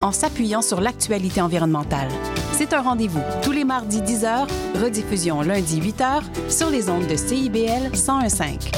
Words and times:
en 0.00 0.12
s'appuyant 0.12 0.62
sur 0.62 0.80
l'actualité 0.80 1.40
environnementale. 1.40 2.08
C'est 2.52 2.72
un 2.72 2.82
rendez-vous 2.82 3.20
tous 3.42 3.50
les 3.50 3.64
mardis 3.64 4.00
10h, 4.00 4.46
rediffusion 4.80 5.42
lundi 5.42 5.80
8h 5.80 6.22
sur 6.48 6.70
les 6.70 6.88
ondes 6.88 7.08
de 7.08 7.16
CIBL 7.16 7.90
101.5. 7.94 8.70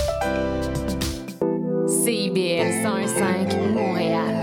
CIBL 1.87 2.73
101.5 2.83 3.73
Montréal. 3.75 4.40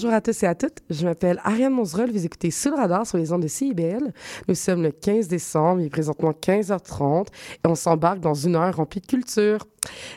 Bonjour 0.00 0.14
à 0.14 0.20
tous 0.20 0.44
et 0.44 0.46
à 0.46 0.54
toutes. 0.54 0.78
Je 0.90 1.04
m'appelle 1.04 1.40
Ariane 1.42 1.72
Monzerol. 1.72 2.12
Vous 2.12 2.24
écoutez 2.24 2.52
Sous 2.52 2.70
le 2.70 2.76
radar 2.76 3.04
sur 3.04 3.18
les 3.18 3.32
ondes 3.32 3.42
de 3.42 3.48
CIBL. 3.48 4.12
Nous 4.46 4.54
sommes 4.54 4.84
le 4.84 4.92
15 4.92 5.26
décembre, 5.26 5.80
il 5.80 5.86
est 5.86 5.90
présentement 5.90 6.30
15h30 6.30 7.26
et 7.26 7.66
on 7.66 7.74
s'embarque 7.74 8.20
dans 8.20 8.32
une 8.32 8.54
heure 8.54 8.76
remplie 8.76 9.00
de 9.00 9.06
culture. 9.06 9.66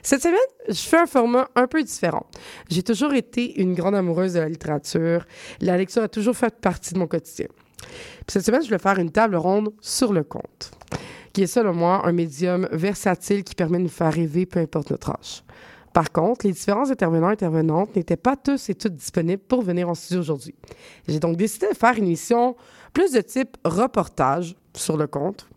Cette 0.03 0.21
semaine, 0.21 0.37
je 0.69 0.75
fais 0.75 0.99
un 0.99 1.07
format 1.07 1.47
un 1.55 1.65
peu 1.65 1.81
différent. 1.81 2.27
J'ai 2.69 2.83
toujours 2.83 3.15
été 3.15 3.59
une 3.59 3.73
grande 3.73 3.95
amoureuse 3.95 4.33
de 4.33 4.41
la 4.41 4.49
littérature. 4.49 5.25
La 5.61 5.77
lecture 5.77 6.03
a 6.03 6.07
toujours 6.07 6.35
fait 6.37 6.53
partie 6.61 6.93
de 6.93 6.99
mon 6.99 7.07
quotidien. 7.07 7.47
cette 8.27 8.45
semaine, 8.45 8.63
je 8.63 8.69
vais 8.69 8.77
faire 8.77 8.99
une 8.99 9.11
table 9.11 9.35
ronde 9.35 9.73
sur 9.81 10.13
le 10.13 10.23
conte, 10.23 10.73
qui 11.33 11.41
est 11.41 11.47
selon 11.47 11.73
moi 11.73 12.03
un 12.05 12.11
médium 12.11 12.69
versatile 12.71 13.43
qui 13.43 13.55
permet 13.55 13.79
de 13.79 13.83
nous 13.85 13.89
faire 13.89 14.13
rêver 14.13 14.45
peu 14.45 14.59
importe 14.59 14.91
notre 14.91 15.09
âge. 15.09 15.41
Par 15.93 16.11
contre, 16.11 16.45
les 16.45 16.53
différents 16.53 16.89
intervenants 16.89 17.29
et 17.29 17.33
intervenantes 17.33 17.95
n'étaient 17.95 18.17
pas 18.17 18.35
tous 18.35 18.69
et 18.69 18.75
toutes 18.75 18.95
disponibles 18.95 19.41
pour 19.41 19.61
venir 19.61 19.89
en 19.89 19.95
studio 19.95 20.19
aujourd'hui. 20.19 20.55
J'ai 21.07 21.19
donc 21.19 21.37
décidé 21.37 21.67
de 21.69 21.77
faire 21.77 21.97
une 21.97 22.05
émission 22.05 22.55
plus 22.93 23.11
de 23.11 23.21
type 23.21 23.57
reportage 23.65 24.55
sur 24.73 24.97
le 24.97 25.07
compte. 25.07 25.47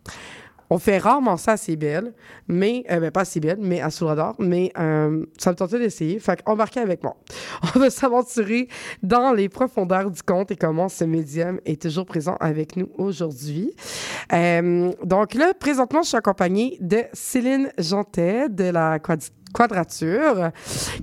On 0.71 0.79
fait 0.79 0.99
rarement 0.99 1.37
ça 1.37 1.53
à 1.53 1.57
CBL, 1.57 2.13
mais, 2.49 2.85
euh, 2.91 2.99
ben, 2.99 3.11
pas 3.11 3.21
à 3.21 3.25
CBL, 3.25 3.59
mais 3.61 3.81
à 3.81 3.91
Sourador, 3.91 4.35
mais 4.39 4.73
euh, 4.79 5.25
ça 5.39 5.51
me 5.51 5.57
tentait 5.57 5.79
d'essayer. 5.79 6.19
Fait 6.19 6.41
embarquez 6.47 6.81
avec 6.81 7.03
moi. 7.03 7.17
On 7.77 7.79
va 7.79 7.91
s'aventurer 7.91 8.69
dans 9.03 9.33
les 9.33 9.49
profondeurs 9.49 10.11
du 10.11 10.23
conte 10.23 10.51
et 10.51 10.57
comment 10.57 10.89
ce 10.89 11.05
médium 11.05 11.61
est 11.67 11.81
toujours 11.81 12.07
présent 12.07 12.37
avec 12.41 12.77
nous 12.77 12.89
aujourd'hui. 12.97 13.73
Euh, 14.33 14.91
donc 15.05 15.35
là, 15.35 15.53
présentement, 15.55 16.03
je 16.03 16.09
suis 16.09 16.17
accompagnée 16.17 16.79
de 16.81 17.03
Céline 17.13 17.71
Jantet 17.79 18.49
de 18.49 18.65
la 18.65 18.99
Quadrature, 19.55 20.51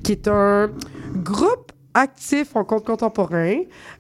qui 0.04 0.12
est 0.12 0.28
un 0.28 0.70
groupe 1.16 1.72
actif 1.94 2.56
en 2.56 2.64
compte 2.64 2.86
contemporain. 2.86 3.56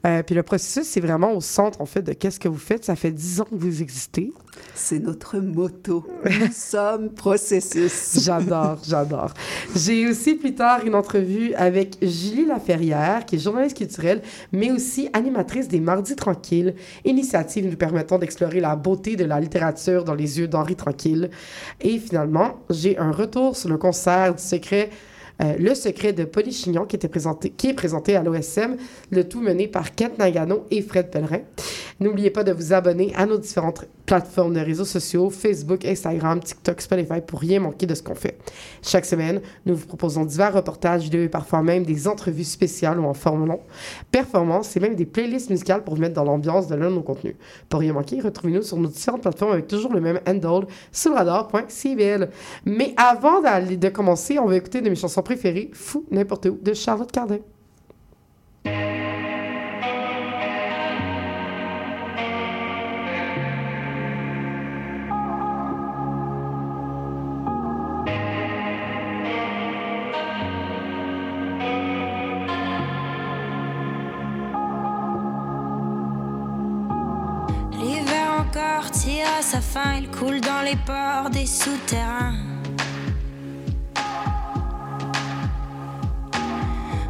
Euh, 0.06 0.24
puis 0.24 0.36
le 0.36 0.44
processus, 0.44 0.88
c'est 0.88 1.02
vraiment 1.02 1.34
au 1.34 1.42
centre, 1.42 1.82
en 1.82 1.86
fait, 1.86 2.02
de 2.02 2.14
qu'est-ce 2.14 2.40
que 2.40 2.48
vous 2.48 2.58
faites. 2.58 2.86
Ça 2.86 2.96
fait 2.96 3.12
dix 3.12 3.42
ans 3.42 3.46
que 3.46 3.56
vous 3.56 3.82
existez. 3.82 4.34
C'est 4.74 5.00
notre 5.00 5.38
motto. 5.38 6.06
Nous 6.26 6.48
sommes 6.54 7.10
processus. 7.10 8.24
j'adore, 8.24 8.78
j'adore. 8.88 9.34
J'ai 9.76 10.08
aussi 10.08 10.36
plus 10.36 10.56
tard 10.56 10.86
une 10.86 10.96
entrevue 10.96 11.54
avec 11.54 11.98
Julie 12.02 12.46
Laferrière, 12.46 13.26
qui 13.26 13.36
est 13.36 13.40
journaliste 13.40 13.78
culturelle, 13.78 14.22
mais 14.52 14.72
aussi 14.72 15.10
animatrice 15.14 15.68
des 15.68 15.80
Mardis 15.80 16.16
Tranquilles, 16.16 16.76
initiative 17.06 17.70
nous 17.70 17.78
permettant 17.78 18.18
d'explorer 18.18 18.60
la 18.60 18.76
beauté 18.76 19.16
de 19.16 19.26
la 19.26 19.40
littérature 19.40 20.04
dans 20.04 20.16
les 20.16 20.40
yeux 20.40 20.48
d'Henri 20.48 20.76
Tranquille. 20.76 21.30
Et 21.80 22.00
finalement, 22.00 22.62
j'ai 22.70 22.98
un 22.98 23.12
retour 23.12 23.56
sur 23.56 23.70
le 23.70 23.78
concert 23.78 24.36
du 24.36 24.42
secret 24.42 24.90
euh, 25.42 25.56
le 25.58 25.74
secret 25.74 26.14
de 26.14 26.24
Polychignon 26.24 26.86
qui, 26.86 26.96
était 26.96 27.08
présenté, 27.08 27.50
qui 27.50 27.70
est 27.70 27.74
présenté 27.74 28.16
à 28.16 28.24
l'OSM, 28.24 28.78
le 29.10 29.28
tout 29.28 29.42
mené 29.42 29.68
par 29.68 29.96
Kent 29.96 30.20
Nagano 30.20 30.66
et 30.70 30.82
Fred 30.82 31.10
Pellerin. 31.10 31.40
N'oubliez 32.02 32.32
pas 32.32 32.44
de 32.44 32.52
vous 32.52 32.74
abonner 32.74 33.14
à 33.16 33.28
nos 33.28 33.38
différentes 33.38 33.86
plateformes 34.08 34.56
de 34.56 34.60
réseaux 34.60 34.86
sociaux, 34.86 35.30
Facebook, 35.30 35.86
Instagram, 35.86 36.40
TikTok, 36.40 36.82
Spotify, 36.82 37.22
pour 37.26 37.40
rien 37.40 37.60
manquer 37.60 37.86
de 37.86 37.94
ce 37.94 38.02
qu'on 38.02 38.16
fait. 38.16 38.40
Chaque 38.82 39.06
semaine, 39.06 39.40
nous 39.68 39.76
vous 39.76 39.86
proposons 39.86 40.26
divers 40.26 40.52
reportages 40.52 41.04
vidéo 41.04 41.22
et 41.22 41.30
parfois 41.30 41.62
même 41.62 41.86
des 41.86 42.08
entrevues 42.08 42.44
spéciales 42.44 43.00
ou 43.00 43.06
en 43.06 43.14
forme 43.14 43.46
long, 43.48 43.60
performances 44.12 44.76
et 44.76 44.80
même 44.80 44.96
des 44.96 45.06
playlists 45.06 45.52
musicales 45.52 45.84
pour 45.84 45.94
vous 45.94 46.02
mettre 46.02 46.16
dans 46.16 46.24
l'ambiance 46.24 46.68
de 46.68 46.74
l'un 46.74 46.90
de 46.90 46.96
nos 46.96 47.04
contenus. 47.04 47.36
Pour 47.70 47.82
rien 47.82 47.94
manquer, 47.94 48.20
retrouvez-nous 48.20 48.64
sur 48.64 48.78
nos 48.78 48.90
différentes 48.90 49.22
plateformes 49.22 49.52
avec 49.52 49.68
toujours 49.68 49.94
le 49.94 50.02
même 50.02 50.20
handle, 50.28 50.66
radar.cbl. 51.06 52.30
Mais 52.66 52.96
avant 52.98 53.42
de 53.42 53.90
commencer, 53.90 54.40
on 54.40 54.48
va 54.48 54.56
écouter 54.58 54.80
une 54.80 54.86
de 54.86 54.90
mes 54.90 54.96
chansons 54.96 55.22
préférées, 55.22 55.70
Fou 55.74 56.04
n'importe 56.10 56.48
où, 56.48 56.58
de 56.60 56.74
Charlotte 56.74 57.12
Cardin. 57.12 57.38
À 79.42 79.44
sa 79.44 79.62
fin, 79.62 79.96
il 79.98 80.08
coule 80.12 80.40
dans 80.40 80.62
les 80.62 80.76
ports 80.76 81.32
des 81.32 81.48
souterrains. 81.48 82.36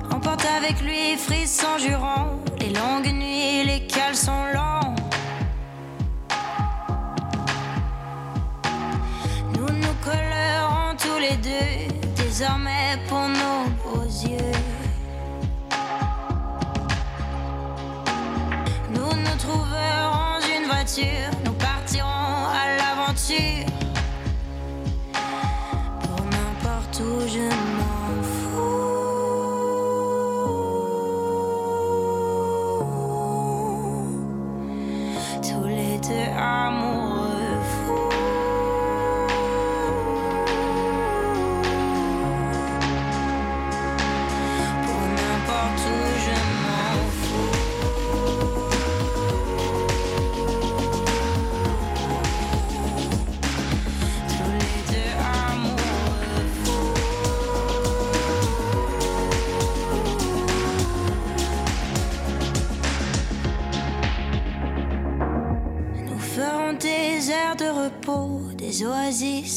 Emporte 0.09 0.45
avec 0.57 0.81
lui 0.81 1.17
frissons 1.17 1.77
jurons, 1.77 2.39
les 2.57 2.69
longues 2.69 3.13
nuits, 3.13 3.65
les 3.65 3.85
caleçons 3.85 4.45
longs. 4.53 4.95
Nous 9.55 9.73
nous 9.83 9.95
collerons 10.05 10.95
tous 10.97 11.19
les 11.19 11.35
deux, 11.35 11.93
désormais 12.15 12.97
pour 13.09 13.27
nos 13.27 13.63
beaux 13.83 14.09
yeux. 14.25 14.57
Nous 18.95 19.13
nous 19.25 19.37
trouverons 19.37 20.39
une 20.57 20.67
voiture 20.67 21.40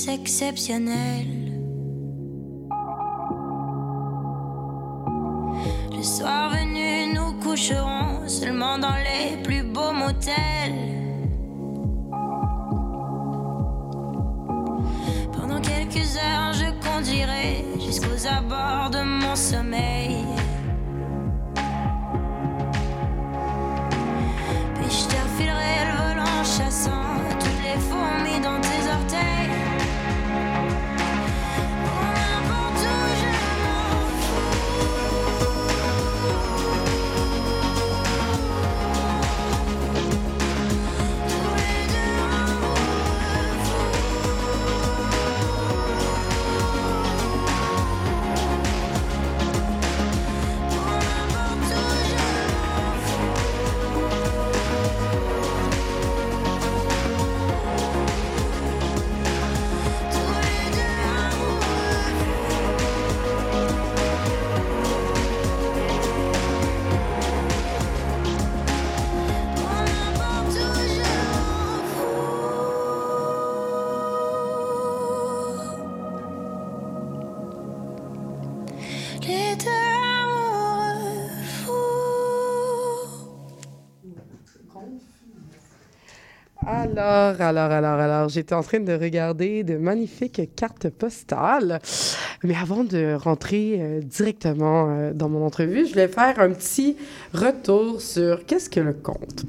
oasis 0.08 1.33
Alors, 86.66 87.40
alors, 87.40 87.70
alors, 87.70 88.00
alors, 88.00 88.28
j'étais 88.28 88.54
en 88.54 88.62
train 88.62 88.80
de 88.80 88.92
regarder 88.92 89.64
de 89.64 89.76
magnifiques 89.76 90.54
cartes 90.56 90.88
postales. 90.88 91.80
Mais 92.42 92.54
avant 92.54 92.84
de 92.84 93.14
rentrer 93.14 93.76
euh, 93.78 94.00
directement 94.00 94.90
euh, 94.90 95.12
dans 95.12 95.28
mon 95.28 95.44
entrevue, 95.44 95.86
je 95.86 95.94
vais 95.94 96.08
faire 96.08 96.38
un 96.40 96.50
petit 96.50 96.96
retour 97.32 98.00
sur 98.00 98.44
qu'est-ce 98.46 98.70
que 98.70 98.80
le 98.80 98.92
conte. 98.92 99.44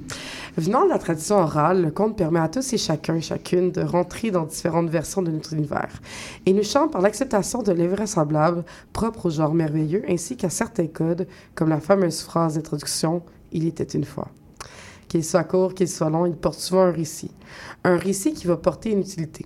Venant 0.58 0.86
de 0.86 0.90
la 0.90 1.00
tradition 1.00 1.36
orale, 1.36 1.82
le 1.82 1.92
conte 1.92 2.16
permet 2.16 2.40
à 2.40 2.48
tous 2.48 2.72
et 2.72 2.78
chacun, 2.78 3.20
chacune, 3.20 3.74
de 3.74 3.82
rentrer 3.82 4.32
dans 4.32 4.46
différentes 4.46 4.90
versions 4.90 5.22
de 5.22 5.30
notre 5.30 5.52
univers. 5.52 6.02
Et 6.46 6.54
nous 6.54 6.64
chante 6.64 6.94
par 6.94 7.02
l'acceptation 7.02 7.62
de 7.62 7.74
l'invraisemblable 7.74 8.64
propre 8.94 9.26
au 9.26 9.30
genre 9.30 9.54
merveilleux, 9.54 10.04
ainsi 10.08 10.38
qu'à 10.38 10.50
certains 10.50 10.88
codes, 10.88 11.28
comme 11.56 11.68
la 11.68 11.82
fameuse 11.82 12.22
phrase 12.22 12.56
d'introduction 12.56 13.22
«Il 13.52 13.68
était 13.68 13.84
une 13.84 14.06
fois». 14.06 14.30
Qu'il 15.10 15.26
soit 15.26 15.44
court, 15.44 15.74
qu'il 15.74 15.90
soit 15.90 16.10
long, 16.10 16.26
il 16.26 16.38
porte 16.38 16.60
souvent 16.60 16.84
un 16.84 16.92
récit. 16.92 17.32
Un 17.84 17.98
récit 17.98 18.34
qui 18.34 18.48
va 18.48 18.56
porter 18.56 18.92
une 18.92 19.02
utilité. 19.02 19.46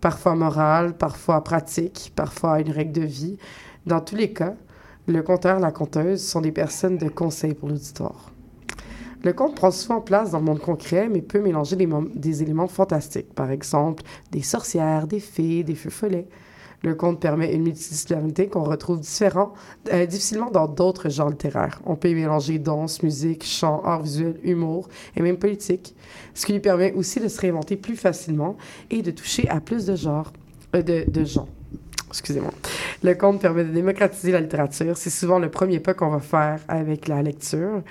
Parfois 0.00 0.34
morale, 0.34 0.96
parfois 0.96 1.44
pratique, 1.44 2.12
parfois 2.16 2.60
une 2.60 2.72
règle 2.72 3.00
de 3.00 3.06
vie. 3.06 3.38
Dans 3.86 4.00
tous 4.00 4.16
les 4.16 4.32
cas, 4.32 4.56
le 5.06 5.22
conteur, 5.22 5.60
la 5.60 5.70
conteuse 5.70 6.26
sont 6.26 6.40
des 6.40 6.52
personnes 6.52 6.98
de 6.98 7.08
conseil 7.08 7.54
pour 7.54 7.68
l'auditoire. 7.68 8.32
Le 9.24 9.32
conte 9.32 9.56
prend 9.56 9.70
souvent 9.70 10.00
place 10.00 10.30
dans 10.30 10.38
le 10.38 10.44
monde 10.44 10.60
concret, 10.60 11.08
mais 11.08 11.22
peut 11.22 11.40
mélanger 11.40 11.76
des, 11.76 12.42
éléments 12.42 12.68
fantastiques. 12.68 13.34
Par 13.34 13.50
exemple, 13.50 14.04
des 14.30 14.42
sorcières, 14.42 15.06
des 15.06 15.20
fées, 15.20 15.64
des 15.64 15.74
feux 15.74 15.90
follets. 15.90 16.28
Le 16.84 16.94
conte 16.94 17.18
permet 17.18 17.52
une 17.52 17.62
multidisciplinarité 17.62 18.46
qu'on 18.46 18.62
retrouve 18.62 19.00
euh, 19.92 20.06
difficilement 20.06 20.50
dans 20.52 20.68
d'autres 20.68 21.08
genres 21.08 21.30
littéraires. 21.30 21.80
On 21.84 21.96
peut 21.96 22.08
y 22.08 22.14
mélanger 22.14 22.60
danse, 22.60 23.02
musique, 23.02 23.44
chant, 23.44 23.82
art 23.84 24.02
visuel, 24.02 24.38
humour 24.44 24.88
et 25.16 25.22
même 25.22 25.38
politique, 25.38 25.96
ce 26.34 26.46
qui 26.46 26.52
lui 26.52 26.60
permet 26.60 26.92
aussi 26.92 27.18
de 27.18 27.26
se 27.26 27.40
réinventer 27.40 27.76
plus 27.76 27.96
facilement 27.96 28.56
et 28.90 29.02
de 29.02 29.10
toucher 29.10 29.48
à 29.48 29.60
plus 29.60 29.86
de 29.86 29.96
genres, 29.96 30.32
euh, 30.76 30.82
de 30.82 31.24
gens. 31.24 31.48
Excusez-moi. 32.08 32.52
Le 33.02 33.14
conte 33.14 33.40
permet 33.40 33.64
de 33.64 33.70
démocratiser 33.70 34.32
la 34.32 34.40
littérature. 34.40 34.96
C'est 34.96 35.10
souvent 35.10 35.38
le 35.38 35.50
premier 35.50 35.78
pas 35.78 35.94
qu'on 35.94 36.08
va 36.08 36.20
faire 36.20 36.60
avec 36.68 37.06
la 37.06 37.22
lecture. 37.22 37.82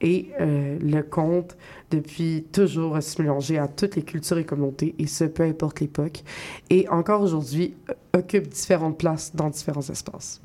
Et 0.00 0.30
euh, 0.40 0.78
le 0.80 1.02
conte, 1.02 1.56
depuis 1.90 2.44
toujours, 2.52 2.92
va 2.94 3.00
se 3.00 3.20
mélanger 3.20 3.58
à 3.58 3.68
toutes 3.68 3.96
les 3.96 4.02
cultures 4.02 4.38
et 4.38 4.44
communautés, 4.44 4.94
et 4.98 5.06
ce, 5.06 5.24
peu 5.24 5.44
importe 5.44 5.80
l'époque. 5.80 6.22
Et 6.70 6.88
encore 6.88 7.22
aujourd'hui, 7.22 7.74
occupe 8.12 8.48
différentes 8.48 8.98
places 8.98 9.34
dans 9.34 9.48
différents 9.48 9.88
espaces. 9.88 10.40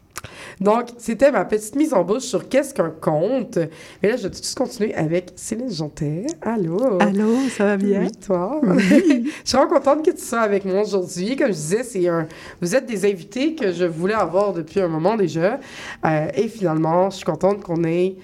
Donc, 0.59 0.89
c'était 0.97 1.31
ma 1.31 1.45
petite 1.45 1.75
mise 1.75 1.93
en 1.93 2.03
bouche 2.03 2.23
sur 2.23 2.47
qu'est-ce 2.47 2.73
qu'un 2.73 2.89
conte. 2.91 3.57
Mais 4.01 4.09
là, 4.09 4.17
je 4.17 4.23
vais 4.23 4.29
tout 4.29 4.39
de 4.39 4.45
suite 4.45 4.57
continuer 4.57 4.93
avec 4.93 5.31
Céline 5.35 5.71
Jontet. 5.71 6.25
Allô? 6.41 6.99
Allô, 6.99 7.37
ça 7.49 7.65
va 7.65 7.77
bien? 7.77 8.01
Oui, 8.01 8.11
toi? 8.11 8.61
je 8.77 9.31
suis 9.43 9.57
vraiment 9.57 9.73
contente 9.73 10.05
que 10.05 10.11
tu 10.11 10.21
sois 10.23 10.41
avec 10.41 10.65
moi 10.65 10.81
aujourd'hui. 10.81 11.35
Comme 11.35 11.47
je 11.47 11.53
disais, 11.53 11.83
c'est 11.83 12.07
un... 12.07 12.27
vous 12.61 12.75
êtes 12.75 12.85
des 12.85 13.09
invités 13.09 13.55
que 13.55 13.71
je 13.71 13.85
voulais 13.85 14.13
avoir 14.13 14.53
depuis 14.53 14.79
un 14.79 14.87
moment 14.87 15.15
déjà. 15.15 15.59
Euh, 16.05 16.27
et 16.35 16.47
finalement, 16.47 17.09
je 17.09 17.17
suis 17.17 17.25
contente 17.25 17.61
qu'on 17.61 17.83
ait 17.83 18.15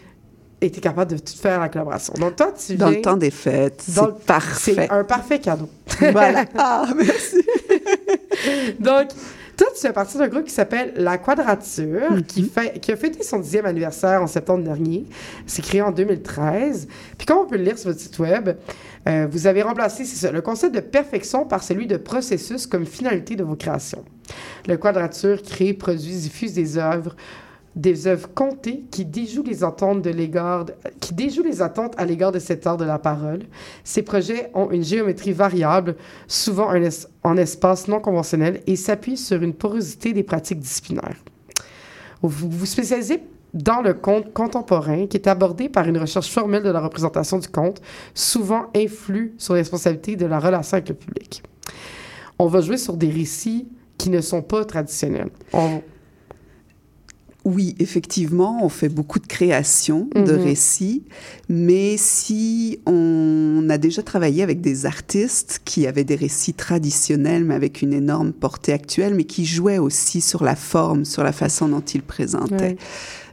été 0.61 0.81
capable 0.81 1.11
de 1.11 1.17
tout 1.17 1.35
faire 1.35 1.59
la 1.59 1.69
collaboration. 1.69 2.13
Donc, 2.15 2.35
toi, 2.35 2.51
tu 2.53 2.75
Dans 2.75 2.87
viens... 2.87 2.97
le 2.97 3.01
temps 3.01 3.17
des 3.17 3.31
fêtes, 3.31 3.83
c'est 3.85 4.25
parfait. 4.25 4.73
C'est 4.75 4.91
un 4.91 5.03
parfait 5.03 5.39
cadeau. 5.39 5.69
Voilà. 5.99 6.45
ah, 6.57 6.87
merci. 6.95 7.37
Donc, 8.79 9.09
toi, 9.57 9.67
tu 9.73 9.81
fais 9.81 9.93
partie 9.93 10.17
d'un 10.17 10.27
groupe 10.27 10.43
qui 10.43 10.53
s'appelle 10.53 10.93
La 10.97 11.17
Quadrature, 11.17 12.23
qui, 12.27 12.43
fait, 12.43 12.79
qui 12.79 12.91
a 12.91 12.95
fêté 12.95 13.23
son 13.23 13.39
dixième 13.39 13.65
anniversaire 13.65 14.21
en 14.21 14.27
septembre 14.27 14.63
dernier. 14.63 15.05
C'est 15.47 15.63
créé 15.63 15.81
en 15.81 15.91
2013. 15.91 16.87
Puis 17.17 17.25
comme 17.25 17.39
on 17.39 17.45
peut 17.47 17.57
le 17.57 17.63
lire 17.63 17.77
sur 17.77 17.89
votre 17.89 17.99
site 17.99 18.19
web, 18.19 18.49
euh, 19.07 19.27
vous 19.29 19.47
avez 19.47 19.63
remplacé 19.63 20.05
ça, 20.05 20.31
le 20.31 20.41
concept 20.41 20.75
de 20.75 20.79
perfection 20.79 21.45
par 21.45 21.63
celui 21.63 21.87
de 21.87 21.97
processus 21.97 22.67
comme 22.67 22.85
finalité 22.85 23.35
de 23.35 23.43
vos 23.43 23.55
créations. 23.55 24.05
Le 24.67 24.77
Quadrature 24.77 25.41
crée, 25.41 25.73
produit, 25.73 26.13
diffuse 26.13 26.53
des 26.53 26.77
œuvres 26.77 27.15
des 27.77 28.07
œuvres 28.07 28.27
comptées 28.33 28.83
qui 28.91 29.05
déjouent 29.05 29.43
les 29.43 29.63
attentes 29.63 30.05
à 30.07 30.11
l'égard 30.11 30.65
de 32.31 32.39
cet 32.39 32.67
art 32.67 32.77
de 32.77 32.83
la 32.83 32.99
parole. 32.99 33.43
Ces 33.83 34.01
projets 34.01 34.49
ont 34.55 34.71
une 34.71 34.83
géométrie 34.83 35.31
variable, 35.31 35.95
souvent 36.27 36.69
en 37.23 37.37
espace 37.37 37.87
non 37.87 37.99
conventionnel, 37.99 38.61
et 38.67 38.75
s'appuient 38.75 39.15
sur 39.15 39.41
une 39.41 39.53
porosité 39.53 40.11
des 40.11 40.23
pratiques 40.23 40.59
disciplinaires. 40.59 41.23
Vous 42.23 42.49
vous 42.49 42.65
spécialisez 42.65 43.21
dans 43.53 43.81
le 43.81 43.93
conte 43.93 44.33
contemporain, 44.33 45.05
qui 45.05 45.17
est 45.17 45.27
abordé 45.27 45.69
par 45.69 45.87
une 45.87 45.99
recherche 45.99 46.29
formelle 46.29 46.63
de 46.63 46.71
la 46.71 46.81
représentation 46.81 47.37
du 47.37 47.47
conte, 47.47 47.79
souvent 48.13 48.65
influe 48.75 49.35
sur 49.37 49.53
les 49.53 49.61
responsabilités 49.61 50.15
de 50.15 50.25
la 50.25 50.39
relation 50.39 50.77
avec 50.77 50.89
le 50.89 50.95
public. 50.95 51.43
On 52.39 52.47
va 52.47 52.61
jouer 52.61 52.77
sur 52.77 52.97
des 52.97 53.09
récits 53.09 53.67
qui 53.99 54.09
ne 54.09 54.21
sont 54.21 54.41
pas 54.41 54.65
traditionnels. 54.65 55.29
On- 55.53 55.81
Oui, 57.49 57.75
effectivement, 57.79 58.59
on 58.61 58.67
fait 58.67 58.89
beaucoup 58.89 59.19
de 59.19 59.25
créations 59.25 60.09
de 60.15 60.33
Mhm. 60.33 60.43
récits, 60.43 61.03
mais 61.47 61.95
si 61.95 62.79
on 62.85 63.65
a 63.69 63.77
déjà 63.77 64.03
travaillé 64.03 64.43
avec 64.43 64.59
des 64.59 64.85
artistes 64.85 65.61
qui 65.63 65.87
avaient 65.87 66.03
des 66.03 66.15
récits 66.15 66.53
traditionnels, 66.53 67.45
mais 67.45 67.55
avec 67.55 67.81
une 67.81 67.93
énorme 67.93 68.33
portée 68.33 68.73
actuelle, 68.73 69.13
mais 69.15 69.23
qui 69.23 69.45
jouaient 69.45 69.77
aussi 69.77 70.19
sur 70.19 70.43
la 70.43 70.57
forme, 70.57 71.05
sur 71.05 71.23
la 71.23 71.31
façon 71.31 71.69
dont 71.69 71.79
ils 71.93 72.01
présentaient. 72.01 72.55
Ouais. 72.55 72.77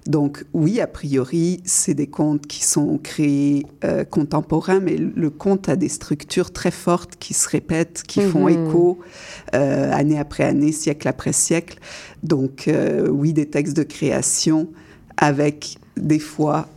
Donc 0.07 0.45
oui, 0.53 0.81
a 0.81 0.87
priori, 0.87 1.63
c'est 1.65 1.95
des 1.95 2.07
contes 2.07 2.47
qui 2.47 2.63
sont 2.63 2.99
créés 2.99 3.65
euh, 3.85 4.05
contemporains, 4.05 4.81
mais 4.81 4.97
le 4.97 5.31
conte 5.31 5.69
a 5.71 5.77
des 5.77 5.89
structures 5.89 6.53
très 6.53 6.71
fortes 6.71 7.17
qui 7.19 7.33
se 7.33 7.49
répètent, 7.49 8.03
qui 8.07 8.21
font 8.21 8.49
Mhm. 8.49 8.67
écho 8.69 8.99
euh, 9.55 9.91
année 9.93 10.19
après 10.19 10.45
année, 10.45 10.73
siècle 10.73 11.09
après 11.09 11.33
siècle. 11.33 11.79
Donc 12.23 12.69
euh, 12.69 13.09
oui, 13.09 13.33
des 13.33 13.47
textes 13.47 13.77
de 13.77 13.83
création 13.83 14.69
avec 15.17 15.79
des 15.97 16.19
fois 16.19 16.69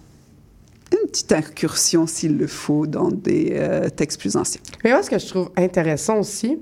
une 0.94 1.10
petite 1.10 1.34
incursion, 1.34 2.08
s'il 2.08 2.38
le 2.38 2.48
faut, 2.48 2.88
dans 2.88 3.12
des 3.12 3.62
textes 3.98 4.22
plus 4.22 4.38
anciens. 4.38 4.62
Mais 4.86 4.92
moi, 4.92 5.04
ce 5.04 5.10
que 5.10 5.20
je 5.20 5.28
trouve 5.28 5.50
intéressant 5.58 6.20
aussi, 6.20 6.60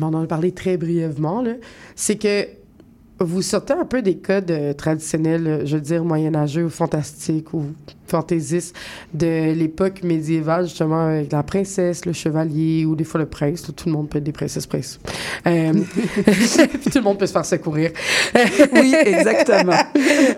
on 0.00 0.02
en 0.02 0.22
a 0.22 0.26
parlé 0.26 0.50
très 0.50 0.76
brièvement, 0.76 1.44
c'est 1.94 2.16
que 2.16 2.48
vous 3.22 3.42
sortez 3.42 3.72
un 3.72 3.84
peu 3.84 4.02
des 4.02 4.18
codes 4.18 4.50
euh, 4.50 4.72
traditionnels, 4.72 5.46
euh, 5.46 5.66
je 5.66 5.76
veux 5.76 5.82
dire, 5.82 6.04
moyenâgeux 6.04 6.64
ou 6.64 6.70
fantastiques 6.70 7.54
ou 7.54 7.66
fantaisistes 8.06 8.76
de 9.14 9.52
l'époque 9.54 10.02
médiévale, 10.02 10.64
justement, 10.64 11.06
avec 11.06 11.32
la 11.32 11.42
princesse, 11.42 12.04
le 12.04 12.12
chevalier 12.12 12.84
ou 12.84 12.94
des 12.94 13.04
fois 13.04 13.20
le 13.20 13.26
prince. 13.26 13.62
tout 13.62 13.86
le 13.86 13.92
monde 13.92 14.08
peut 14.08 14.18
être 14.18 14.24
des 14.24 14.32
princesses 14.32 14.66
princes. 14.66 15.00
Euh, 15.46 15.72
puis 16.26 16.90
tout 16.90 16.98
le 16.98 17.04
monde 17.04 17.18
peut 17.18 17.26
se 17.26 17.32
faire 17.32 17.46
secourir. 17.46 17.90
Oui, 18.74 18.94
exactement. 19.04 19.76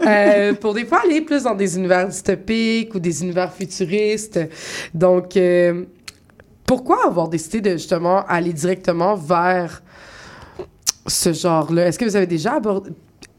Euh, 0.07 0.55
pour 0.55 0.75
des 0.75 0.85
fois 0.85 1.01
aller 1.05 1.21
plus 1.21 1.45
dans 1.45 1.55
des 1.55 1.77
univers 1.77 2.07
dystopiques 2.07 2.95
ou 2.95 2.99
des 2.99 3.23
univers 3.23 3.53
futuristes. 3.53 4.39
Donc, 4.93 5.37
euh, 5.37 5.85
pourquoi 6.67 7.07
avoir 7.07 7.29
décidé 7.29 7.61
de 7.61 7.71
justement 7.73 8.25
aller 8.27 8.53
directement 8.53 9.15
vers 9.15 9.83
ce 11.07 11.33
genre-là? 11.33 11.87
Est-ce 11.87 11.99
que 11.99 12.05
vous 12.05 12.17
avez 12.17 12.27
déjà 12.27 12.55
abordé- 12.55 12.91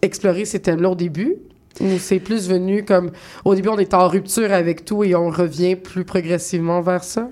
exploré 0.01 0.45
ces 0.45 0.60
thèmes-là 0.60 0.89
au 0.91 0.95
début? 0.95 1.36
Ou 1.81 1.98
c'est 2.00 2.19
plus 2.19 2.48
venu 2.48 2.86
comme 2.86 3.12
au 3.43 3.53
début 3.53 3.67
on 3.67 3.77
est 3.77 3.93
en 3.93 4.07
rupture 4.07 4.53
avec 4.53 4.86
tout 4.86 5.03
et 5.03 5.13
on 5.13 5.29
revient 5.29 5.75
plus 5.75 6.05
progressivement 6.05 6.79
vers 6.81 7.03
ça? 7.03 7.29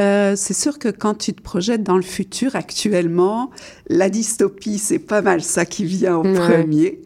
Euh, 0.00 0.34
c'est 0.36 0.54
sûr 0.54 0.78
que 0.80 0.88
quand 0.88 1.14
tu 1.14 1.32
te 1.32 1.40
projettes 1.42 1.82
dans 1.84 1.96
le 1.96 2.02
futur 2.02 2.56
actuellement, 2.56 3.50
la 3.88 4.10
dystopie, 4.10 4.78
c'est 4.78 4.98
pas 4.98 5.22
mal 5.22 5.42
ça 5.42 5.64
qui 5.64 5.84
vient 5.84 6.18
Ouais. 6.18 6.34
premier. 6.34 7.00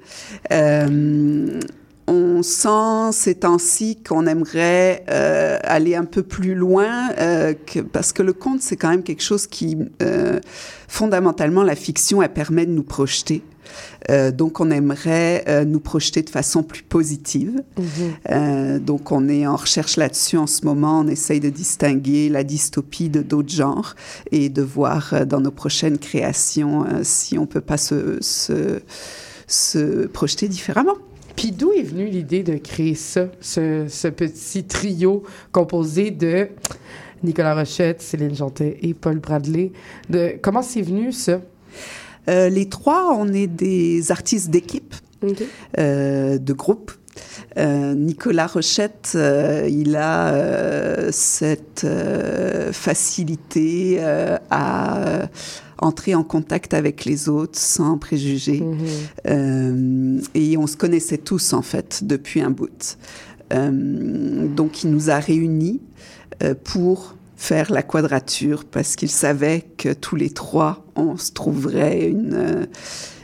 Euh, 0.51 1.61
on 2.07 2.43
sent 2.43 3.13
ces 3.13 3.35
temps-ci 3.37 3.97
qu'on 3.97 4.27
aimerait 4.27 5.05
euh, 5.11 5.59
aller 5.63 5.95
un 5.95 6.05
peu 6.05 6.23
plus 6.23 6.55
loin, 6.55 7.11
euh, 7.19 7.55
que, 7.55 7.81
parce 7.81 8.13
que 8.13 8.23
le 8.23 8.33
conte, 8.33 8.61
c'est 8.61 8.77
quand 8.77 8.91
même 8.91 9.03
quelque 9.03 9.23
chose 9.23 9.47
qui, 9.47 9.79
euh, 10.03 10.41
fondamentalement, 10.89 11.63
la 11.63 11.77
fiction, 11.77 12.23
elle 12.23 12.33
permet 12.33 12.67
de 12.67 12.73
nous 12.73 12.83
projeter. 12.83 13.43
Donc, 14.35 14.61
on 14.61 14.71
aimerait 14.71 15.65
nous 15.65 15.81
projeter 15.81 16.21
de 16.23 16.29
façon 16.29 16.63
plus 16.63 16.83
positive. 16.83 17.63
Euh, 18.31 18.79
donc, 18.79 19.13
on 19.13 19.29
est 19.31 19.47
en 19.47 19.57
recherche 19.57 19.97
là-dessus 19.97 20.37
en 20.37 20.47
ce 20.47 20.67
moment. 20.67 21.01
On 21.01 21.09
essaye 21.09 21.41
de 21.41 21.49
distinguer 21.49 22.29
la 22.29 22.45
dystopie 22.45 23.09
de 23.09 23.23
d'autres 23.23 23.53
genres 23.53 23.95
et 24.31 24.51
de 24.51 24.61
voir 24.61 25.25
dans 25.25 25.41
nos 25.41 25.53
prochaines 25.53 25.99
créations 25.99 26.85
si 27.03 27.39
on 27.39 27.47
peut 27.47 27.63
pas 27.63 27.79
se, 27.79 28.19
se, 28.21 28.81
se 29.47 30.07
projeter 30.09 30.49
différemment. 30.49 30.97
Puis 31.37 31.53
d'où 31.53 31.73
est 31.73 31.83
venue 31.83 32.07
l'idée 32.07 32.43
de 32.43 32.57
créer 32.57 32.95
ça, 32.95 33.27
ce, 33.41 33.87
ce 33.89 34.09
petit 34.09 34.65
trio 34.65 35.23
composé 35.51 36.11
de 36.11 36.49
Nicolas 37.23 37.55
Rochette, 37.55 38.03
Céline 38.03 38.35
Jantet 38.35 38.79
et 38.83 38.95
Paul 38.95 39.19
Bradley? 39.19 39.73
De, 40.11 40.35
comment 40.43 40.63
c'est 40.63 40.83
venu 40.83 41.13
ça? 41.13 41.41
Euh, 42.29 42.49
les 42.49 42.69
trois, 42.69 43.17
on 43.19 43.33
est 43.33 43.47
des 43.47 44.11
artistes 44.13 44.51
d'équipe. 44.51 44.95
Euh, 45.79 46.37
de 46.39 46.53
groupe. 46.53 46.91
Euh, 47.57 47.95
Nicolas 47.95 48.49
Rochette, 48.49 49.13
euh, 49.15 49.69
il 49.71 49.95
a 49.95 50.35
euh, 50.35 51.11
cette 51.13 51.87
facilité 52.73 54.01
à 54.51 55.29
entrer 55.83 56.15
en 56.15 56.23
contact 56.23 56.75
avec 56.75 57.05
les 57.05 57.29
autres 57.29 57.59
sans 57.59 57.99
préjugés. 57.99 58.61
Mhm. 58.61 58.79
Euh, 59.27 60.21
et 60.35 60.57
on 60.57 60.67
se 60.67 60.77
connaissait 60.77 61.19
tous, 61.19 61.53
en 61.53 61.63
fait, 61.63 62.05
depuis 62.05 62.41
un 62.41 62.51
bout. 62.51 62.97
Euh, 63.53 64.49
donc, 64.49 64.85
il 64.85 64.91
nous 64.91 65.11
a 65.11 65.19
réunis 65.19 65.81
euh, 66.43 66.55
pour 66.55 67.17
faire 67.37 67.73
la 67.73 67.83
quadrature 67.83 68.65
parce 68.65 68.95
qu'il 68.95 69.11
savait 69.11 69.65
que 69.77 69.93
tous 69.93 70.15
les 70.15 70.31
trois, 70.31 70.87
on 70.95 71.17
se 71.17 71.33
trouverait 71.33 72.09
une, 72.09 72.35
euh, 72.35 72.67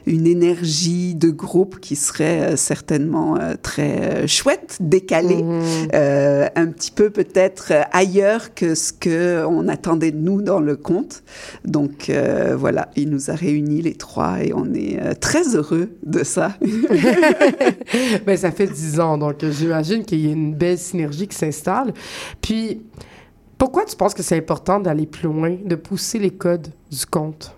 une 0.09 0.27
énergie 0.27 1.15
de 1.15 1.31
groupe 1.31 1.79
qui 1.81 1.95
serait 1.95 2.53
euh, 2.53 2.57
certainement 2.57 3.37
euh, 3.39 3.55
très 3.63 4.01
euh, 4.01 4.27
chouette, 4.27 4.79
décalée, 4.81 5.43
Mhm. 5.43 5.63
euh, 5.95 6.49
un 6.57 6.67
petit 6.69 6.91
peu 6.91 7.11
peut-être 7.11 7.73
ailleurs 7.93 8.55
que 8.55 8.75
ce 8.75 8.93
que 8.93 9.45
on 9.47 9.69
attendait 9.69 10.11
de 10.11 10.17
nous 10.19 10.43
dans 10.43 10.61
le 10.61 10.77
conte. 10.77 11.23
Donc 11.65 12.09
euh, 12.11 12.57
voilà, 12.59 12.91
il 12.97 13.11
nous 13.11 13.31
a 13.31 13.35
réunis 13.35 13.83
les 13.83 13.95
trois 13.95 14.43
et 14.43 14.53
on 14.55 14.73
est 14.75 15.15
très 15.21 15.55
heureux 15.55 15.91
de 16.05 16.25
ça. 16.25 16.55
ben, 18.27 18.37
ça 18.37 18.51
fait 18.51 18.67
dix 18.67 18.99
ans, 19.01 19.19
donc 19.19 19.45
j'imagine 19.45 20.05
qu'il 20.05 20.25
y 20.25 20.29
a 20.29 20.33
une 20.33 20.55
belle 20.55 20.79
synergie 20.79 21.29
qui 21.29 21.37
s'installe. 21.37 21.93
Puis, 22.41 22.81
pourquoi 23.59 23.85
tu 23.85 23.97
penses 23.97 24.15
que 24.15 24.23
c'est 24.23 24.37
important 24.37 24.81
d'aller 24.81 25.07
plus 25.07 25.29
loin, 25.29 25.57
de 25.65 25.75
pousser 25.75 26.19
les 26.19 26.31
codes 26.31 26.69
du 26.91 27.05
conte? 27.07 27.53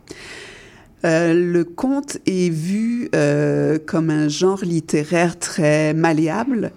Euh, 1.05 1.33
le 1.35 1.65
conte 1.65 2.19
est 2.27 2.51
vu 2.51 3.09
euh, 3.15 3.79
comme 3.85 4.11
un 4.11 4.29
genre 4.29 4.61
littéraire 4.63 5.39
très 5.39 5.95
malléable, 5.95 6.73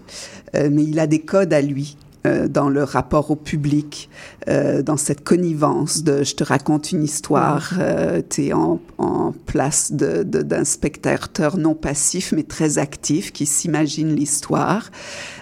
euh, 0.56 0.70
mais 0.72 0.84
il 0.84 1.00
a 1.00 1.08
des 1.08 1.20
codes 1.20 1.54
à 1.54 1.62
lui. 1.62 1.98
euh, 2.26 2.48
dans 2.48 2.70
le 2.70 2.84
rapport 2.86 3.32
au 3.32 3.36
public, 3.36 4.10
euh, 4.48 4.82
dans 4.82 4.96
cette 4.96 5.26
connivence 5.26 6.04
de 6.06 6.24
je 6.24 6.36
te 6.36 6.44
raconte 6.46 6.94
une 6.94 7.04
histoire, 7.04 7.74
euh, 7.80 8.22
tu 8.30 8.46
es 8.46 8.54
en, 8.54 8.80
en 8.98 9.34
place 9.46 9.92
de- 9.92 10.24
de- 10.24 10.42
d'un 10.42 10.64
spectateur 10.64 11.58
non 11.58 11.76
passif 11.76 12.32
mais 12.34 12.44
très 12.44 12.78
actif 12.78 13.34
qui 13.34 13.46
s'imagine 13.46 14.16
l'histoire. 14.16 14.90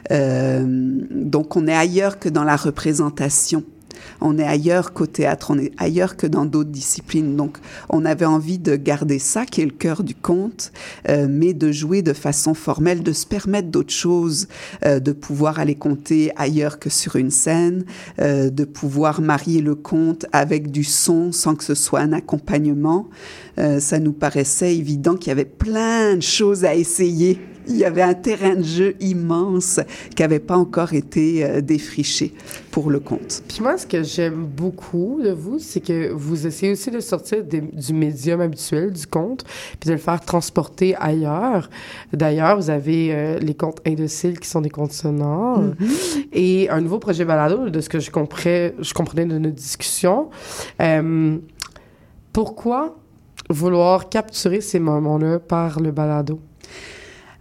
Euh, 0.10 0.66
donc 1.12 1.56
on 1.56 1.68
est 1.68 1.76
ailleurs 1.76 2.18
que 2.18 2.30
dans 2.30 2.44
la 2.44 2.56
représentation. 2.56 3.64
On 4.20 4.38
est 4.38 4.44
ailleurs 4.44 4.94
qu'au 4.94 5.06
théâtre, 5.06 5.52
on 5.52 5.60
est 5.60 5.72
ailleurs 5.78 6.18
que 6.18 6.28
dans 6.28 6.46
d'autres 6.46 6.70
disciplines. 6.70 7.36
Donc, 7.36 7.58
on 7.90 8.06
avait 8.06 8.26
envie 8.26 8.60
de 8.60 8.76
garder 8.76 9.20
ça, 9.20 9.46
qui 9.46 9.62
est 9.62 9.66
le 9.66 9.72
cœur 9.72 10.04
du 10.04 10.16
conte, 10.16 10.72
euh, 11.10 11.28
mais 11.30 11.54
de 11.54 11.72
jouer 11.72 12.02
de 12.02 12.14
façon 12.14 12.54
formelle, 12.54 13.04
de 13.04 13.14
se 13.14 13.26
permettre 13.26 13.70
d'autres 13.70 13.94
choses, 13.94 14.48
euh, 14.86 15.00
de 15.00 15.12
pouvoir 15.12 15.60
aller 15.60 15.76
compter 15.76 16.32
ailleurs 16.36 16.80
que 16.80 16.90
sur 16.90 17.16
une 17.16 17.32
scène, 17.32 17.86
euh, 18.20 18.50
de 18.50 18.64
pouvoir 18.64 19.22
marier 19.22 19.62
le 19.62 19.76
conte 19.76 20.26
avec 20.32 20.72
du 20.72 20.84
son 20.84 21.32
sans 21.32 21.56
que 21.56 21.64
ce 21.64 21.76
soit 21.76 22.00
un 22.00 22.14
accompagnement. 22.14 23.08
Ça 23.80 24.00
nous 24.00 24.14
paraissait 24.14 24.76
évident 24.76 25.16
qu'il 25.16 25.28
y 25.28 25.32
avait 25.32 25.46
plein 25.46 26.16
de 26.16 26.22
choses 26.22 26.66
à 26.66 26.74
essayer. 26.74 27.40
Il 27.68 27.78
y 27.78 27.86
avait 27.86 28.02
un 28.02 28.14
terrain 28.14 28.56
de 28.56 28.64
jeu 28.64 28.96
immense 29.00 29.80
qui 30.16 30.22
n'avait 30.22 30.40
pas 30.40 30.58
encore 30.58 30.94
été 30.94 31.44
euh, 31.46 31.62
défriché 31.62 32.34
pour 32.72 32.90
le 32.90 33.00
conte. 33.00 33.44
Puis 33.48 33.60
moi, 33.62 33.78
ce 33.78 33.86
que 33.86 34.04
j'aime 34.04 34.46
beaucoup 34.46 35.20
de 35.24 35.32
vous, 35.32 35.60
c'est 35.60 35.80
que 35.82 36.12
vous 36.12 36.48
essayez 36.48 36.72
aussi 36.72 36.90
de 36.92 37.00
sortir 37.00 37.44
des- 37.44 37.62
du 37.62 37.94
médium 37.94 38.42
habituel, 38.42 38.92
du 38.92 39.06
conte, 39.08 39.44
puis 39.80 39.88
de 39.90 39.94
le 39.94 40.00
faire 40.00 40.20
transporter 40.22 40.96
ailleurs. 40.96 41.70
D'ailleurs, 42.14 42.58
vous 42.58 42.70
avez 42.70 43.14
euh, 43.14 43.40
les 43.40 43.54
contes 43.54 43.82
indociles 43.86 44.40
qui 44.40 44.48
sont 44.50 44.62
des 44.62 44.70
contes 44.70 44.94
sonores 44.94 45.62
et 46.34 46.70
un 46.70 46.82
nouveau 46.82 47.00
projet 47.00 47.26
balado, 47.26 47.70
de 47.70 47.80
ce 47.82 47.90
que 47.90 48.00
je 48.00 48.10
comprenais, 48.12 48.74
je 48.80 48.94
comprenais 48.94 49.26
de 49.26 49.38
notre 49.38 49.56
discussion. 49.56 50.30
Euh, 50.82 51.38
pourquoi 52.34 52.98
vouloir 53.50 54.10
capturer 54.10 54.62
ces 54.62 54.80
moments-là 54.80 55.40
par 55.40 55.80
le 55.80 55.92
balado? 55.92 56.40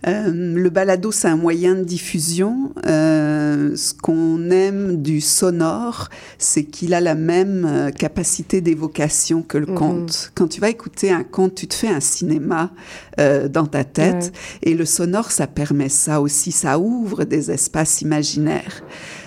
Euh, 0.07 0.31
le 0.33 0.71
balado, 0.71 1.13
c'est 1.13 1.29
un 1.29 1.37
moyen 1.37 1.75
de 1.75 1.85
diffusion. 1.85 2.73
Euh, 2.87 3.77
ce 3.77 3.93
qu'on 3.93 4.51
aime 4.51 5.03
du 5.03 5.21
sonore, 5.21 6.09
c'est 6.39 6.65
qu'il 6.65 6.95
a 6.95 7.01
la 7.01 7.15
même 7.15 7.67
euh, 7.69 7.91
capacité 7.91 8.61
d'évocation 8.63 9.43
que 9.43 9.59
le 9.59 9.67
Mhm. 9.67 9.75
conte. 9.75 10.33
Quand 10.35 10.49
tu 10.49 10.61
vas 10.61 10.71
écouter 10.71 11.11
un 11.11 11.23
conte, 11.23 11.55
tu 11.55 11.67
te 11.67 11.75
fais 11.75 11.89
un 11.89 12.01
cinéma 12.01 12.71
euh, 13.19 13.49
dans 13.49 13.67
ta 13.67 13.85
tête. 13.85 14.33
Et 14.63 14.75
le 14.75 14.87
sonore, 14.87 15.31
ça 15.31 15.47
permet 15.47 15.91
ça 15.91 16.21
aussi. 16.23 16.51
Ça 16.51 16.79
ouvre 16.79 17.25
des 17.25 17.51
espaces 17.51 18.01
imaginaires. 18.01 18.83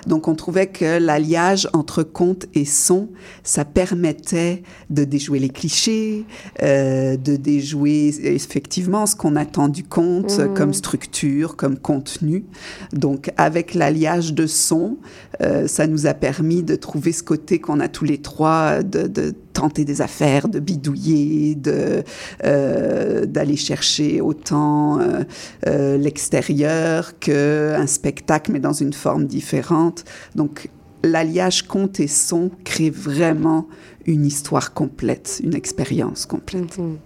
Donc, 0.08 0.28
on 0.28 0.36
trouvait 0.36 0.68
que 0.68 0.98
l'alliage 1.00 1.68
entre 1.74 2.04
conte 2.04 2.46
et 2.54 2.66
son, 2.66 3.10
ça 3.44 3.66
permettait 3.66 4.64
de 4.90 5.04
déjouer 5.04 5.40
les 5.40 5.50
clichés, 5.50 6.26
euh, 6.62 7.18
de 7.18 7.36
déjouer 7.36 8.14
effectivement 8.24 9.06
ce 9.06 9.16
qu'on 9.16 9.36
attend 9.36 9.70
du 9.70 9.84
conte 9.84 10.40
Mhm. 10.40 10.54
comme 10.54 10.74
structure, 10.74 11.56
comme 11.56 11.78
contenu. 11.78 12.46
Donc, 12.92 13.32
avec 13.38 13.74
l'alliage 13.74 14.34
de 14.34 14.48
son, 14.48 14.98
euh, 15.42 15.68
ça 15.68 15.88
nous 15.88 16.06
a 16.08 16.14
permis 16.14 16.64
de 16.64 16.76
trouver 16.76 17.12
ce 17.12 17.24
côté 17.24 17.60
qu'on 17.60 17.80
a 17.80 17.88
tous 17.88 18.06
les 18.06 18.18
trois, 18.20 18.84
de, 18.84 19.08
de 19.08 19.34
tenter 19.54 19.86
des 19.86 20.02
affaires, 20.02 20.48
de 20.50 20.60
bidouiller, 20.60 21.56
de 21.56 22.04
euh, 22.44 23.26
d'aller 23.26 23.56
chercher 23.56 24.22
autant 24.22 25.00
euh, 25.00 25.24
euh, 25.68 25.98
l'extérieur 25.98 27.20
que 27.20 27.76
un 27.78 27.88
spectacle, 27.88 28.52
mais 28.52 28.60
dans 28.60 28.74
une 28.74 28.94
forme 28.94 29.26
différente. 29.26 30.04
Donc, 30.36 30.70
l'alliage 31.04 31.64
conte 31.64 32.00
et 32.00 32.08
son 32.08 32.50
crée 32.64 32.90
vraiment 32.90 33.68
une 34.06 34.26
histoire 34.26 34.74
complète, 34.74 35.42
une 35.44 35.54
expérience 35.54 36.26
complète. 36.26 36.78
Mhm. 36.78 36.98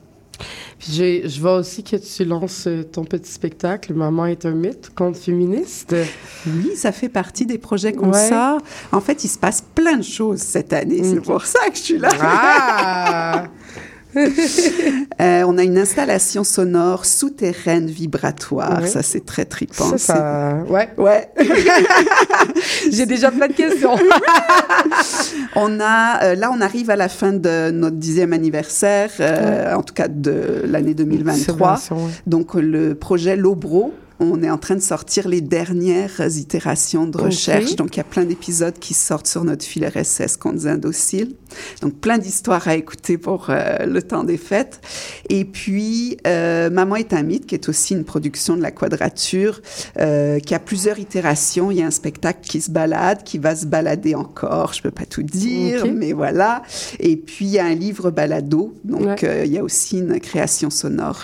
Puis 0.79 1.27
je 1.27 1.41
vois 1.41 1.55
aussi 1.57 1.83
que 1.83 1.95
tu 1.95 2.25
lances 2.25 2.67
euh, 2.67 2.83
ton 2.83 3.03
petit 3.03 3.31
spectacle, 3.31 3.93
Maman 3.93 4.27
est 4.27 4.45
un 4.45 4.51
mythe, 4.51 4.91
conte 4.95 5.17
féministe. 5.17 5.95
Oui, 6.45 6.75
ça 6.75 6.91
fait 6.91 7.09
partie 7.09 7.45
des 7.45 7.57
projets 7.57 7.93
qu'on 7.93 8.11
Ouais. 8.11 8.29
sort. 8.29 8.59
En 8.91 9.01
fait, 9.01 9.23
il 9.23 9.27
se 9.27 9.37
passe 9.39 9.63
plein 9.75 9.97
de 9.97 10.03
choses 10.03 10.39
cette 10.39 10.73
année. 10.73 11.01
C'est 11.03 11.17
Ok. 11.19 11.25
pour 11.25 11.45
ça 11.45 11.67
que 11.69 11.75
je 11.77 11.81
suis 11.81 11.97
là. 11.97 12.09
Ah! 12.21 13.43
Euh, 15.19 15.43
on 15.47 15.57
a 15.57 15.63
une 15.63 15.79
installation 15.79 16.43
sonore 16.43 17.05
souterraine 17.05 17.87
vibratoire. 17.87 18.81
Ouais. 18.81 18.87
Ça, 18.87 19.01
c'est 19.01 19.25
très 19.25 19.45
trippant. 19.45 19.89
Ça, 19.89 19.97
ça... 19.97 20.63
Ouais, 20.69 20.89
Ouais. 20.95 21.29
j'ai 22.91 23.07
déjà 23.07 23.31
plein 23.31 23.47
de 23.47 23.53
questions. 23.53 23.95
On 25.55 25.79
a, 25.79 26.23
euh, 26.23 26.35
là, 26.35 26.51
on 26.53 26.61
arrive 26.61 26.91
à 26.91 26.95
la 26.95 27.09
fin 27.09 27.33
de 27.33 27.71
notre 27.71 27.95
dixième 27.95 28.31
anniversaire, 28.31 29.09
euh, 29.19 29.73
en 29.73 29.81
tout 29.81 29.93
cas 29.95 30.07
de 30.07 30.61
l'année 30.65 30.93
2023. 30.93 31.43
Célébration, 31.45 31.95
ouais. 31.95 32.11
Donc, 32.27 32.53
le 32.53 32.93
projet 32.93 33.35
Lobro, 33.35 33.93
on 34.19 34.43
est 34.43 34.49
en 34.49 34.57
train 34.57 34.75
de 34.75 34.81
sortir 34.81 35.27
les 35.27 35.41
dernières 35.41 36.21
itérations 36.37 37.05
de 37.05 37.17
recherche. 37.17 37.75
Donc, 37.75 37.95
il 37.95 37.97
y 37.97 38.01
a 38.01 38.05
plein 38.05 38.23
d'épisodes 38.25 38.77
qui 38.79 38.93
sortent 38.93 39.27
sur 39.27 39.43
notre 39.43 39.65
fil 39.65 39.85
RSS 39.85 40.37
Contes 40.37 40.65
Indociles. 40.65 41.33
Donc, 41.81 41.95
plein 41.95 42.17
d'histoires 42.17 42.67
à 42.67 42.75
écouter 42.75 43.17
pour 43.17 43.47
euh, 43.49 43.85
le 43.85 44.01
temps 44.01 44.23
des 44.23 44.37
fêtes. 44.37 44.79
Et 45.29 45.45
puis, 45.45 46.17
euh, 46.27 46.69
Maman 46.69 46.95
est 46.97 47.13
un 47.13 47.23
mythe, 47.23 47.45
qui 47.45 47.55
est 47.55 47.69
aussi 47.69 47.93
une 47.93 48.03
production 48.03 48.55
de 48.55 48.61
la 48.61 48.71
Quadrature, 48.71 49.61
euh, 49.99 50.39
qui 50.39 50.53
a 50.55 50.59
plusieurs 50.59 50.99
itérations. 50.99 51.71
Il 51.71 51.77
y 51.77 51.81
a 51.81 51.85
un 51.85 51.91
spectacle 51.91 52.39
qui 52.41 52.61
se 52.61 52.71
balade, 52.71 53.23
qui 53.23 53.37
va 53.37 53.55
se 53.55 53.65
balader 53.65 54.15
encore. 54.15 54.73
Je 54.73 54.81
peux 54.81 54.91
pas 54.91 55.05
tout 55.05 55.23
dire, 55.23 55.85
mais 55.93 56.13
voilà. 56.13 56.63
Et 56.99 57.15
puis, 57.17 57.45
il 57.45 57.51
y 57.51 57.59
a 57.59 57.65
un 57.65 57.75
livre 57.75 58.11
balado. 58.11 58.73
Donc, 58.83 59.01
Ouais. 59.21 59.45
il 59.47 59.51
y 59.53 59.57
a 59.57 59.63
aussi 59.63 59.99
une 59.99 60.19
création 60.19 60.69
sonore. 60.69 61.23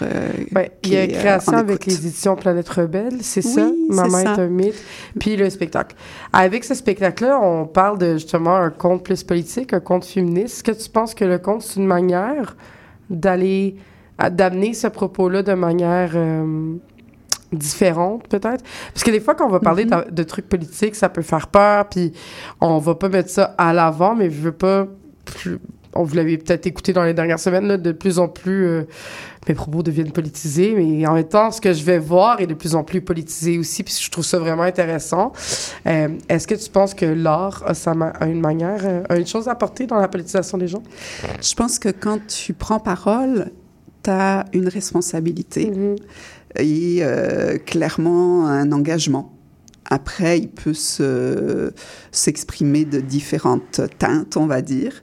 Ouais, 0.56 0.72
il 0.84 0.90
qui 0.90 0.94
y 0.94 0.98
a 0.98 1.04
est, 1.04 1.16
euh, 1.16 1.20
création 1.20 1.54
avec 1.54 1.86
les 1.86 1.96
éditions 1.96 2.36
Planète 2.36 2.70
Rebelle, 2.70 3.18
c'est 3.22 3.46
Oui, 3.46 3.54
ça? 3.54 3.72
Maman 3.90 4.24
ça. 4.24 4.34
est 4.36 4.40
un 4.40 4.48
mythe. 4.48 4.76
Puis 5.20 5.36
le 5.36 5.50
spectacle. 5.50 5.96
Avec 6.32 6.64
ce 6.64 6.74
spectacle-là, 6.76 7.40
on 7.42 7.66
parle 7.66 7.98
de 7.98 8.14
justement 8.14 8.56
un 8.56 8.70
conte 8.70 9.04
plus 9.04 9.24
politique, 9.24 9.74
un 9.74 9.80
conte 9.80 10.06
féministe. 10.14 10.56
Est-ce 10.56 10.64
que 10.64 10.84
tu 10.84 10.90
penses 10.90 11.14
que 11.14 11.26
le 11.26 11.38
conte, 11.40 11.62
c'est 11.64 11.80
une 11.80 11.88
manière 11.88 12.56
d'aller, 13.10 13.76
d'amener 14.32 14.74
ce 14.74 14.88
propos-là 14.88 15.44
de 15.44 15.54
manière 15.54 16.12
euh, 16.16 16.76
différente, 17.52 18.28
peut-être? 18.28 18.64
Parce 18.94 19.04
que 19.04 19.12
des 19.12 19.20
fois, 19.20 19.36
quand 19.36 19.46
on 19.46 19.52
va 19.52 19.60
parler 19.60 19.86
Mm-hmm. 19.86 20.10
de, 20.10 20.12
de 20.12 20.24
trucs 20.24 20.48
politiques, 20.48 20.96
ça 20.96 21.10
peut 21.10 21.22
faire 21.22 21.48
peur, 21.48 21.90
puis 21.90 22.14
on 22.62 22.78
va 22.78 22.96
pas 22.96 23.10
mettre 23.10 23.30
ça 23.30 23.56
à 23.58 23.74
l'avant, 23.74 24.16
mais 24.16 24.30
je 24.30 24.40
veux 24.42 24.52
pas... 24.52 24.88
plus- 25.26 25.60
on 25.96 26.04
vous 26.04 26.16
l'avez 26.16 26.40
peut-être 26.40 26.66
écouté 26.66 26.92
dans 26.92 27.04
les 27.04 27.14
dernières 27.14 27.40
semaines, 27.40 27.68
là, 27.68 27.78
de 27.78 27.92
plus 27.92 28.18
en 28.18 28.28
plus, 28.28 28.66
euh, 28.66 28.84
mes 29.48 29.56
propos 29.56 29.84
deviennent 29.84 30.12
politisés, 30.12 30.74
mais 30.76 31.06
en 31.06 31.14
même 31.14 31.24
temps, 31.28 31.52
ce 31.52 31.60
que 31.60 31.74
je 31.74 31.84
vais 31.84 32.00
voir 32.00 32.40
est 32.42 32.48
de 32.48 32.54
plus 32.54 32.76
en 32.76 32.84
plus 32.84 33.02
politisé 33.02 33.58
aussi, 33.58 33.84
puis 33.84 33.94
je 34.00 34.10
trouve 34.10 34.26
ça 34.26 34.40
vraiment 34.40 34.64
intéressant. 34.64 35.34
Euh, 35.86 36.10
Est-ce 36.30 36.48
que 36.48 36.56
tu 36.56 36.70
penses 36.70 36.94
que 36.94 37.06
l'art 37.06 37.64
a, 37.66 37.74
sa 37.74 37.92
a 37.92 38.26
une 38.28 38.40
manière, 38.42 38.82
euh, 38.84 39.04
a 39.10 39.18
une 39.18 39.28
chose 39.28 39.48
à 39.48 39.52
apporter 39.52 39.86
dans 39.86 40.00
la 40.00 40.08
politisation 40.08 40.58
des 40.58 40.68
gens? 40.68 40.84
Je 41.42 41.54
pense 41.54 41.80
que 41.80 41.90
quand 41.90 42.20
tu 42.28 42.54
prends 42.54 42.80
parole, 42.80 43.52
tu 44.04 44.10
as 44.10 44.46
une 44.54 44.68
responsabilité. 44.68 45.72
Mhm. 45.72 45.96
et 46.60 47.00
euh, 47.02 47.58
clairement 47.58 48.48
un 48.48 48.72
engagement. 48.72 49.32
Après, 49.90 50.40
il 50.40 50.50
peut 50.50 50.74
se, 50.74 51.72
s'exprimer 52.12 52.86
de 52.86 53.00
différentes 53.00 53.82
teintes, 54.00 54.38
on 54.38 54.46
va 54.46 54.62
dire. 54.62 54.94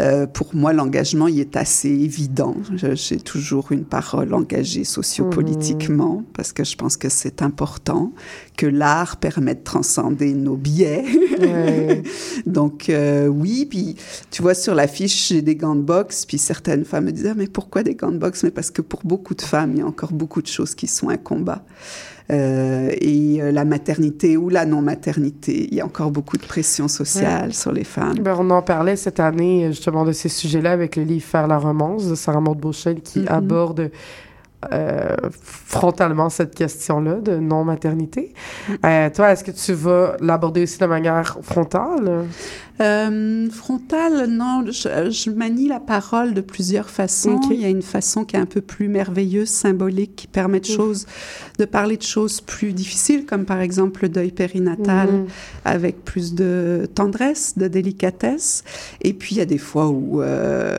Euh, 0.00 0.26
pour 0.26 0.54
moi, 0.54 0.72
l'engagement, 0.72 1.26
il 1.26 1.40
est 1.40 1.56
assez 1.56 1.88
évident. 1.88 2.56
J'ai 2.74 3.18
toujours 3.18 3.72
une 3.72 3.84
parole 3.84 4.34
engagée 4.34 4.84
sociopolitiquement 4.84 6.24
parce 6.34 6.52
que 6.52 6.64
je 6.64 6.76
pense 6.76 6.96
que 6.96 7.08
c'est 7.08 7.42
important 7.42 8.12
que 8.56 8.66
l'art 8.66 9.16
permet 9.16 9.54
de 9.54 9.62
transcender 9.62 10.32
nos 10.34 10.56
biais. 10.56 11.04
Ouais. 11.38 12.02
Donc 12.46 12.88
euh, 12.88 13.26
oui, 13.26 13.66
puis 13.68 13.96
tu 14.30 14.42
vois 14.42 14.54
sur 14.54 14.74
l'affiche 14.74 15.28
j'ai 15.28 15.42
des 15.42 15.56
gants 15.56 15.76
de 15.76 15.82
boxe, 15.82 16.24
puis 16.24 16.38
certaines 16.38 16.84
femmes 16.84 17.06
me 17.06 17.12
disent 17.12 17.28
ah, 17.30 17.34
mais 17.36 17.46
pourquoi 17.46 17.82
des 17.82 17.94
gants 17.94 18.12
de 18.12 18.18
boxe? 18.18 18.42
Mais 18.42 18.50
parce 18.50 18.70
que 18.70 18.82
pour 18.82 19.00
beaucoup 19.04 19.34
de 19.34 19.42
femmes 19.42 19.72
il 19.74 19.78
y 19.78 19.82
a 19.82 19.86
encore 19.86 20.12
beaucoup 20.12 20.42
de 20.42 20.46
choses 20.46 20.74
qui 20.74 20.86
sont 20.86 21.08
un 21.08 21.16
combat. 21.16 21.64
Euh, 22.32 22.90
et 23.00 23.40
euh, 23.40 23.52
la 23.52 23.64
maternité 23.64 24.36
ou 24.36 24.48
la 24.48 24.66
non 24.66 24.82
maternité, 24.82 25.68
il 25.70 25.74
y 25.76 25.80
a 25.80 25.84
encore 25.84 26.10
beaucoup 26.10 26.36
de 26.36 26.42
pression 26.44 26.88
sociale 26.88 27.54
sur 27.54 27.70
les 27.72 27.84
femmes. 27.84 28.18
Ben, 28.20 28.34
on 28.38 28.50
en 28.50 28.62
parlait 28.62 28.96
cette 28.96 29.20
année, 29.20 29.66
justement, 29.68 30.04
de 30.04 30.10
ces 30.12 30.28
sujets-là 30.28 30.72
avec 30.72 30.96
le 30.96 31.04
livre 31.04 31.24
Faire 31.24 31.46
la 31.46 31.58
romance 31.58 32.08
de 32.08 32.16
Sarah 32.16 32.40
Maud 32.40 32.58
Beauchesne 32.58 33.00
qui 33.00 33.20
Mhm. 33.20 33.28
aborde 33.28 33.80
euh, 33.80 33.88
frontalement 35.42 36.28
cette 36.30 36.54
question-là 36.54 37.16
de 37.16 37.36
non-maternité. 37.36 38.32
Euh, 38.84 39.10
toi, 39.10 39.32
est-ce 39.32 39.44
que 39.44 39.50
tu 39.50 39.72
vas 39.72 40.16
l'aborder 40.20 40.62
aussi 40.62 40.78
de 40.78 40.86
manière 40.86 41.38
frontale? 41.42 42.24
Euh, 42.80 43.48
frontale, 43.50 44.26
non, 44.26 44.64
je, 44.66 45.10
je 45.10 45.30
manie 45.30 45.66
la 45.68 45.80
parole 45.80 46.34
de 46.34 46.42
plusieurs 46.42 46.90
façons. 46.90 47.40
Il 47.50 47.60
y 47.60 47.64
a 47.64 47.68
une 47.68 47.80
façon 47.82 48.24
qui 48.24 48.36
est 48.36 48.38
un 48.38 48.44
peu 48.46 48.60
plus 48.60 48.88
merveilleuse, 48.88 49.48
symbolique, 49.48 50.14
qui 50.16 50.26
permet 50.26 50.60
de, 50.60 50.66
choses, 50.66 51.06
de 51.58 51.64
parler 51.64 51.96
de 51.96 52.02
choses 52.02 52.40
plus 52.42 52.72
difficiles, 52.74 53.24
comme 53.24 53.46
par 53.46 53.60
exemple 53.60 54.02
le 54.02 54.08
deuil 54.10 54.30
périnatal, 54.30 55.08
Mhm. 55.10 55.26
avec 55.64 56.04
plus 56.04 56.34
de 56.34 56.86
tendresse, 56.94 57.56
de 57.56 57.66
délicatesse. 57.68 58.62
Et 59.00 59.14
puis 59.14 59.36
il 59.36 59.38
y 59.38 59.42
a 59.42 59.46
des 59.46 59.58
fois 59.58 59.88
où 59.88 60.20
euh, 60.20 60.76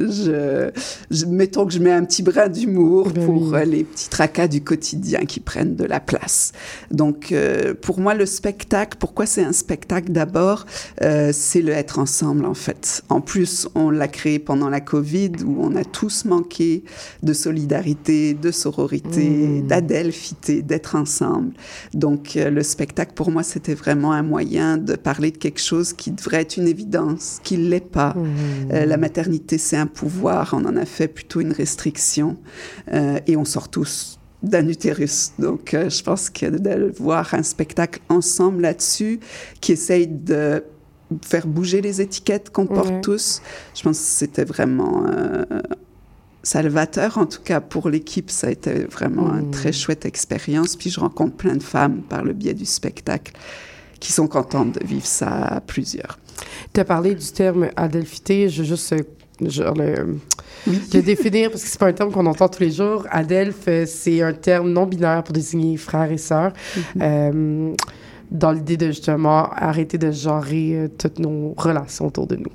je, 0.00 0.70
je- 1.10 1.24
mettons 1.26 1.64
que 1.66 1.72
je 1.72 1.78
mets 1.78 1.90
un 1.92 2.04
petit 2.04 2.22
brin 2.22 2.48
d'humour 2.48 3.10
Ben 3.10 3.24
pour 3.26 3.48
oui. 3.52 3.58
euh, 3.58 3.64
les 3.64 3.84
petits 3.84 4.08
tracas 4.10 4.46
du 4.48 4.62
quotidien 4.62 5.20
qui 5.20 5.40
prennent 5.40 5.74
de 5.76 5.84
la 5.84 6.00
place. 6.00 6.52
Donc 6.90 7.32
euh, 7.32 7.72
pour 7.74 7.98
moi 8.00 8.14
le 8.14 8.26
spectacle, 8.26 8.98
pourquoi 9.00 9.26
c'est 9.26 9.42
un 9.42 9.52
spectacle 9.52 10.12
d'abord, 10.12 10.66
euh, 11.02 11.30
c'est 11.32 11.62
le 11.62 11.72
être 11.72 11.98
ensemble 11.98 12.44
en 12.44 12.54
fait. 12.54 13.02
En 13.08 13.20
plus 13.20 13.68
on 13.74 13.90
l'a 13.90 14.08
créé 14.08 14.38
pendant 14.38 14.68
la 14.68 14.80
Covid 14.80 15.32
où 15.44 15.56
on 15.60 15.74
a 15.76 15.84
tous 15.84 16.24
manqué 16.26 16.84
de 17.22 17.32
solidarité, 17.32 18.34
de 18.34 18.50
sororité, 18.50 18.96
Mmh. 19.26 19.66
d'adelphité, 19.66 20.62
d'être 20.62 20.94
ensemble. 20.96 21.52
Donc 21.94 22.36
euh, 22.36 22.50
le 22.50 22.62
spectacle 22.62 23.12
pour 23.14 23.30
moi 23.30 23.42
c'était 23.42 23.74
vraiment 23.74 24.12
un 24.12 24.22
moyen 24.22 24.76
de 24.76 24.94
parler 24.94 25.30
de 25.30 25.36
quelque 25.38 25.60
chose 25.60 25.92
qui 25.92 26.10
devrait 26.10 26.42
être 26.42 26.56
une 26.56 26.68
évidence, 26.68 27.40
qui 27.42 27.56
l'est 27.56 27.80
pas. 27.80 28.14
Euh, 28.72 28.84
la 28.84 28.96
maternité, 28.96 29.58
c'est 29.58 29.76
un 29.76 29.85
pouvoir. 29.86 30.54
On 30.54 30.64
en 30.64 30.76
a 30.76 30.84
fait 30.84 31.08
plutôt 31.08 31.40
une 31.40 31.52
restriction. 31.52 32.36
Euh, 32.92 33.18
et 33.26 33.36
on 33.36 33.44
sort 33.44 33.68
tous 33.68 34.18
d'un 34.42 34.68
utérus. 34.68 35.32
Donc, 35.38 35.74
euh, 35.74 35.90
je 35.90 36.02
pense 36.02 36.30
que 36.30 36.46
de 36.46 36.92
voir 36.98 37.34
un 37.34 37.42
spectacle 37.42 38.00
ensemble 38.08 38.62
là-dessus, 38.62 39.20
qui 39.60 39.72
essaye 39.72 40.06
de 40.06 40.62
faire 41.22 41.46
bouger 41.46 41.80
les 41.80 42.00
étiquettes 42.00 42.50
qu'on 42.50 42.66
porte 42.66 43.00
tous, 43.02 43.40
je 43.74 43.82
pense 43.82 43.98
que 43.98 44.04
c'était 44.04 44.44
vraiment 44.44 45.06
euh, 45.06 45.44
salvateur. 46.42 47.18
En 47.18 47.26
tout 47.26 47.42
cas, 47.42 47.60
pour 47.60 47.88
l'équipe, 47.88 48.30
ça 48.30 48.48
a 48.48 48.50
été 48.50 48.84
vraiment 48.84 49.34
une 49.36 49.50
très 49.50 49.72
chouette 49.72 50.04
expérience. 50.04 50.76
Puis 50.76 50.90
je 50.90 51.00
rencontre 51.00 51.36
plein 51.36 51.56
de 51.56 51.62
femmes 51.62 52.02
par 52.02 52.24
le 52.24 52.32
biais 52.32 52.54
du 52.54 52.66
spectacle 52.66 53.32
qui 54.00 54.12
sont 54.12 54.28
contentes 54.28 54.78
de 54.78 54.86
vivre 54.86 55.06
ça 55.06 55.30
à 55.30 55.60
plusieurs. 55.60 56.18
Tu 56.72 56.80
as 56.80 56.84
parlé 56.84 57.14
du 57.14 57.26
terme 57.32 57.70
adelphité. 57.76 58.48
Je 58.48 58.62
veux 58.62 58.68
juste 58.68 58.94
genre, 59.44 59.74
le, 59.74 60.16
Oui. 60.66 60.80
le 60.94 61.02
définir 61.02 61.50
parce 61.50 61.62
que 61.62 61.68
c'est 61.68 61.78
pas 61.78 61.86
un 61.86 61.92
terme 61.92 62.10
qu'on 62.12 62.26
entend 62.26 62.48
tous 62.48 62.60
les 62.62 62.70
jours. 62.70 63.06
Adelph, 63.10 63.56
euh, 63.68 63.84
c'est 63.86 64.22
un 64.22 64.32
terme 64.32 64.70
non 64.70 64.86
binaire 64.86 65.22
pour 65.22 65.32
désigner 65.32 65.76
frères 65.76 66.10
et 66.10 66.18
sœurs. 66.18 66.52
Euh, 67.00 67.72
dans 68.28 68.50
l'idée 68.50 68.76
de 68.76 68.86
justement 68.88 69.48
arrêter 69.52 69.98
de 69.98 70.10
genrer 70.10 70.72
euh, 70.74 70.88
toutes 70.98 71.20
nos 71.20 71.54
relations 71.56 72.06
autour 72.06 72.26
de 72.26 72.34
nous. 72.34 72.50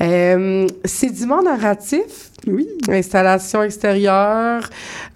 Euh, 0.00 0.66
sédiment 0.86 1.42
narratif, 1.42 2.30
Oui. 2.46 2.66
installation 2.88 3.62
extérieure. 3.62 4.62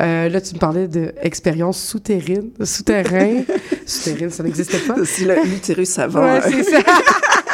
Euh, 0.03 0.29
là, 0.29 0.40
tu 0.42 0.55
me 0.55 0.59
parlais 0.59 0.87
d'expérience 0.87 1.83
souterraine, 1.83 2.51
souterrain. 2.62 3.42
souterraine, 3.87 4.29
ça 4.31 4.42
n'existait 4.42 4.81
pas. 4.81 4.97
C'est 5.07 5.25
l'utérus 5.47 5.99
avant. 5.99 6.23
Ouais, 6.25 6.40
c'est 6.42 6.62
ça. 6.64 6.79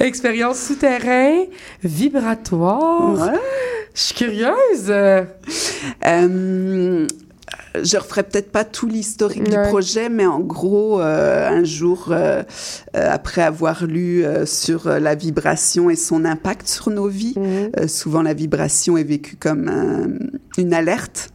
Expérience 0.00 0.58
souterrain, 0.60 1.44
vibratoire. 1.82 3.14
Ouais. 3.32 3.38
Je 3.94 4.00
suis 4.00 4.14
curieuse. 4.14 4.90
Euh, 4.90 5.24
je 7.82 7.96
referai 7.96 8.22
peut-être 8.22 8.52
pas 8.52 8.64
tout 8.64 8.86
l'historique 8.86 9.48
Ouais. 9.48 9.62
du 9.64 9.68
projet, 9.68 10.08
mais 10.08 10.26
en 10.26 10.40
gros, 10.40 11.00
euh, 11.00 11.48
un 11.48 11.64
jour, 11.64 12.08
euh, 12.10 12.42
euh, 12.96 13.08
après 13.10 13.42
avoir 13.42 13.84
lu 13.84 14.24
sur 14.46 14.88
la 14.88 15.14
vibration 15.14 15.90
et 15.90 15.96
son 15.96 16.24
impact 16.24 16.68
sur 16.68 16.90
nos 16.90 17.08
vies, 17.08 17.34
Mhm. 17.36 17.88
souvent 17.88 18.22
la 18.22 18.34
vibration 18.34 18.96
est 18.96 19.04
vécue 19.04 19.36
comme 19.36 19.68
un- 19.68 20.60
une 20.60 20.72
alerte. 20.74 21.30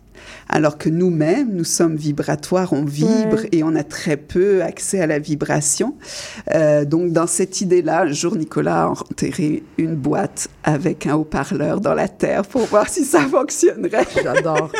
Alors 0.51 0.79
que 0.79 0.89
nous-mêmes, 0.89 1.49
nous 1.53 1.63
sommes 1.63 1.95
vibratoires, 1.95 2.73
on 2.73 2.83
vibre 2.83 3.09
Ouais. 3.41 3.49
et 3.51 3.63
on 3.63 3.75
a 3.75 3.83
très 3.83 4.17
peu 4.17 4.63
accès 4.63 4.99
à 4.99 5.05
la 5.05 5.19
vibration. 5.19 5.95
Euh, 6.55 6.85
donc, 6.85 7.11
dans 7.11 7.27
cette 7.27 7.61
idée-là, 7.61 8.01
un 8.01 8.11
jour, 8.11 8.35
Nicolas 8.35 8.85
a 8.85 8.87
enterré 8.87 9.61
une 9.77 9.95
boîte 9.95 10.47
avec 10.63 11.05
un 11.05 11.13
haut-parleur 11.15 11.81
dans 11.81 11.93
la 11.93 12.07
terre 12.07 12.41
pour 12.43 12.65
voir 12.65 12.89
si 12.89 13.05
ça 13.05 13.21
fonctionnerait. 13.21 14.07
J'adore. 14.23 14.71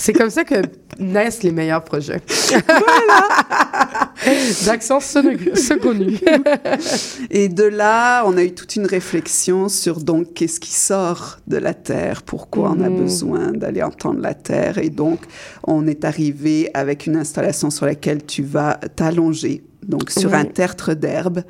C'est 0.00 0.12
comme 0.12 0.30
ça 0.30 0.44
que 0.44 0.54
naissent 1.00 1.42
les 1.42 1.50
meilleurs 1.50 1.82
projets. 1.82 2.20
Voilà. 2.66 4.12
D'action 4.64 5.00
seconue. 5.00 6.18
Et 7.30 7.48
de 7.48 7.64
là, 7.64 8.22
on 8.26 8.36
a 8.36 8.44
eu 8.44 8.52
toute 8.54 8.76
une 8.76 8.86
réflexion 8.86 9.68
sur 9.68 10.00
donc 10.00 10.34
qu'est-ce 10.34 10.60
qui 10.60 10.72
sort 10.72 11.38
de 11.48 11.56
la 11.56 11.74
terre, 11.74 12.22
pourquoi 12.22 12.74
on 12.76 12.80
a 12.80 12.88
Mhm. 12.88 12.96
besoin 13.02 13.50
d'aller 13.52 13.82
entendre 13.82 14.20
la 14.20 14.34
terre. 14.34 14.78
Et 14.78 14.90
donc, 14.90 15.20
on 15.66 15.86
est 15.88 16.04
arrivé 16.04 16.70
avec 16.74 17.06
une 17.06 17.16
installation 17.16 17.70
sur 17.70 17.84
laquelle 17.86 18.24
tu 18.24 18.42
vas 18.44 18.78
t'allonger. 18.94 19.64
Donc, 19.88 20.10
sur 20.10 20.30
Oui. 20.30 20.36
un 20.36 20.44
tertre 20.44 20.94
d'herbe. 20.94 21.42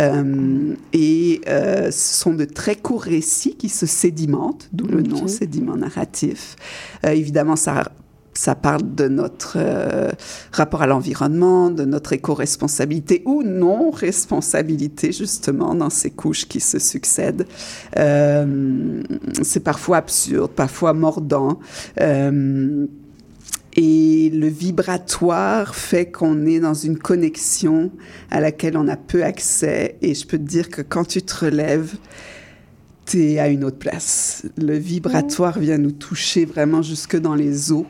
Euh, 0.00 0.74
et 0.92 1.40
euh, 1.48 1.90
ce 1.90 2.14
sont 2.20 2.34
de 2.34 2.44
très 2.44 2.76
courts 2.76 3.02
récits 3.02 3.54
qui 3.56 3.68
se 3.68 3.86
sédimentent, 3.86 4.68
d'où 4.72 4.86
le 4.86 5.02
nom 5.02 5.28
sédiment 5.28 5.76
narratif. 5.76 6.56
Euh, 7.04 7.10
évidemment, 7.10 7.56
ça 7.56 7.84
ça 8.36 8.54
parle 8.54 8.94
de 8.94 9.08
notre 9.08 9.56
euh, 9.56 10.10
rapport 10.52 10.82
à 10.82 10.86
l'environnement, 10.86 11.70
de 11.70 11.84
notre 11.84 12.12
éco-responsabilité 12.12 13.22
ou 13.24 13.42
non-responsabilité, 13.42 15.10
justement, 15.12 15.74
dans 15.74 15.90
ces 15.90 16.10
couches 16.10 16.46
qui 16.46 16.60
se 16.60 16.78
succèdent. 16.78 17.46
Euh, 17.98 19.02
c'est 19.42 19.60
parfois 19.64 19.96
absurde, 19.98 20.50
parfois 20.50 20.92
mordant. 20.92 21.58
Euh, 22.00 22.86
et 23.76 24.30
le 24.32 24.48
vibratoire 24.48 25.74
fait 25.74 26.10
qu'on 26.10 26.46
est 26.46 26.60
dans 26.60 26.74
une 26.74 26.98
connexion 26.98 27.90
à 28.30 28.40
laquelle 28.40 28.76
on 28.76 28.88
a 28.88 28.96
peu 28.96 29.22
accès. 29.22 29.96
Et 30.00 30.14
je 30.14 30.26
peux 30.26 30.38
te 30.38 30.42
dire 30.42 30.70
que 30.70 30.80
quand 30.80 31.04
tu 31.04 31.20
te 31.20 31.44
relèves, 31.44 31.96
t'es 33.06 33.38
à 33.38 33.48
une 33.48 33.64
autre 33.64 33.78
place. 33.78 34.44
Le 34.58 34.76
vibratoire 34.76 35.58
vient 35.58 35.78
nous 35.78 35.92
toucher 35.92 36.44
vraiment 36.44 36.82
jusque 36.82 37.16
dans 37.16 37.34
les 37.34 37.72
os. 37.72 37.84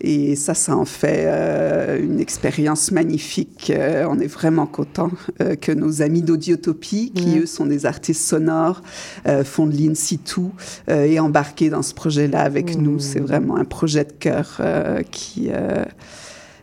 Et 0.00 0.36
ça, 0.36 0.54
ça 0.54 0.76
en 0.76 0.84
fait 0.84 1.24
euh, 1.26 1.98
une 2.00 2.20
expérience 2.20 2.92
magnifique. 2.92 3.72
Euh, 3.74 4.06
on 4.08 4.20
est 4.20 4.28
vraiment 4.28 4.66
content 4.66 5.10
euh, 5.42 5.56
que 5.56 5.72
nos 5.72 6.02
amis 6.02 6.22
d'Audiotopie, 6.22 7.10
qui 7.12 7.38
eux 7.40 7.46
sont 7.46 7.66
des 7.66 7.84
artistes 7.84 8.22
sonores, 8.24 8.82
euh, 9.26 9.42
font 9.42 9.66
de 9.66 9.76
l'in 9.76 9.94
situ 9.94 10.42
euh, 10.88 11.02
et 11.04 11.18
embarqués 11.18 11.68
dans 11.70 11.82
ce 11.82 11.94
projet-là 11.94 12.40
avec 12.42 12.76
Mmh. 12.76 12.82
nous. 12.82 12.98
C'est 13.00 13.18
vraiment 13.20 13.56
un 13.56 13.64
projet 13.64 14.04
de 14.04 14.12
cœur 14.12 14.58
euh, 14.60 15.02
qui... 15.10 15.48
euh, 15.50 15.84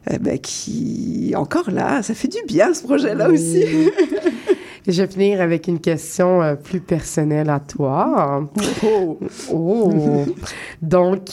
eh 0.07 0.19
ben, 0.19 0.37
qui 0.37 1.33
encore 1.35 1.71
là, 1.71 2.03
ça 2.03 2.13
fait 2.13 2.27
du 2.27 2.37
bien 2.47 2.75
ce 2.75 2.83
projet-là 2.83 3.27
aussi. 3.31 3.63
Et 4.87 4.91
je 4.91 5.01
vais 5.03 5.11
finir 5.11 5.41
avec 5.41 5.67
une 5.67 5.79
question 5.79 6.41
euh, 6.41 6.55
plus 6.55 6.79
personnelle 6.79 7.49
à 7.49 7.59
toi. 7.59 8.47
Oh. 8.83 9.19
Oh. 9.51 10.25
Donc, 10.81 11.29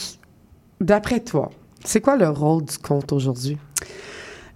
d'après 0.81 1.19
toi, 1.19 1.51
c'est 1.83 2.01
quoi 2.01 2.15
le 2.17 2.29
rôle 2.29 2.63
du 2.65 2.77
conte 2.77 3.11
aujourd'hui? 3.13 3.57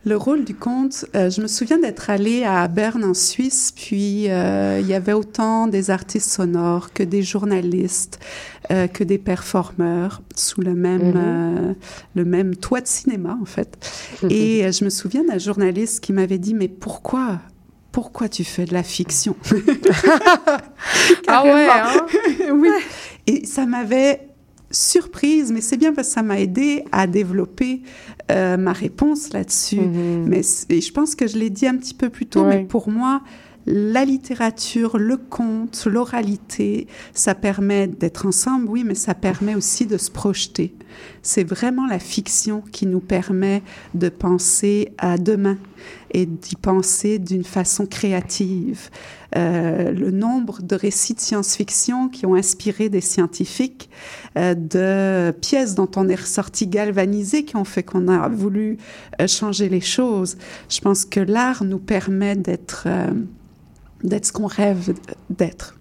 Le 0.05 0.15
rôle 0.15 0.45
du 0.45 0.55
conte, 0.55 1.05
euh, 1.15 1.29
je 1.29 1.41
me 1.41 1.47
souviens 1.47 1.79
d'être 1.79 2.09
allée 2.09 2.45
à 2.45 2.65
Berne 2.69 3.03
en 3.03 3.13
Suisse, 3.13 3.73
puis 3.75 4.29
euh, 4.29 4.79
il 4.79 4.87
y 4.87 4.93
avait 4.93 5.11
autant 5.11 5.67
des 5.67 5.89
artistes 5.91 6.29
sonores 6.31 6.93
que 6.93 7.03
des 7.03 7.23
journalistes, 7.23 8.17
euh, 8.71 8.87
que 8.87 9.03
des 9.03 9.17
performeurs 9.17 10.21
sous 10.33 10.61
le 10.61 10.73
même, 10.75 11.11
Mhm. 11.13 11.75
le 12.15 12.25
même 12.25 12.55
toit 12.55 12.79
de 12.79 12.87
cinéma 12.87 13.37
en 13.41 13.45
fait. 13.45 13.77
Et 14.29 14.63
euh, 14.65 14.71
je 14.71 14.85
me 14.85 14.89
souviens 14.89 15.25
d'un 15.25 15.39
journaliste 15.39 15.99
qui 15.99 16.13
m'avait 16.13 16.37
dit 16.37 16.53
mais 16.53 16.69
pourquoi 16.69 17.39
pourquoi 17.97 18.29
tu 18.29 18.43
fais 18.43 18.65
de 18.65 18.75
la 18.75 18.83
fiction 18.83 19.35
Ah 21.27 21.43
ouais, 21.43 21.67
hein? 21.67 22.05
oui. 22.53 22.69
Et 23.25 23.47
ça 23.47 23.65
m'avait 23.65 24.27
surprise, 24.69 25.51
mais 25.51 25.61
c'est 25.61 25.77
bien 25.77 25.93
parce 25.93 26.09
que 26.09 26.13
ça 26.13 26.21
m'a 26.21 26.39
aidé 26.39 26.83
à 26.91 27.07
développer 27.07 27.81
euh, 28.29 28.55
ma 28.55 28.71
réponse 28.71 29.33
là-dessus. 29.33 29.81
Mhm. 29.81 30.25
Mais 30.27 30.41
et 30.69 30.79
je 30.79 30.93
pense 30.93 31.15
que 31.15 31.25
je 31.25 31.39
l'ai 31.39 31.49
dit 31.49 31.65
un 31.65 31.75
petit 31.75 31.95
peu 31.95 32.09
plus 32.09 32.27
tôt, 32.27 32.45
mais 32.45 32.65
pour 32.65 32.87
moi, 32.91 33.23
la 33.65 34.05
littérature, 34.05 34.99
le 34.99 35.17
conte, 35.17 35.87
l'oralité, 35.87 36.85
ça 37.15 37.33
permet 37.33 37.87
d'être 37.87 38.27
ensemble, 38.27 38.69
oui, 38.69 38.83
mais 38.85 38.93
ça 38.93 39.15
permet 39.15 39.55
aussi 39.55 39.87
de 39.87 39.97
se 39.97 40.11
projeter. 40.11 40.75
C'est 41.23 41.43
vraiment 41.43 41.87
la 41.87 41.97
fiction 41.97 42.61
qui 42.71 42.85
nous 42.85 42.99
permet 42.99 43.63
de 43.95 44.09
penser 44.09 44.93
à 44.99 45.17
demain 45.17 45.57
et 46.11 46.25
d'y 46.25 46.55
penser 46.55 47.19
d'une 47.19 47.43
façon 47.43 47.85
créative. 47.85 48.89
Euh, 49.35 49.91
le 49.91 50.11
nombre 50.11 50.61
de 50.61 50.75
récits 50.75 51.13
de 51.13 51.19
science-fiction 51.19 52.07
qui 52.07 52.25
ont 52.25 52.35
inspiré 52.35 52.89
des 52.89 53.01
scientifiques, 53.01 53.89
euh, 54.37 54.55
de 54.55 55.31
pièces 55.31 55.75
dont 55.75 55.89
on 55.95 56.07
est 56.07 56.15
ressorti 56.15 56.67
galvanisé, 56.67 57.43
qui 57.43 57.55
ont 57.57 57.65
fait 57.65 57.83
qu'on 57.83 58.07
a 58.07 58.29
voulu 58.29 58.77
euh, 59.21 59.27
changer 59.27 59.69
les 59.69 59.81
choses. 59.81 60.37
Je 60.69 60.79
pense 60.79 61.03
que 61.05 61.19
l'art 61.19 61.63
nous 61.63 61.79
permet 61.79 62.35
d'être 62.35 62.87
d'être 64.03 64.25
ce 64.25 64.31
qu'on 64.31 64.47
rêve 64.47 64.93
d'être. 65.29 65.77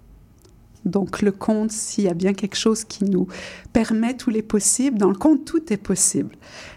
Donc 0.86 1.20
le 1.20 1.32
conte, 1.32 1.72
s'il 1.72 2.04
y 2.04 2.08
a 2.08 2.14
bien 2.14 2.32
quelque 2.32 2.56
chose 2.56 2.84
qui 2.84 3.04
nous 3.04 3.26
permet 3.72 4.16
tous 4.16 4.30
les 4.30 4.42
possibles, 4.42 4.96
dans 4.96 5.10
le 5.10 5.16
conte, 5.16 5.44
tout 5.44 5.72
est 5.72 5.76
possible. 5.76 6.34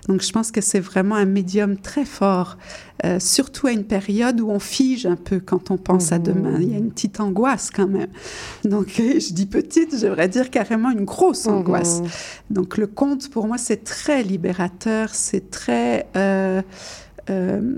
Donc 0.08 0.22
je 0.22 0.32
pense 0.32 0.52
que 0.52 0.62
c'est 0.62 0.80
vraiment 0.80 1.16
un 1.16 1.26
médium 1.26 1.78
très 1.78 2.04
fort, 2.04 2.58
euh, 3.06 3.20
surtout 3.20 3.68
à 3.68 3.72
une 3.72 3.86
période 3.86 4.42
où 4.42 4.50
on 4.50 4.60
fige 4.60 5.06
un 5.06 5.16
peu 5.16 5.40
quand 5.40 5.72
on 5.72 5.78
pense 5.78 6.12
à 6.12 6.20
demain. 6.20 6.58
Il 6.60 6.72
y 6.72 6.76
a 6.76 6.78
une 6.78 6.92
petite 6.92 7.20
angoisse 7.20 7.70
quand 7.70 7.88
même. 7.88 8.10
Donc 8.66 9.00
euh, 9.00 9.20
je 9.20 9.32
dis 9.32 9.46
petite, 9.46 9.98
j'aimerais 9.98 10.28
dire 10.28 10.50
carrément 10.50 10.90
une 10.90 11.06
grosse 11.06 11.48
angoisse. 11.48 12.02
Mhm. 12.02 12.10
Donc 12.50 12.78
le 12.78 12.88
conte, 12.88 13.30
pour 13.30 13.48
moi, 13.48 13.58
c'est 13.58 13.84
très 13.84 14.24
libérateur, 14.24 15.14
c'est 15.14 15.52
très... 15.52 16.08
euh, 16.16 16.62
euh, 17.30 17.78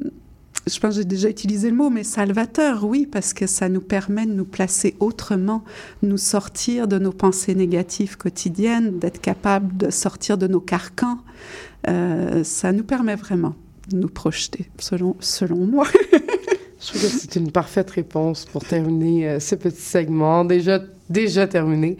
je 0.68 0.80
pense 0.80 0.96
que 0.96 1.02
j'ai 1.02 1.06
déjà 1.06 1.30
utilisé 1.30 1.70
le 1.70 1.76
mot, 1.76 1.90
mais 1.90 2.04
salvateur, 2.04 2.84
oui, 2.84 3.08
parce 3.12 3.34
que 3.34 3.48
ça 3.48 3.68
nous 3.68 3.82
permet 3.82 4.26
de 4.26 4.34
nous 4.34 4.46
placer 4.46 4.96
autrement, 5.00 5.64
nous 6.04 6.18
sortir 6.18 6.88
de 6.88 7.00
nos 7.00 7.12
pensées 7.12 7.56
négatives 7.56 8.18
quotidiennes, 8.18 9.00
d'être 9.00 9.20
capable 9.20 9.76
de 9.76 9.90
sortir 9.90 10.38
de 10.38 10.48
nos 10.48 10.60
carcans. 10.60 11.18
Euh, 11.88 12.44
ça 12.44 12.72
nous 12.72 12.84
permet 12.84 13.16
vraiment 13.16 13.56
de 13.90 13.98
nous 13.98 14.08
projeter, 14.08 14.70
selon, 14.78 15.16
selon 15.20 15.66
moi. 15.66 15.88
Je 16.80 16.88
trouve 16.88 17.02
que 17.02 17.08
c'est 17.08 17.36
une 17.36 17.52
parfaite 17.52 17.92
réponse 17.92 18.46
pour 18.46 18.64
terminer 18.64 19.30
euh, 19.30 19.40
ce 19.40 19.54
petit 19.54 19.82
segment, 19.82 20.46
déjà, 20.46 20.80
déjà 21.10 21.46
terminé. 21.46 21.98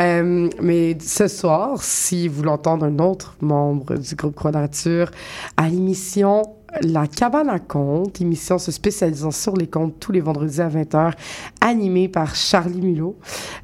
Euh, 0.00 0.48
mais 0.60 0.96
ce 1.00 1.28
soir, 1.28 1.82
si 1.82 2.26
vous 2.26 2.42
l'entendez 2.42 2.86
un 2.86 2.98
autre 2.98 3.36
membre 3.40 3.96
du 3.96 4.14
groupe 4.16 4.34
Quadrature, 4.34 5.10
à 5.56 5.68
l'émission 5.68 6.42
La 6.82 7.06
Cabane 7.06 7.48
à 7.48 7.60
contes, 7.60 8.20
émission 8.20 8.58
se 8.58 8.72
spécialisant 8.72 9.30
sur 9.30 9.56
les 9.56 9.68
contes 9.68 9.94
tous 10.00 10.10
les 10.10 10.20
vendredis 10.20 10.60
à 10.60 10.68
20h, 10.68 11.12
animée 11.60 12.08
par 12.08 12.34
Charlie 12.34 12.80
Mulot. 12.80 13.16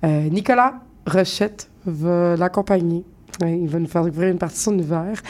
Euh, 0.05 0.29
Nicolas 0.29 0.75
Rochette 1.07 1.71
va 1.87 2.37
l'accompagner. 2.37 3.05
Ouais, 3.43 3.59
il 3.59 3.69
va 3.69 3.79
nous 3.79 3.87
faire 3.87 4.05
découvrir 4.05 4.31
une 4.31 4.39
partie 4.39 4.57
de 4.57 4.61
son 4.63 4.73
univers. 4.75 5.21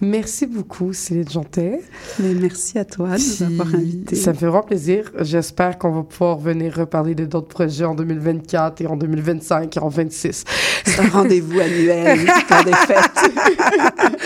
Merci 0.00 0.46
beaucoup, 0.46 0.92
Céline 0.92 1.28
Jontet. 1.28 1.80
Mais 2.18 2.32
merci 2.34 2.78
à 2.78 2.84
toi 2.84 3.08
de 3.16 3.44
nous 3.44 3.60
avoir 3.60 3.74
invités. 3.74 4.16
Ça 4.16 4.32
me 4.32 4.38
fait 4.38 4.46
vraiment 4.46 4.62
plaisir. 4.62 5.10
J'espère 5.20 5.76
qu'on 5.78 5.90
va 5.92 6.02
pouvoir 6.02 6.38
venir 6.38 6.74
reparler 6.74 7.14
de 7.14 7.24
d'autres 7.26 7.48
projets 7.48 7.84
en 7.84 7.94
2024 7.94 8.80
et 8.80 8.86
en 8.86 8.96
2025 8.96 9.76
et 9.76 9.80
en 9.80 9.88
26. 9.88 10.44
C'est 10.84 11.00
un 11.00 11.08
rendez-vous 11.08 11.60
annuel, 11.60 12.18
temps 12.48 12.62
des 12.62 12.72
fêtes. 12.72 13.32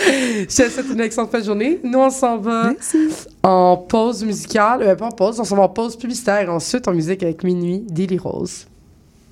Je 0.05 0.45
te 0.45 0.69
souhaite 0.69 0.85
une 0.91 1.01
excellente 1.01 1.31
fin 1.31 1.39
de 1.39 1.45
journée. 1.45 1.79
Nous, 1.83 1.99
on 1.99 2.09
s'en 2.09 2.37
va 2.37 2.71
Merci. 2.71 3.09
en 3.43 3.77
pause 3.77 4.23
musicale. 4.23 4.81
Euh, 4.83 4.95
pas 4.95 5.07
en 5.07 5.11
pause, 5.11 5.39
on 5.39 5.43
s'en 5.43 5.55
va 5.55 5.63
en 5.63 5.69
pause 5.69 5.97
publicitaire. 5.97 6.49
Ensuite, 6.51 6.87
en 6.87 6.93
musique 6.93 7.23
avec 7.23 7.43
Minuit, 7.43 7.83
Daily 7.89 8.17
Rose. 8.17 8.67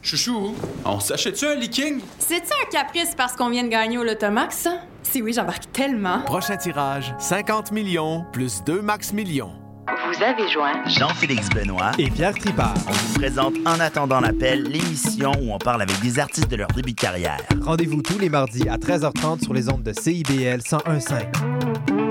Chouchou, 0.02 0.56
on 0.84 1.00
s'achète-tu 1.00 1.46
un 1.46 1.56
leaking? 1.56 2.02
C'est-tu 2.18 2.52
un 2.52 2.70
caprice 2.72 3.14
parce 3.16 3.34
qu'on 3.34 3.50
vient 3.50 3.64
de 3.64 3.70
gagner 3.70 4.00
au 4.00 4.04
Lotomax, 4.04 4.58
ça? 4.58 4.80
Si 5.04 5.22
oui, 5.22 5.32
j'embarque 5.34 5.72
tellement. 5.72 6.22
Prochain 6.22 6.58
tirage, 6.58 7.14
50 7.20 7.72
millions 7.72 8.26
plus 8.34 8.64
2 8.64 8.82
max 8.82 9.14
millions. 9.14 9.52
Vous 9.88 10.24
avez 10.24 10.50
joint 10.50 10.84
Jean-Félix 10.88 11.50
Benoît. 11.50 11.92
Et 12.00 12.10
Pierre 12.10 12.34
Tripart. 12.34 12.74
On 12.88 12.92
vous 12.92 13.20
présente 13.20 13.54
En 13.66 13.80
attendant 13.80 14.20
l'appel, 14.20 14.64
l'émission 14.64 15.32
où 15.42 15.54
on 15.54 15.58
parle 15.60 15.82
avec 15.84 16.00
des 16.02 16.18
artistes 16.20 16.50
de 16.50 16.56
leur 16.56 16.68
début 16.70 16.94
de 16.94 17.00
carrière. 17.00 17.40
Rendez-vous 17.62 18.02
tous 18.02 18.18
les 18.18 18.30
mardis 18.30 18.68
à 18.70 18.78
13h30 18.78 19.44
sur 19.44 19.54
les 19.54 19.70
ondes 19.70 19.84
de 19.84 19.94
CIBL 19.94 20.62
101.5. 20.62 22.11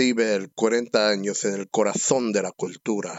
CIBEL, 0.00 0.50
40 0.54 1.10
años 1.10 1.44
en 1.44 1.60
el 1.60 1.68
corazón 1.68 2.32
de 2.32 2.40
la 2.40 2.52
cultura. 2.52 3.18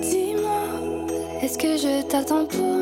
Dis-moi, 0.00 1.42
est-ce 1.42 1.58
que 1.58 1.76
je 1.76 2.02
t'attends 2.06 2.46
pour 2.46 2.77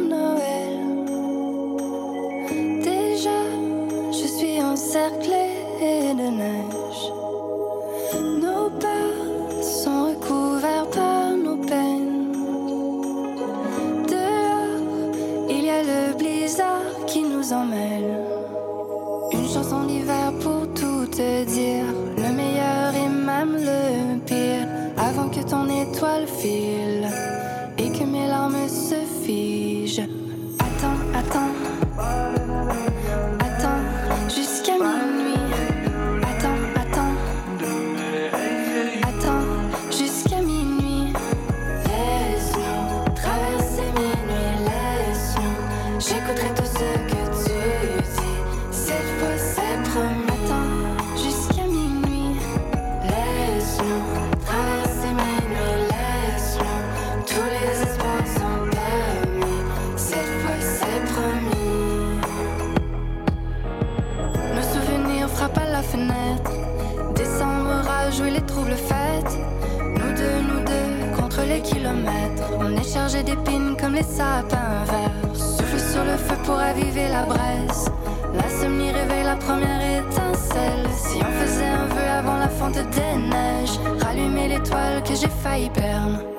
des 82.82 83.16
neiges, 83.16 83.78
rallumer 84.00 84.48
l'étoile 84.48 85.02
que 85.02 85.14
j'ai 85.14 85.28
failli 85.42 85.70
perdre. 85.70 86.35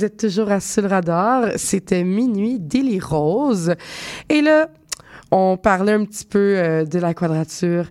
Vous 0.00 0.06
êtes 0.06 0.16
toujours 0.16 0.50
à 0.50 0.60
Sur 0.60 0.84
le 0.84 0.88
Radar. 0.88 1.44
C'était 1.56 2.04
Minuit 2.04 2.58
d'Élie 2.58 3.00
Rose. 3.00 3.74
Et 4.30 4.40
là, 4.40 4.70
on 5.30 5.58
parlait 5.58 5.92
un 5.92 6.06
petit 6.06 6.24
peu 6.24 6.54
euh, 6.56 6.86
de 6.86 6.98
la 6.98 7.12
quadrature 7.12 7.84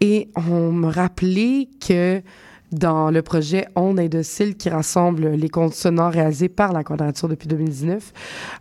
et 0.00 0.28
on 0.34 0.72
me 0.72 0.88
rappelait 0.88 1.68
que 1.78 2.20
dans 2.72 3.10
le 3.10 3.22
projet 3.22 3.66
Onde 3.76 4.00
Indocile 4.00 4.56
qui 4.56 4.70
rassemble 4.70 5.28
les 5.32 5.48
comptes 5.48 5.74
sonores 5.74 6.12
réalisés 6.12 6.48
par 6.48 6.72
la 6.72 6.82
Quadrature 6.82 7.28
depuis 7.28 7.48
2019, 7.48 8.12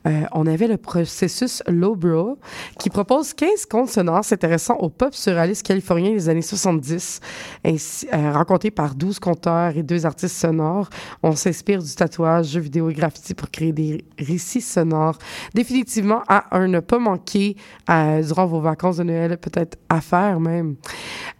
euh, 0.07 0.21
on 0.33 0.45
avait 0.45 0.67
le 0.67 0.77
processus 0.77 1.63
Lowbrow 1.67 2.37
qui 2.77 2.89
propose 2.89 3.33
15 3.33 3.65
comptes 3.67 3.89
sonores 3.89 4.25
s'intéressant 4.25 4.75
au 4.75 4.89
pop 4.89 5.13
surréaliste 5.13 5.65
californien 5.65 6.11
des 6.11 6.27
années 6.29 6.41
70, 6.41 7.21
ainsi, 7.65 8.07
euh, 8.13 8.69
par 8.75 8.95
12 8.95 9.19
conteurs 9.19 9.77
et 9.77 9.83
deux 9.83 10.05
artistes 10.05 10.35
sonores. 10.35 10.89
On 11.23 11.33
s'inspire 11.33 11.81
du 11.81 11.93
tatouage, 11.95 12.47
jeux 12.47 12.59
vidéo 12.59 12.89
et 12.89 12.93
graffiti 12.93 13.33
pour 13.33 13.49
créer 13.49 13.71
des 13.71 14.03
récits 14.19 14.61
sonores. 14.61 15.17
Définitivement 15.53 16.21
à 16.27 16.57
un 16.57 16.67
ne 16.67 16.79
pas 16.79 16.99
manquer 16.99 17.55
euh, 17.89 18.21
durant 18.21 18.45
vos 18.45 18.59
vacances 18.59 18.97
de 18.97 19.03
Noël, 19.03 19.37
peut-être 19.37 19.77
à 19.89 20.01
faire 20.01 20.39
même. 20.39 20.75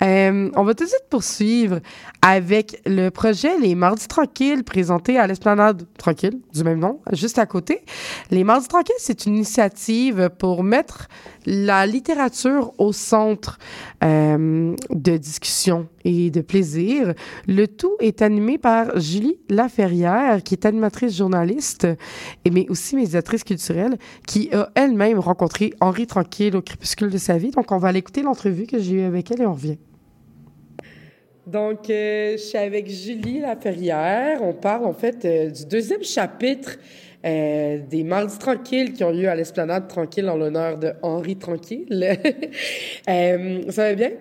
On 0.02 0.64
va 0.64 0.74
tout 0.74 0.84
de 0.84 0.90
suite 0.90 1.06
poursuivre 1.10 1.80
avec 2.22 2.61
le 2.86 3.10
projet 3.10 3.60
Les 3.60 3.76
Mardis 3.76 4.08
Tranquilles, 4.08 4.64
présenté 4.64 5.18
à 5.18 5.28
l'Esplanade 5.28 5.86
Tranquille, 5.98 6.40
du 6.54 6.64
même 6.64 6.80
nom, 6.80 7.00
juste 7.14 7.40
à 7.40 7.46
côté. 7.46 7.82
Les 8.30 8.44
Mardis 8.44 8.68
Tranquilles, 8.68 8.96
c'est 8.98 9.26
une 9.26 9.36
initiative 9.36 10.30
pour 10.38 10.64
mettre 10.64 11.08
la 11.46 11.86
littérature 11.86 12.72
au 12.78 12.94
centre 12.94 13.58
euh, 14.04 14.76
de 14.90 15.18
discussion 15.18 15.88
et 16.06 16.30
de 16.30 16.42
plaisir. 16.42 17.14
Le 17.48 17.68
tout 17.68 17.96
est 18.00 18.22
animé 18.22 18.58
par 18.58 19.00
Julie 19.00 19.40
Laferrière, 19.50 20.44
qui 20.44 20.56
est 20.56 20.66
animatrice 20.66 21.16
journaliste, 21.16 21.88
mais 22.50 22.68
aussi 22.70 22.96
médiatrice 22.96 23.44
culturelle, 23.44 23.98
qui 24.28 24.54
a 24.54 24.70
elle-même 24.76 25.20
rencontré 25.20 25.74
Henri 25.80 26.08
Tranquille 26.08 26.56
au 26.56 26.62
crépuscule 26.62 27.10
de 27.10 27.18
sa 27.18 27.38
vie. 27.38 27.52
Donc, 27.52 27.72
on 27.72 27.78
va 27.78 27.90
aller 27.90 28.00
écouter 28.00 28.22
l'entrevue 28.22 28.66
que 28.66 28.80
j'ai 28.80 28.96
eue 28.96 29.02
avec 29.02 29.32
elle 29.32 29.42
et 29.42 29.46
on 29.46 29.54
revient. 29.54 29.78
Donc, 31.48 31.90
euh, 31.90 32.34
je 32.34 32.38
suis 32.38 32.58
avec 32.58 32.88
Julie 32.88 33.40
Laferrière. 33.40 34.44
On 34.44 34.54
parle 34.54 34.86
en 34.86 34.94
fait 34.94 35.26
euh, 35.26 35.50
du 35.50 35.66
deuxième 35.66 36.04
chapitre 36.04 36.78
euh, 37.26 37.80
des 37.90 38.04
Mardis 38.04 38.38
Tranquilles 38.38 38.94
qui 38.94 39.04
ont 39.04 39.12
lieu 39.12 39.28
à 39.28 39.36
l'Esplanade 39.36 39.88
Tranquille 39.88 40.30
en 40.30 40.38
l'honneur 40.38 40.78
de 40.78 40.94
Henri 41.02 41.36
Tranquille. 41.38 41.88
Ça 43.06 43.84
va 43.84 43.96
bien? 43.96 44.12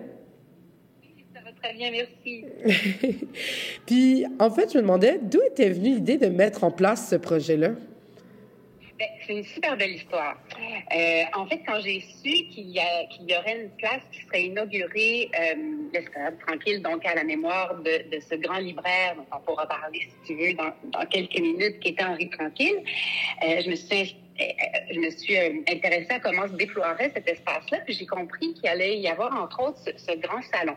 Ça 1.33 1.41
va 1.45 1.51
très 1.61 1.73
bien, 1.75 1.91
merci. 1.91 2.45
Puis, 3.85 4.25
en 4.39 4.49
fait, 4.49 4.71
je 4.71 4.77
me 4.77 4.81
demandais 4.81 5.19
d'où 5.21 5.39
était 5.51 5.69
venue 5.69 5.95
l'idée 5.95 6.17
de 6.17 6.27
mettre 6.27 6.63
en 6.63 6.71
place 6.71 7.09
ce 7.09 7.17
projet-là? 7.17 7.71
Ben, 9.01 9.07
C'est 9.25 9.33
une 9.33 9.43
super 9.43 9.75
belle 9.77 9.95
histoire. 9.95 10.37
Euh, 10.95 11.23
en 11.33 11.47
fait, 11.47 11.61
quand 11.65 11.79
j'ai 11.81 12.01
su 12.01 12.45
qu'il 12.51 12.69
y, 12.69 13.35
aurait 13.35 13.61
une 13.63 13.71
place 13.71 14.03
qui 14.11 14.21
serait 14.27 14.43
inaugurée, 14.43 15.31
euh, 15.33 15.55
l'Escalade 15.91 16.37
Tranquille, 16.45 16.83
donc 16.83 17.03
à 17.07 17.15
la 17.15 17.23
mémoire 17.23 17.73
de, 17.81 18.19
ce 18.19 18.35
grand 18.35 18.59
libraire, 18.59 19.15
dont 19.15 19.25
on 19.35 19.39
pourra 19.39 19.65
parler, 19.67 20.01
si 20.01 20.35
tu 20.35 20.39
veux, 20.39 20.53
dans, 20.53 21.05
quelques 21.07 21.39
minutes, 21.39 21.79
qui 21.79 21.89
était 21.89 22.03
Henri 22.03 22.29
Tranquille, 22.29 22.83
euh, 23.43 23.61
je 23.65 23.71
me 23.71 23.75
suis 23.75 24.15
je 24.91 24.99
me 24.99 25.09
suis 25.09 25.37
euh, 25.37 25.61
intéressée 25.69 26.11
à 26.11 26.19
comment 26.19 26.47
se 26.47 26.53
déploierait 26.53 27.11
cet 27.13 27.27
espace-là, 27.27 27.79
puis 27.85 27.93
j'ai 27.93 28.05
compris 28.05 28.53
qu'il 28.53 28.67
allait 28.67 28.97
y 28.97 29.07
avoir, 29.07 29.35
entre 29.35 29.61
autres, 29.61 29.79
ce, 29.85 30.17
grand 30.17 30.41
salon. 30.43 30.75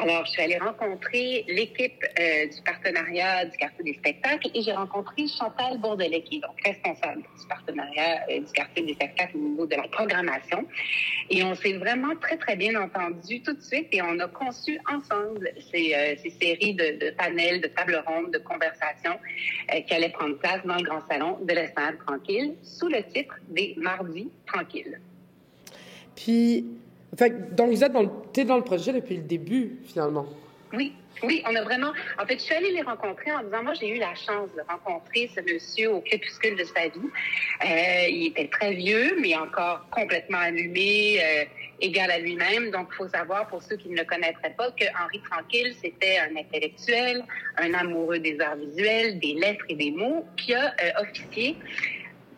Alors, 0.00 0.24
je 0.26 0.32
suis 0.32 0.42
allée 0.42 0.58
rencontrer 0.58 1.44
l'équipe 1.48 2.04
euh, 2.18 2.46
du 2.46 2.62
partenariat 2.62 3.44
du 3.46 3.56
quartier 3.56 3.84
des 3.84 3.94
spectacles 3.94 4.48
et 4.54 4.62
j'ai 4.62 4.72
rencontré 4.72 5.26
Chantal 5.26 5.78
Bourdelet, 5.78 6.22
qui 6.22 6.36
est 6.36 6.40
donc 6.40 6.56
responsable 6.64 7.22
du 7.22 7.46
partenariat 7.48 8.24
euh, 8.30 8.40
du 8.40 8.52
quartier 8.52 8.84
des 8.84 8.94
spectacles 8.94 9.36
au 9.36 9.40
niveau 9.40 9.66
de 9.66 9.76
la 9.76 9.88
programmation. 9.88 10.66
Et 11.30 11.42
on 11.42 11.54
s'est 11.54 11.74
vraiment 11.74 12.14
très, 12.20 12.36
très 12.36 12.56
bien 12.56 12.80
entendu 12.80 13.42
tout 13.42 13.52
de 13.52 13.60
suite 13.60 13.88
et 13.92 14.02
on 14.02 14.18
a 14.20 14.28
conçu 14.28 14.78
ensemble 14.90 15.50
ces, 15.72 16.16
séries 16.40 16.74
de, 16.74 17.10
panels, 17.10 17.60
de 17.60 17.68
tables 17.68 18.02
rondes, 18.06 18.32
de 18.32 18.38
conversations 18.38 19.18
qui 19.86 19.94
allaient 19.94 20.10
prendre 20.10 20.38
place 20.38 20.64
dans 20.64 20.76
le 20.76 20.82
grand 20.82 21.06
salon 21.08 21.38
de 21.42 21.52
l'Esplanade 21.52 21.98
Tranquille 22.06 22.54
le 22.88 23.02
titre 23.04 23.34
des 23.48 23.74
Mardis 23.78 24.30
Tranquilles. 24.46 25.00
Puis, 26.16 26.66
fait, 27.16 27.54
donc, 27.54 27.70
vous 27.70 27.84
êtes 27.84 27.92
dans 27.92 28.02
le, 28.02 28.44
dans 28.44 28.56
le 28.56 28.64
projet 28.64 28.92
depuis 28.92 29.16
le 29.16 29.22
début, 29.22 29.78
finalement. 29.84 30.26
Oui, 30.72 30.92
oui, 31.22 31.42
on 31.48 31.54
a 31.54 31.62
vraiment. 31.62 31.92
En 32.20 32.26
fait, 32.26 32.34
je 32.34 32.42
suis 32.42 32.54
allée 32.54 32.72
les 32.72 32.82
rencontrer 32.82 33.32
en 33.32 33.42
disant, 33.42 33.62
moi, 33.62 33.72
j'ai 33.74 33.88
eu 33.88 33.98
la 33.98 34.14
chance 34.14 34.50
de 34.54 34.62
rencontrer 34.68 35.30
ce 35.34 35.40
monsieur 35.40 35.92
au 35.92 36.00
crépuscule 36.00 36.56
de 36.56 36.64
sa 36.64 36.88
vie. 36.88 37.00
Euh, 37.64 38.08
il 38.08 38.26
était 38.28 38.48
très 38.48 38.74
vieux, 38.74 39.16
mais 39.20 39.34
encore 39.36 39.88
complètement 39.90 40.38
allumé, 40.38 41.18
euh, 41.22 41.44
égal 41.80 42.10
à 42.10 42.18
lui-même. 42.18 42.70
Donc, 42.70 42.88
il 42.92 42.96
faut 42.96 43.08
savoir, 43.08 43.48
pour 43.48 43.62
ceux 43.62 43.76
qui 43.76 43.88
ne 43.88 43.96
le 43.96 44.04
connaîtraient 44.04 44.54
pas, 44.56 44.70
que 44.72 44.84
Henri 45.02 45.20
Tranquille, 45.30 45.74
c'était 45.82 46.18
un 46.18 46.36
intellectuel, 46.36 47.24
un 47.56 47.72
amoureux 47.74 48.18
des 48.18 48.38
arts 48.40 48.56
visuels, 48.56 49.18
des 49.18 49.34
lettres 49.34 49.64
et 49.68 49.74
des 49.74 49.90
mots, 49.90 50.26
qui 50.36 50.54
a 50.54 50.66
euh, 50.66 51.02
officié 51.02 51.56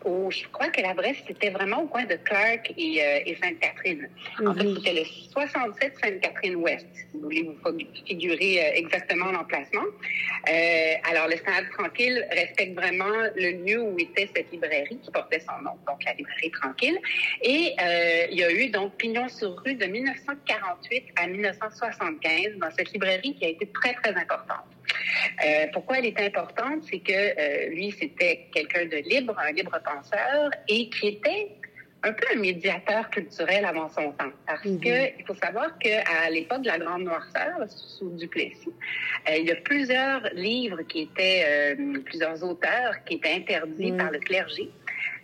au, 0.04 0.30
je 0.30 0.46
crois 0.48 0.68
que 0.68 0.80
l'adresse, 0.80 1.16
c'était 1.26 1.50
vraiment 1.50 1.82
au 1.82 1.86
coin 1.86 2.04
de 2.04 2.14
Clark 2.16 2.72
et, 2.76 3.02
euh, 3.02 3.18
et 3.26 3.36
Sainte-Catherine. 3.42 4.08
En 4.46 4.54
fait, 4.54 4.66
c'était 4.76 4.94
le 4.94 5.04
67 5.04 5.94
Sainte-Catherine-Ouest, 6.02 6.86
si 6.94 7.04
vous 7.14 7.20
voulez 7.20 7.42
vous 7.42 7.78
fi- 7.78 7.88
figurer 8.06 8.64
euh, 8.64 8.70
exactement 8.74 9.30
l'emplacement. 9.32 9.82
Euh, 10.48 10.94
alors, 11.10 11.28
le 11.28 11.36
Stade 11.36 11.68
Tranquille 11.76 12.26
respecte 12.30 12.74
vraiment 12.74 13.12
le 13.36 13.64
lieu 13.64 13.80
où 13.82 13.98
était 13.98 14.28
cette 14.34 14.50
librairie 14.52 14.98
qui 15.02 15.10
portait 15.10 15.40
son 15.40 15.62
nom, 15.62 15.72
donc 15.86 16.04
la 16.04 16.14
librairie 16.14 16.50
Tranquille. 16.52 16.98
Et 17.42 17.74
euh, 17.80 18.26
il 18.30 18.38
y 18.38 18.44
a 18.44 18.50
eu 18.52 18.68
donc 18.70 18.94
pignon 18.96 19.28
sur 19.28 19.56
rue 19.64 19.74
de 19.74 19.86
1948 19.86 21.04
à 21.16 21.26
1975 21.26 22.56
dans 22.58 22.70
cette 22.76 22.92
librairie 22.92 23.34
qui 23.34 23.44
a 23.44 23.48
été 23.48 23.66
très, 23.66 23.94
très 23.94 24.10
importante. 24.14 24.64
Euh, 25.44 25.66
pourquoi 25.72 25.98
elle 25.98 26.06
était 26.06 26.26
importante? 26.26 26.82
C'est 26.90 27.00
que 27.00 27.12
euh, 27.12 27.68
lui, 27.70 27.90
c'était 27.98 28.46
quelqu'un 28.52 28.84
de 28.86 28.96
libre, 29.08 29.36
un 29.38 29.52
libre 29.52 29.78
penseur, 29.84 30.50
et 30.68 30.88
qui 30.90 31.08
était 31.08 31.48
un 32.02 32.12
peu 32.14 32.24
un 32.34 32.40
médiateur 32.40 33.10
culturel 33.10 33.62
avant 33.66 33.90
son 33.90 34.12
temps. 34.12 34.32
Parce 34.46 34.64
Mhm. 34.64 34.80
que 34.80 35.18
il 35.18 35.24
faut 35.26 35.34
savoir 35.34 35.76
qu'à 35.78 36.30
l'époque 36.30 36.62
de 36.62 36.68
la 36.68 36.78
Grande 36.78 37.02
Noirceur, 37.02 37.58
sous 37.68 38.08
Duplessis, 38.16 38.72
euh, 39.28 39.36
il 39.36 39.46
y 39.46 39.50
a 39.52 39.56
plusieurs 39.56 40.22
livres 40.32 40.80
qui 40.82 41.02
étaient, 41.02 41.44
euh, 41.46 42.00
plusieurs 42.04 42.42
auteurs 42.42 42.94
qui 43.04 43.14
étaient 43.16 43.34
interdits 43.34 43.92
Mhm. 43.92 43.98
par 43.98 44.10
le 44.12 44.18
clergé 44.18 44.70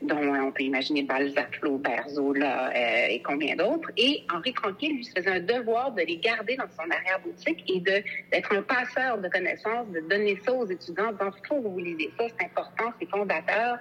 dont 0.03 0.35
euh, 0.35 0.41
on 0.41 0.53
peut 0.53 0.63
imaginer 0.63 1.03
Balzac, 1.03 1.57
Flaubert, 1.59 2.09
Zola 2.09 2.71
euh, 2.71 3.07
et 3.09 3.23
combien 3.23 3.57
d'autres. 3.57 3.91
Et 3.97 4.23
Henri 4.33 4.53
Tranquille, 4.53 4.97
lui, 4.97 5.09
faisait 5.17 5.31
un 5.31 5.41
devoir 5.41 5.93
de 5.93 6.03
les 6.03 6.17
garder 6.19 6.57
dans 6.57 6.69
son 6.79 6.91
arrière-boutique 6.91 7.65
et 7.69 7.81
d'être 7.81 8.53
un 8.55 8.63
passeur 8.63 9.19
de 9.19 9.29
connaissances, 9.29 9.89
de 9.89 10.01
donner 10.01 10.39
ça 10.45 10.53
aux 10.53 10.67
étudiants, 10.67 11.13
dans 11.13 11.31
faut 11.49 11.63
que 11.63 11.69
vous 11.69 11.79
lisez 11.79 12.11
ça, 12.19 12.25
c'est 12.39 12.47
important, 12.47 12.93
c'est 12.99 13.09
fondateur. 13.09 13.79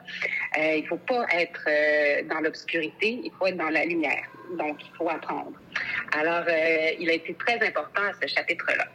Euh, 0.57 0.75
il 0.75 0.87
faut 0.87 0.97
pas 0.97 1.25
être 1.33 1.65
euh, 1.67 2.23
dans 2.29 2.41
l'obscurité, 2.41 3.19
il 3.23 3.31
faut 3.37 3.47
être 3.47 3.57
dans 3.57 3.69
la 3.69 3.85
lumière. 3.85 4.25
Donc, 4.57 4.77
il 4.85 4.95
faut 4.95 5.09
apprendre. 5.09 5.53
Alors, 6.11 6.45
il 6.99 7.09
a 7.09 7.13
été 7.13 7.33
très 7.33 7.55
important 7.65 8.03
à 8.03 8.13
ce 8.21 8.27
chapitre-là. 8.27 8.85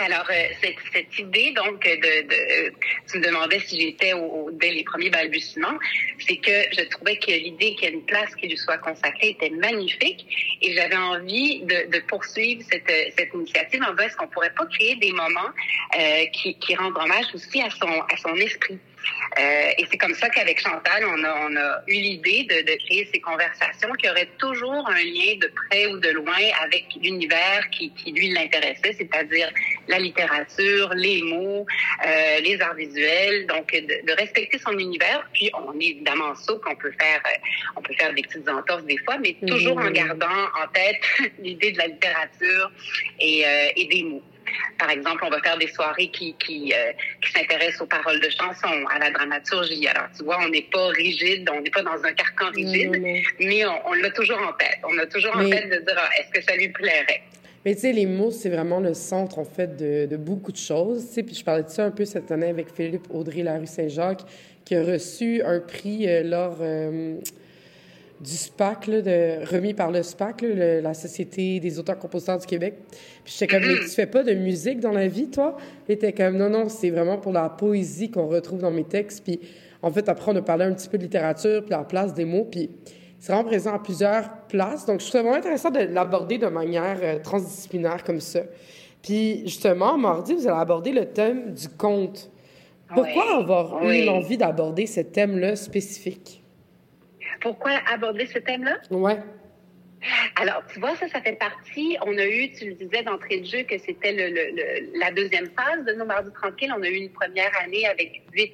Alors, 0.00 0.26
euh, 0.30 0.48
cette, 0.62 1.18
idée, 1.18 1.52
donc, 1.56 1.82
de, 1.82 1.96
de, 1.96 2.72
tu 3.10 3.18
me 3.18 3.24
demandais 3.24 3.58
si 3.60 3.80
j'étais 3.80 4.12
au, 4.12 4.48
dès 4.52 4.70
les 4.70 4.84
premiers 4.84 5.10
balbutiements, 5.10 5.76
c'est 6.20 6.36
que 6.36 6.52
je 6.76 6.88
trouvais 6.88 7.16
que 7.18 7.32
l'idée 7.32 7.74
qu'il 7.74 7.88
y 7.88 7.90
ait 7.90 7.94
une 7.94 8.06
place 8.06 8.32
qui 8.36 8.46
lui 8.46 8.56
soit 8.56 8.78
consacrée 8.78 9.30
était 9.30 9.50
magnifique 9.50 10.58
et 10.62 10.72
j'avais 10.72 10.96
envie 10.96 11.60
de, 11.62 11.90
de 11.90 11.98
poursuivre 12.06 12.62
cette, 12.70 12.90
cette 13.16 13.34
initiative 13.34 13.82
en 13.82 13.90
disant 13.92 14.06
est-ce 14.06 14.16
qu'on 14.16 14.28
pourrait 14.28 14.54
pas 14.56 14.66
créer 14.66 14.94
des 14.96 15.12
moments 15.12 15.50
euh, 15.98 16.26
qui, 16.32 16.56
qui 16.58 16.76
rendent 16.76 16.96
hommage 16.96 17.26
aussi 17.34 17.60
à 17.60 17.70
son, 17.70 17.88
à 17.88 18.16
son 18.16 18.34
esprit. 18.36 18.78
Euh, 19.38 19.70
et 19.78 19.84
c'est 19.90 19.98
comme 19.98 20.14
ça 20.14 20.28
qu'avec 20.28 20.60
Chantal, 20.60 21.04
on 21.04 21.24
a, 21.24 21.34
on 21.48 21.56
a 21.56 21.80
eu 21.86 21.92
l'idée 21.94 22.44
de, 22.44 22.62
de 22.70 22.76
créer 22.86 23.08
ces 23.12 23.20
conversations 23.20 23.92
qui 23.98 24.08
auraient 24.08 24.30
toujours 24.38 24.88
un 24.88 25.02
lien 25.04 25.36
de 25.40 25.50
près 25.68 25.86
ou 25.86 25.98
de 25.98 26.10
loin 26.10 26.36
avec 26.64 26.86
l'univers 27.00 27.68
qui, 27.70 27.92
qui 27.94 28.12
lui 28.12 28.28
l'intéressait, 28.30 28.92
c'est-à-dire 28.98 29.50
la 29.88 29.98
littérature, 29.98 30.92
les 30.94 31.22
mots, 31.22 31.66
euh, 32.06 32.40
les 32.40 32.60
arts 32.60 32.74
visuels, 32.74 33.46
donc 33.46 33.70
de, 33.72 34.06
de 34.06 34.12
respecter 34.18 34.58
son 34.58 34.78
univers. 34.78 35.28
Puis 35.32 35.50
on 35.54 35.78
est 35.78 35.84
évidemment 35.86 36.34
souple, 36.34 36.68
on 36.70 36.76
peut 36.76 36.92
faire, 37.00 37.20
euh, 37.26 37.38
on 37.76 37.82
peut 37.82 37.94
faire 37.94 38.12
des 38.14 38.22
petites 38.22 38.48
entorses 38.48 38.84
des 38.84 38.98
fois, 38.98 39.18
mais 39.18 39.36
toujours 39.46 39.78
en 39.78 39.84
Mhm. 39.88 39.92
gardant 39.92 40.26
en 40.62 40.66
tête 40.72 41.00
l'idée 41.38 41.72
de 41.72 41.78
la 41.78 41.86
littérature 41.86 42.70
et, 43.20 43.46
euh, 43.46 43.68
et 43.76 43.86
des 43.86 44.02
mots. 44.02 44.22
Par 44.78 44.90
exemple, 44.90 45.24
on 45.24 45.30
va 45.30 45.40
faire 45.40 45.58
des 45.58 45.68
soirées 45.68 46.08
qui, 46.08 46.34
qui, 46.34 46.72
euh, 46.72 46.92
qui 47.22 47.32
s'intéressent 47.32 47.82
aux 47.82 47.86
paroles 47.86 48.20
de 48.20 48.30
chansons, 48.30 48.86
à 48.90 48.98
la 48.98 49.10
dramaturgie. 49.10 49.86
Alors, 49.88 50.08
tu 50.16 50.24
vois, 50.24 50.38
on 50.44 50.48
n'est 50.48 50.68
pas 50.70 50.88
rigide, 50.88 51.48
on 51.52 51.60
n'est 51.60 51.70
pas 51.70 51.82
dans 51.82 52.02
un 52.04 52.12
carcan 52.12 52.50
rigide, 52.54 53.00
mais 53.40 53.66
on, 53.66 53.88
on 53.88 53.92
l'a 53.94 54.10
toujours 54.10 54.38
en 54.38 54.52
tête. 54.54 54.78
On 54.84 54.96
a 54.98 55.06
toujours 55.06 55.36
en 55.36 55.48
tête 55.48 55.70
de 55.70 55.76
dire, 55.76 55.96
ah, 55.96 56.08
est-ce 56.18 56.30
que 56.38 56.44
ça 56.44 56.56
lui 56.56 56.68
plairait? 56.68 57.22
Mais 57.64 57.74
tu 57.74 57.82
sais, 57.82 57.92
les 57.92 58.06
mots, 58.06 58.30
c'est 58.30 58.50
vraiment 58.50 58.80
le 58.80 58.94
centre, 58.94 59.38
en 59.38 59.44
fait, 59.44 59.76
de, 59.76 60.06
de 60.06 60.16
beaucoup 60.16 60.52
de 60.52 60.56
choses. 60.56 61.08
Tu 61.08 61.14
sais, 61.14 61.22
puis 61.22 61.34
je 61.34 61.44
parlais 61.44 61.64
de 61.64 61.68
ça 61.68 61.84
un 61.84 61.90
peu 61.90 62.04
cette 62.04 62.30
année 62.30 62.48
avec 62.48 62.72
Philippe 62.74 63.06
Audrey 63.10 63.42
Larue 63.42 63.66
Saint-Jacques, 63.66 64.22
qui 64.64 64.76
a 64.76 64.82
reçu 64.82 65.42
un 65.42 65.60
prix 65.60 66.08
euh, 66.08 66.22
lors 66.22 66.58
euh, 66.60 67.16
du 68.20 68.32
SPAC, 68.32 68.86
là, 68.88 69.00
de, 69.02 69.44
remis 69.50 69.74
par 69.74 69.90
le 69.90 70.02
SPAC, 70.02 70.42
là, 70.42 70.48
le- 70.48 70.80
la 70.80 70.94
Société 70.94 71.60
des 71.60 71.78
auteurs-compositeurs 71.78 72.38
du 72.38 72.46
Québec. 72.46 72.74
Puis 73.24 73.34
j'étais 73.38 73.46
comme, 73.58 73.66
mais 73.68 73.74
tu 73.78 73.88
fais 73.90 74.06
pas 74.06 74.22
de 74.22 74.34
musique 74.34 74.80
dans 74.80 74.90
la 74.92 75.06
vie, 75.06 75.28
toi? 75.30 75.56
Il 75.88 75.92
était 75.92 76.12
comme, 76.12 76.36
non, 76.36 76.48
non, 76.50 76.68
c'est 76.68 76.90
vraiment 76.90 77.18
pour 77.18 77.32
la 77.32 77.48
poésie 77.48 78.10
qu'on 78.10 78.26
retrouve 78.26 78.60
dans 78.60 78.70
mes 78.72 78.84
textes. 78.84 79.22
Puis 79.24 79.38
en 79.82 79.90
fait, 79.92 80.08
après, 80.08 80.32
on 80.32 80.36
a 80.36 80.42
parlé 80.42 80.64
un 80.64 80.72
petit 80.72 80.88
peu 80.88 80.98
de 80.98 81.04
littérature, 81.04 81.60
puis 81.62 81.70
la 81.70 81.84
place 81.84 82.12
des 82.14 82.24
mots, 82.24 82.44
puis 82.50 82.70
c'est 83.20 83.32
vraiment 83.32 83.48
présent 83.48 83.74
à 83.74 83.78
plusieurs 83.78 84.28
places. 84.48 84.84
Donc, 84.86 85.00
je 85.00 85.06
trouve 85.08 85.20
vraiment 85.22 85.36
intéressant 85.36 85.70
de 85.70 85.80
l'aborder 85.80 86.38
de 86.38 86.46
manière 86.46 86.98
euh, 87.02 87.18
transdisciplinaire 87.20 88.02
comme 88.04 88.20
ça. 88.20 88.40
Puis, 89.02 89.42
justement, 89.44 89.96
mardi, 89.96 90.34
vous 90.34 90.46
allez 90.48 90.60
aborder 90.60 90.90
le 90.92 91.04
thème 91.06 91.52
du 91.54 91.68
conte. 91.68 92.30
Pourquoi 92.88 93.24
Oui, 93.36 93.42
avoir 93.42 93.82
oui. 93.82 94.02
eu 94.02 94.06
l'envie 94.06 94.36
d'aborder 94.38 94.86
ce 94.86 95.00
thème-là 95.00 95.54
spécifique? 95.56 96.37
Pourquoi 97.40 97.72
aborder 97.92 98.26
ce 98.26 98.38
thème-là? 98.38 98.78
Ouais. 98.90 99.18
Alors, 100.36 100.62
tu 100.72 100.78
vois, 100.78 100.94
ça, 100.96 101.08
ça 101.08 101.20
fait 101.20 101.32
partie. 101.38 101.96
On 102.06 102.16
a 102.18 102.24
eu, 102.24 102.52
tu 102.52 102.66
le 102.66 102.74
disais 102.74 103.02
d'entrée 103.02 103.40
de 103.40 103.44
jeu, 103.46 103.62
que 103.64 103.76
c'était 103.78 104.12
le, 104.12 104.28
le- 104.28 104.50
le- 104.54 104.98
la 105.00 105.10
deuxième 105.10 105.48
phase 105.58 105.84
de 105.84 105.92
nos 105.94 106.04
Mardis 106.04 106.30
Tranquilles. 106.32 106.72
On 106.76 106.82
a 106.82 106.88
eu 106.88 106.94
une 106.94 107.10
première 107.10 107.50
année 107.64 107.84
avec 107.86 108.22
huit 108.32 108.52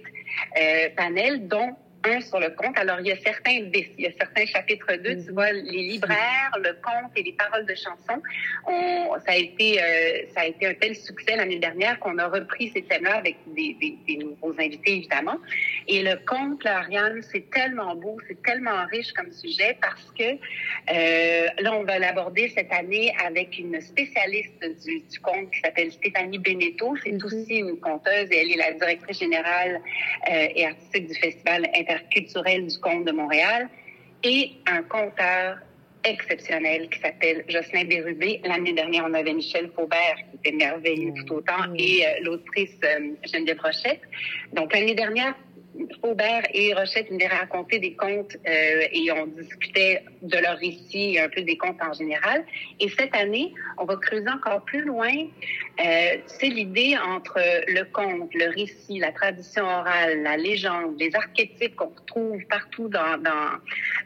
euh, 0.59 0.88
panels, 0.97 1.47
dont 1.47 1.77
un 2.04 2.20
sur 2.20 2.40
le 2.40 2.50
conte. 2.50 2.78
Alors, 2.78 3.00
il 3.00 3.06
y 3.06 3.12
a 3.12 3.16
certains 3.16 3.62
bis, 3.62 3.88
il 3.98 4.04
y 4.04 4.06
a 4.06 4.12
certains 4.18 4.46
chapitres 4.46 4.94
2, 4.96 5.24
tu 5.24 5.32
vois, 5.32 5.52
les 5.52 5.88
libraires, 5.92 6.52
le 6.58 6.72
conte 6.74 7.12
et 7.16 7.22
les 7.22 7.32
paroles 7.32 7.66
de 7.66 7.74
chansons. 7.74 8.22
On, 8.66 9.14
ça, 9.24 9.32
a 9.32 9.36
été, 9.36 9.82
euh, 9.82 10.22
ça 10.34 10.42
a 10.42 10.46
été 10.46 10.66
un 10.66 10.74
tel 10.74 10.96
succès 10.96 11.36
l'année 11.36 11.58
dernière 11.58 11.98
qu'on 12.00 12.18
a 12.18 12.28
repris 12.28 12.70
ces 12.74 12.82
thèmes-là 12.82 13.16
avec 13.16 13.36
des, 13.46 13.76
des, 13.80 13.96
des 14.06 14.16
nouveaux 14.24 14.54
invités, 14.58 14.96
évidemment. 14.96 15.36
Et 15.88 16.02
le 16.02 16.16
conte, 16.26 16.62
là, 16.64 16.78
Ariane, 16.78 17.22
c'est 17.22 17.50
tellement 17.50 17.94
beau, 17.94 18.18
c'est 18.28 18.42
tellement 18.42 18.84
riche 18.90 19.12
comme 19.12 19.32
sujet 19.32 19.76
parce 19.80 20.10
que 20.18 20.24
euh, 20.24 21.48
là, 21.58 21.74
on 21.74 21.84
va 21.84 21.98
l'aborder 21.98 22.48
cette 22.48 22.72
année 22.72 23.14
avec 23.24 23.58
une 23.58 23.80
spécialiste 23.80 24.64
du, 24.84 25.00
du 25.00 25.20
conte 25.20 25.50
qui 25.50 25.60
s'appelle 25.60 25.92
Stéphanie 25.92 26.38
Beneteau. 26.38 26.94
C'est 27.02 27.22
aussi 27.22 27.56
une 27.56 27.78
conteuse 27.80 28.28
et 28.30 28.42
elle 28.42 28.52
est 28.52 28.56
la 28.56 28.72
directrice 28.72 29.18
générale 29.18 29.80
euh, 30.30 30.48
et 30.54 30.66
artistique 30.66 31.08
du 31.08 31.14
Festival 31.14 31.68
interculturel 31.94 32.66
du 32.66 32.78
conte 32.78 33.04
de 33.04 33.12
Montréal. 33.12 33.68
Et 34.22 34.52
un 34.66 34.83
conteur 34.83 35.59
exceptionnel 36.04 36.88
qui 36.90 37.00
s'appelle 37.00 37.44
Jocelyn 37.48 37.85
Bérubé. 37.85 38.40
L'année 38.44 38.72
dernière, 38.72 39.04
on 39.09 39.14
avait 39.14 39.33
Michel 39.33 39.70
Faubert 39.74 40.16
qui 40.30 40.37
était 40.37 40.57
merveilleux 40.57 41.12
tout 41.14 41.35
autant 41.35 41.72
et 41.76 42.07
euh, 42.07 42.11
l'autrice 42.22 42.76
euh, 42.85 43.14
Geneviève 43.24 43.61
Rochette. 43.61 44.00
Donc 44.52 44.72
l'année 44.72 44.94
dernière, 44.94 45.35
Faubert 46.00 46.42
et 46.52 46.72
Rochette 46.74 47.10
venaient 47.10 47.26
raconter 47.26 47.78
des 47.78 47.94
contes 47.94 48.37
euh, 48.46 48.82
et 48.92 49.10
on 49.12 49.26
discutait 49.26 50.02
de 50.22 50.38
leur 50.38 50.56
récit 50.58 51.14
et 51.14 51.20
un 51.20 51.28
peu 51.28 51.42
des 51.42 51.56
contes 51.56 51.80
en 51.82 51.92
général. 51.92 52.44
Et 52.80 52.88
cette 52.88 53.14
année, 53.14 53.52
on 53.78 53.84
va 53.84 53.96
creuser 53.96 54.28
encore 54.28 54.62
plus 54.64 54.82
loin. 54.82 55.12
Euh, 55.12 56.16
c'est 56.26 56.48
l'idée 56.48 56.96
entre 56.96 57.38
le 57.68 57.84
conte, 57.92 58.32
le 58.34 58.50
récit, 58.50 58.98
la 58.98 59.12
tradition 59.12 59.64
orale, 59.64 60.22
la 60.22 60.37
légende, 60.37 60.94
les 60.98 61.14
archétypes 61.14 61.74
qu'on 61.74 61.88
retrouve 61.88 62.44
partout 62.46 62.88
dans, 62.88 63.18
dans, 63.18 63.58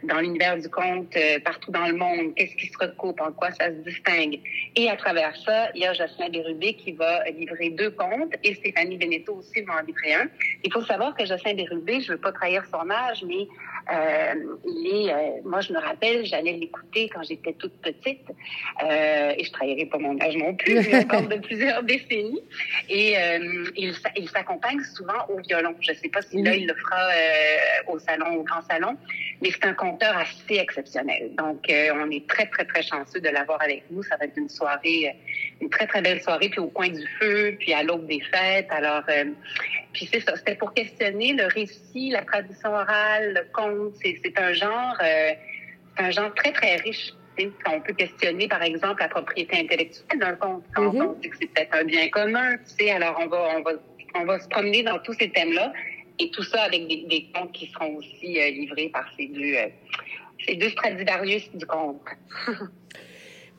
dans 0.04 0.20
l'univers 0.20 0.56
du 0.58 0.68
conte, 0.68 1.14
euh, 1.16 1.38
partout 1.40 1.70
dans 1.70 1.86
le 1.86 1.94
monde. 1.94 2.34
Qu'est-ce 2.36 2.56
qui 2.56 2.68
se 2.68 2.78
recoupe, 2.78 3.20
en 3.20 3.32
quoi 3.32 3.50
ça 3.52 3.66
se 3.66 3.88
distingue? 3.88 4.40
Et 4.74 4.88
à 4.88 4.96
travers 4.96 5.36
ça, 5.44 5.70
il 5.74 5.82
y 5.82 5.86
a 5.86 5.92
Jocelyn 5.92 6.30
Bérubé 6.30 6.74
qui 6.74 6.92
va 6.92 7.24
livrer 7.30 7.70
deux 7.70 7.90
contes 7.90 8.34
et 8.42 8.54
Stéphanie 8.54 8.96
Beneteau 8.96 9.36
aussi 9.36 9.60
va 9.62 9.74
en 9.74 9.86
livrer 9.86 10.14
un. 10.14 10.28
Il 10.64 10.72
faut 10.72 10.84
savoir 10.84 11.14
que 11.14 11.26
Jocelyn 11.26 11.57
Bérubé, 11.58 12.00
je 12.00 12.12
veux 12.12 12.18
pas 12.18 12.30
trahir 12.30 12.64
son 12.72 12.88
âge, 12.88 13.24
mais 13.26 13.48
euh, 13.90 14.34
il 14.66 15.08
est, 15.08 15.12
euh, 15.12 15.16
moi 15.44 15.60
je 15.60 15.72
me 15.72 15.78
rappelle, 15.78 16.24
j'allais 16.26 16.52
l'écouter 16.52 17.08
quand 17.08 17.22
j'étais 17.22 17.54
toute 17.54 17.72
petite, 17.80 18.26
euh, 18.82 19.32
et 19.36 19.44
je 19.44 19.50
trahirai 19.50 19.86
pas 19.86 19.98
mon 19.98 20.20
âge 20.20 20.36
non 20.36 20.54
plus, 20.54 20.74
mais 20.90 21.06
parle 21.06 21.28
de 21.28 21.36
plusieurs 21.46 21.82
décennies, 21.82 22.42
et 22.90 23.16
euh, 23.16 23.64
il, 23.76 23.94
il 24.16 24.28
s'accompagne 24.28 24.80
souvent 24.94 25.26
au 25.30 25.38
violon. 25.40 25.74
Je 25.80 25.94
sais 25.94 26.08
pas 26.08 26.20
si 26.20 26.42
là 26.42 26.54
il 26.54 26.66
le 26.66 26.74
fera 26.74 27.08
euh, 27.08 27.92
au 27.92 27.98
salon, 27.98 28.34
au 28.34 28.42
grand 28.42 28.60
salon, 28.68 28.96
mais 29.40 29.50
c'est 29.50 29.64
un 29.64 29.74
conteur 29.74 30.16
assez 30.18 30.58
exceptionnel. 30.58 31.30
Donc 31.36 31.70
euh, 31.70 31.88
on 31.94 32.10
est 32.10 32.26
très 32.28 32.46
très 32.46 32.66
très 32.66 32.82
chanceux 32.82 33.20
de 33.20 33.28
l'avoir 33.30 33.62
avec 33.62 33.84
nous. 33.90 34.02
Ça 34.02 34.16
va 34.16 34.26
être 34.26 34.36
une 34.36 34.50
soirée, 34.50 35.16
une 35.62 35.70
très 35.70 35.86
très 35.86 36.02
belle 36.02 36.20
soirée, 36.20 36.50
puis 36.50 36.60
au 36.60 36.68
coin 36.68 36.88
du 36.88 37.06
feu, 37.18 37.56
puis 37.58 37.72
à 37.72 37.82
l'aube 37.82 38.06
des 38.06 38.20
fêtes. 38.20 38.68
Alors 38.70 39.04
euh, 39.08 39.24
puis 39.94 40.08
c'est 40.12 40.20
ça, 40.20 40.36
c'était 40.36 40.56
pour 40.56 40.74
questionner 40.74 41.32
le 41.32 41.46
récit, 41.46 42.10
la 42.10 42.22
tradition 42.22 42.70
orale, 42.70 43.32
le 43.34 43.52
conte. 43.52 43.77
C'est, 44.02 44.18
c'est 44.22 44.38
un 44.38 44.52
genre, 44.52 44.96
euh, 45.02 45.30
c'est 45.96 46.04
un 46.04 46.10
genre 46.10 46.34
très 46.34 46.52
très 46.52 46.76
riche. 46.76 47.12
On 47.68 47.80
peut 47.80 47.92
questionner, 47.92 48.48
par 48.48 48.62
exemple, 48.62 49.00
la 49.00 49.08
propriété 49.08 49.58
intellectuelle 49.58 50.18
d'un 50.18 50.34
conte. 50.34 50.64
Quand 50.74 50.92
on 50.92 51.12
dit 51.12 51.30
que 51.30 51.36
c'est 51.40 51.46
peut-être 51.46 51.74
un 51.76 51.84
bien 51.84 52.08
commun, 52.08 52.56
tu 52.58 52.84
sais. 52.84 52.90
Alors 52.90 53.16
on 53.20 53.28
va, 53.28 53.50
on 53.56 53.62
va, 53.62 53.70
on 54.16 54.24
va 54.24 54.40
se 54.40 54.48
promener 54.48 54.82
dans 54.82 54.98
tous 54.98 55.12
ces 55.12 55.30
thèmes-là, 55.30 55.72
et 56.18 56.30
tout 56.30 56.42
ça 56.42 56.62
avec 56.62 56.88
des, 56.88 57.04
des 57.04 57.28
contes 57.32 57.52
qui 57.52 57.66
seront 57.68 57.96
aussi 57.96 58.40
euh, 58.40 58.50
livrés 58.50 58.88
par 58.88 59.04
ces 59.16 59.28
deux, 59.28 59.54
euh, 59.54 59.68
ces 60.44 60.56
deux 60.56 60.70
Stradivarius 60.70 61.50
du 61.54 61.64
conte. 61.66 62.00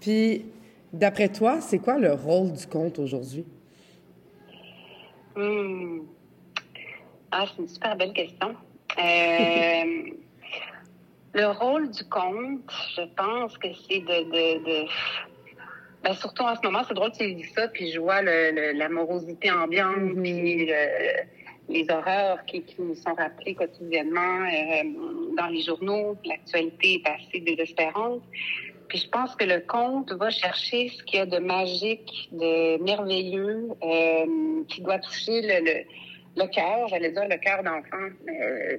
Puis, 0.01 0.45
d'après 0.91 1.29
toi, 1.29 1.61
c'est 1.61 1.79
quoi 1.79 1.97
le 1.97 2.13
rôle 2.13 2.51
du 2.53 2.67
conte 2.67 2.99
aujourd'hui? 2.99 3.45
Hmm. 5.35 6.01
Ah, 7.31 7.45
c'est 7.47 7.61
une 7.61 7.67
super 7.67 7.95
belle 7.95 8.13
question. 8.13 8.55
Euh, 8.97 10.11
le 11.33 11.45
rôle 11.47 11.89
du 11.91 12.03
conte, 12.05 12.71
je 12.95 13.01
pense 13.15 13.57
que 13.57 13.67
c'est 13.87 13.99
de, 13.99 14.23
de, 14.23 14.63
de- 14.65 14.87
ben, 16.03 16.13
surtout 16.13 16.43
en 16.43 16.55
ce 16.55 16.61
moment, 16.63 16.81
c'est 16.87 16.93
drôle 16.93 17.11
que 17.11 17.17
tu 17.17 17.33
dis 17.35 17.43
ça, 17.55 17.67
puis 17.67 17.91
je 17.91 17.99
vois 17.99 18.21
l'amorosité 18.21 19.51
ambiante, 19.51 20.15
puis 20.21 20.65
le- 20.65 21.23
les 21.69 21.85
horreurs 21.91 22.43
qui, 22.45 22.63
qui 22.63 22.81
nous 22.81 22.95
sont 22.95 23.13
rappelées 23.13 23.53
quotidiennement 23.53 24.45
euh, 24.47 25.35
dans 25.37 25.47
les 25.47 25.61
journaux. 25.61 26.17
L'actualité 26.25 26.95
est 27.05 27.07
assez 27.07 27.41
désespérante. 27.41 28.23
Puis 28.87 28.97
je 28.97 29.09
pense 29.09 29.35
que 29.35 29.45
le 29.45 29.59
conte 29.59 30.11
va 30.13 30.31
chercher 30.31 30.89
ce 30.89 31.03
qu'il 31.03 31.19
y 31.19 31.21
a 31.21 31.27
de 31.27 31.37
magique, 31.37 32.29
de 32.31 32.81
merveilleux, 32.81 33.67
euh, 33.83 34.63
qui 34.67 34.81
doit 34.81 34.97
toucher 34.97 35.41
le, 35.43 35.63
le, 35.63 35.85
le 36.37 36.45
cœur, 36.47 36.87
j'allais 36.87 37.11
dire 37.11 37.27
le 37.27 37.37
cœur 37.37 37.63
d'enfant, 37.63 38.09
euh, 38.29 38.77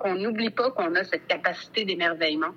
qu'on 0.00 0.14
n'oublie 0.14 0.50
pas 0.50 0.70
qu'on 0.70 0.94
a 0.94 1.04
cette 1.04 1.26
capacité 1.26 1.84
d'émerveillement. 1.84 2.54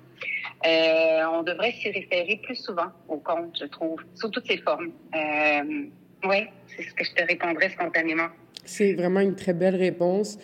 Euh, 0.66 1.24
on 1.32 1.42
devrait 1.42 1.72
s'y 1.72 1.90
référer 1.90 2.40
plus 2.42 2.56
souvent 2.56 2.88
au 3.08 3.18
conte, 3.18 3.58
je 3.60 3.66
trouve, 3.66 4.00
sous 4.14 4.28
toutes 4.28 4.46
ses 4.46 4.58
formes. 4.58 4.90
Euh, 5.14 5.84
oui, 6.24 6.46
c'est 6.66 6.82
ce 6.82 6.94
que 6.94 7.04
je 7.04 7.12
te 7.12 7.26
répondrais 7.26 7.70
spontanément. 7.70 8.28
C'est 8.64 8.94
vraiment 8.94 9.20
une 9.20 9.34
très 9.34 9.52
belle 9.52 9.76
réponse. 9.76 10.38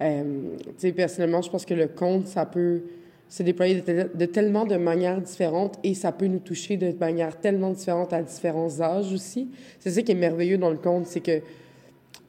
Euh, 0.00 0.56
personnellement, 0.94 1.42
je 1.42 1.50
pense 1.50 1.64
que 1.64 1.74
le 1.74 1.88
conte, 1.88 2.26
ça 2.26 2.46
peut 2.46 2.82
se 3.28 3.42
déployer 3.42 3.80
de, 3.80 4.10
de, 4.14 4.26
tellement 4.26 4.64
de 4.64 4.76
manières 4.76 5.20
différentes 5.20 5.78
et 5.82 5.94
ça 5.94 6.12
peut 6.12 6.26
nous 6.26 6.38
toucher 6.38 6.76
de 6.76 6.92
manière 6.92 7.40
tellement 7.40 7.70
différente 7.70 8.12
à 8.12 8.22
différents 8.22 8.80
âges 8.80 9.12
aussi. 9.12 9.50
C'est 9.80 9.90
ça 9.90 10.02
qui 10.02 10.12
est 10.12 10.16
merveilleux 10.16 10.58
dans 10.58 10.70
le 10.70 10.76
conte, 10.76 11.06
c'est 11.06 11.20
que 11.20 11.40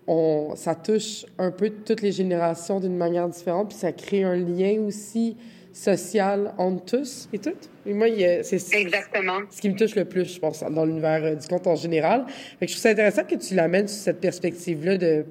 on, 0.08 0.53
ça 0.56 0.76
touche 0.76 1.26
un 1.38 1.51
peu 1.51 1.70
toutes 1.70 2.01
les 2.01 2.12
générations 2.12 2.80
d'une 2.80 2.97
manière 2.97 3.28
différente, 3.28 3.70
puis 3.70 3.78
ça 3.78 3.91
crée 3.91 4.24
un 4.24 4.36
lien 4.36 4.80
aussi 4.82 5.36
social 5.76 6.53
entre 6.58 6.86
tous 6.86 7.30
et 7.34 7.38
toutes. 7.38 7.70
Et 7.86 7.93
moi, 7.93 8.08
c'est 8.43 8.76
Exactement. 8.76 9.39
ce 9.51 9.60
qui 9.60 9.70
me 9.70 9.76
touche 9.76 9.95
le 9.95 10.06
plus, 10.06 10.34
je 10.36 10.39
pense, 10.39 10.64
dans 10.64 10.86
l'univers 10.86 11.22
euh, 11.24 11.36
du 11.36 11.47
conte 11.47 11.68
en 11.68 11.76
général. 11.76 12.26
Fait 12.60 12.66
que 12.66 12.72
je 12.72 12.76
trouve 12.76 12.84
ça 12.84 12.89
intéressant 12.89 13.24
que 13.26 13.36
tu 13.36 13.56
l'amènes 13.56 13.88
sur 13.88 14.01
cette 14.01 14.22
perspective-là 14.22 14.97
de 14.97 15.26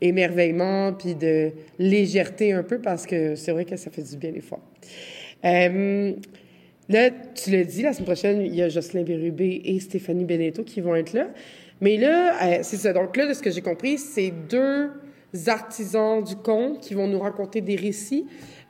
émerveillement 0.00 0.92
puis 0.92 1.14
de 1.14 1.52
légèreté 1.78 2.52
un 2.52 2.62
peu 2.62 2.78
parce 2.78 3.06
que 3.06 3.36
c'est 3.36 3.52
vrai 3.52 3.64
que 3.64 3.76
ça 3.76 3.90
fait 3.90 4.02
du 4.02 4.16
bien 4.16 4.32
des 4.32 4.40
fois. 4.40 4.60
Euh, 5.44 6.12
là, 6.88 7.10
tu 7.10 7.50
l'as 7.50 7.64
dit, 7.64 7.82
la 7.82 7.92
semaine 7.92 8.06
prochaine, 8.06 8.40
il 8.40 8.54
y 8.54 8.62
a 8.62 8.68
Jocelyn 8.68 9.02
Bérubé 9.02 9.62
et 9.64 9.80
Stéphanie 9.80 10.24
Beneteau 10.24 10.62
qui 10.62 10.80
vont 10.80 10.94
être 10.94 11.12
là. 11.12 11.28
Mais 11.84 11.98
là, 11.98 12.42
euh, 12.42 12.58
c'est 12.62 12.78
ça. 12.78 12.94
Donc 12.94 13.14
là, 13.14 13.26
de 13.26 13.34
ce 13.34 13.42
que 13.42 13.50
j'ai 13.50 13.60
compris, 13.60 13.98
c'est 13.98 14.30
deux 14.30 14.88
artisans 15.48 16.24
du 16.24 16.34
conte 16.34 16.80
qui 16.80 16.94
vont 16.94 17.06
nous 17.06 17.18
raconter 17.18 17.60
des 17.60 17.76
récits. 17.76 18.24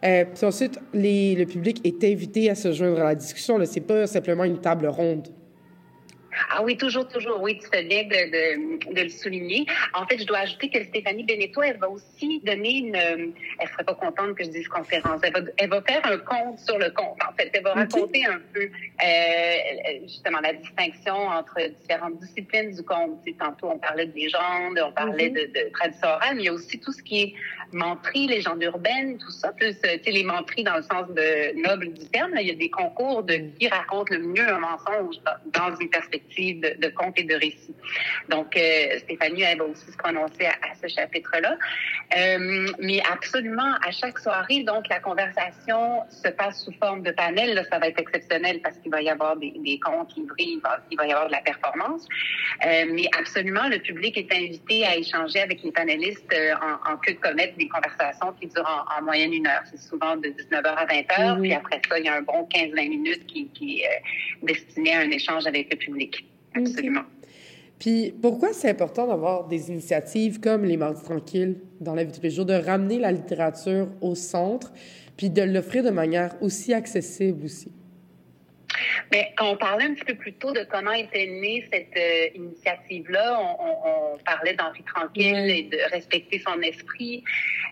Euh, 0.05 0.25
puis 0.25 0.45
ensuite, 0.45 0.81
le 0.93 1.45
public 1.45 1.81
est 1.85 2.03
invité 2.03 2.51
à 2.51 2.57
se 2.57 2.73
joindre 2.73 2.99
à 3.03 3.05
la 3.05 3.15
discussion. 3.15 3.65
Ce 3.65 3.73
n'est 3.73 3.87
pas 3.87 4.09
simplement 4.09 4.43
une 4.43 4.59
table 4.59 4.89
ronde. 4.89 5.29
Ah 6.51 6.63
oui, 6.63 6.77
toujours, 6.77 7.07
toujours. 7.09 7.41
Oui, 7.41 7.59
tu 7.59 7.67
fais 7.73 7.83
bien 7.85 8.05
de, 8.05 8.09
de, 8.09 8.95
de, 8.95 9.03
le 9.03 9.09
souligner. 9.09 9.67
En 9.93 10.07
fait, 10.07 10.19
je 10.19 10.25
dois 10.25 10.39
ajouter 10.39 10.69
que 10.69 10.83
Stéphanie 10.85 11.25
Beneteau, 11.25 11.63
elle 11.63 11.79
va 11.79 11.89
aussi 11.89 12.41
donner 12.45 12.79
une... 12.79 12.97
Elle 12.97 13.69
serait 13.73 13.85
pas 13.85 13.95
contente 13.95 14.35
que 14.37 14.45
je 14.45 14.51
dise 14.51 14.69
conférence. 14.69 15.21
Elle 15.23 15.33
va, 15.33 15.41
elle 15.57 15.71
va 15.71 15.83
faire 15.83 16.05
un 16.05 16.19
compte 16.19 16.59
sur 16.59 16.79
le 16.79 16.91
compte. 16.91 17.19
En 17.29 17.35
fait, 17.37 17.51
elle 17.53 17.63
va 17.63 17.75
raconter 17.75 18.25
un 18.27 18.41
peu 18.53 18.63
euh, 18.63 19.99
justement 20.03 20.41
la 20.41 20.53
distinction 20.53 21.15
entre 21.15 21.57
différentes 21.81 22.19
disciplines 22.21 22.75
du 22.75 22.83
conte. 22.83 23.23
Tu 23.25 23.33
sais, 23.33 23.39
tantôt, 23.39 23.71
on 23.71 23.79
parlait 23.79 24.07
de 24.07 24.15
légende, 24.15 24.79
on 24.85 24.93
parlait 24.93 25.31
mm 25.31 25.37
-hmm. 25.37 25.53
de, 25.53 25.65
de 25.67 25.71
tradition 25.73 26.09
orale, 26.09 26.35
mais 26.37 26.43
il 26.43 26.47
y 26.47 26.49
a 26.49 26.53
aussi 26.53 26.79
tout 26.79 26.93
ce 26.93 27.03
qui 27.03 27.17
est 27.23 27.35
menterie, 27.73 28.27
légende 28.27 28.63
urbaine, 28.63 29.19
tout 29.19 29.31
ça. 29.31 29.53
Plus, 29.53 29.75
tu 29.81 29.89
sais, 29.89 30.11
les 30.19 30.25
menteries 30.25 30.65
dans 30.65 30.77
le 30.77 30.83
sens 30.83 31.07
de 31.21 31.29
noble 31.69 31.93
du 31.93 32.07
terme. 32.09 32.33
Là, 32.35 32.41
il 32.41 32.49
y 32.49 32.51
a 32.51 32.55
des 32.55 32.71
concours 32.71 33.23
de 33.23 33.37
qui 33.59 33.69
raconte 33.69 34.11
le 34.11 34.19
mieux 34.35 34.49
un 34.49 34.59
mensonge 34.59 35.17
dans 35.59 35.75
une 35.77 35.91
perspective 35.91 36.24
de, 36.37 36.81
de 36.81 36.89
conte 36.89 37.19
et 37.19 37.25
de 37.25 37.35
récit. 37.35 37.75
Donc, 38.29 38.57
euh, 38.57 38.99
Stéphanie, 38.99 39.43
elle 39.43 39.59
va 39.59 39.65
aussi 39.65 39.91
se 39.91 39.97
prononcer 39.97 40.47
à, 40.47 40.53
à 40.71 40.75
ce 40.81 40.89
chapitre-là. 40.89 41.57
Euh, 42.17 42.69
mais 42.79 43.01
absolument, 43.13 43.75
à 43.87 43.91
chaque 43.91 44.19
soirée, 44.19 44.63
donc, 44.65 44.89
la 44.89 45.01
conversation 45.01 46.03
se 46.11 46.29
passe 46.29 46.65
sous 46.65 46.73
forme 46.73 47.03
de 47.03 47.11
panel. 47.13 47.55
Là, 47.55 47.65
ça 47.71 47.79
va 47.79 47.89
être 47.89 47.99
exceptionnel 48.01 48.61
parce 48.63 48.77
qu'il 48.79 48.91
va 48.91 49.03
y 49.03 49.09
avoir 49.09 49.37
des, 49.37 49.53
des 49.57 49.79
contes 49.79 50.15
livrés, 50.17 50.35
il 50.39 50.61
va, 50.61 50.81
il 50.91 50.97
va 50.97 51.07
y 51.07 51.13
avoir 51.13 51.27
de 51.27 51.33
la 51.33 51.41
performance. 51.41 52.07
Euh, 52.67 52.85
mais 52.93 53.09
absolument, 53.19 53.69
le 53.69 53.79
public 53.79 54.17
est 54.17 54.33
invité 54.33 54.87
à 54.87 54.97
échanger 54.97 55.41
avec 55.41 55.63
les 55.63 55.73
panélistes 55.73 56.35
en, 56.61 56.93
en 56.93 56.97
queue 56.99 57.15
de 57.15 57.19
comète 57.19 57.57
des 57.57 57.69
conversations 57.69 58.33
qui 58.41 58.47
durent 58.49 58.69
en, 58.69 58.99
en 58.99 59.03
moyenne 59.03 59.33
une 59.33 59.47
heure. 59.47 59.63
C'est 59.71 59.81
souvent 59.81 60.17
de 60.17 60.29
19h 60.29 60.67
à 60.67 60.87
20h. 60.87 61.03
Mm 61.19 61.37
-hmm. 61.37 61.41
Puis 61.43 61.53
après 61.55 61.81
ça, 61.89 61.99
il 61.99 62.05
y 62.05 62.09
a 62.09 62.15
un 62.15 62.23
bon 62.23 62.49
15-20 62.55 62.89
minutes 62.89 63.27
qui, 63.27 63.49
qui 63.57 63.83
est 63.83 64.03
destiné 64.43 64.95
à 64.95 65.01
un 65.01 65.11
échange 65.11 65.47
avec 65.47 65.71
le 65.73 65.77
public. 65.77 66.14
Absolument. 66.55 67.03
Puis 67.79 68.15
pourquoi 68.23 68.53
c'est 68.53 68.71
important 68.71 69.07
d'avoir 69.07 69.47
des 69.47 69.69
initiatives 69.69 70.41
comme 70.41 70.65
les 70.65 70.77
Mardis 70.77 71.03
Tranquilles 71.03 71.61
dans 71.81 71.95
la 71.95 72.05
vie 72.05 72.11
de 72.11 72.17
tous 72.17 72.23
les 72.23 72.31
jours, 72.31 72.47
de 72.47 72.55
ramener 72.55 72.99
la 72.99 73.13
littérature 73.13 73.89
au 74.01 74.15
centre, 74.15 74.73
puis 75.17 75.31
de 75.31 75.43
l'offrir 75.43 75.83
de 75.83 75.91
manière 75.91 76.35
aussi 76.41 76.73
accessible 76.73 77.45
aussi? 77.45 77.73
Quand 79.37 79.53
on 79.53 79.57
parlait 79.57 79.85
un 79.85 79.95
petit 79.95 80.05
peu 80.05 80.15
plus 80.15 80.33
tôt 80.33 80.51
de 80.53 80.67
comment 80.69 80.93
était 80.93 81.27
née 81.27 81.65
cette 81.73 81.97
euh, 81.97 82.27
initiative-là, 82.35 83.39
on, 83.41 83.65
on, 83.65 84.15
on, 84.15 84.19
parlait 84.25 84.55
d'Henri 84.55 84.83
Tranquille 84.83 85.51
et 85.51 85.63
de 85.65 85.79
respecter 85.93 86.41
son 86.41 86.61
esprit. 86.61 87.23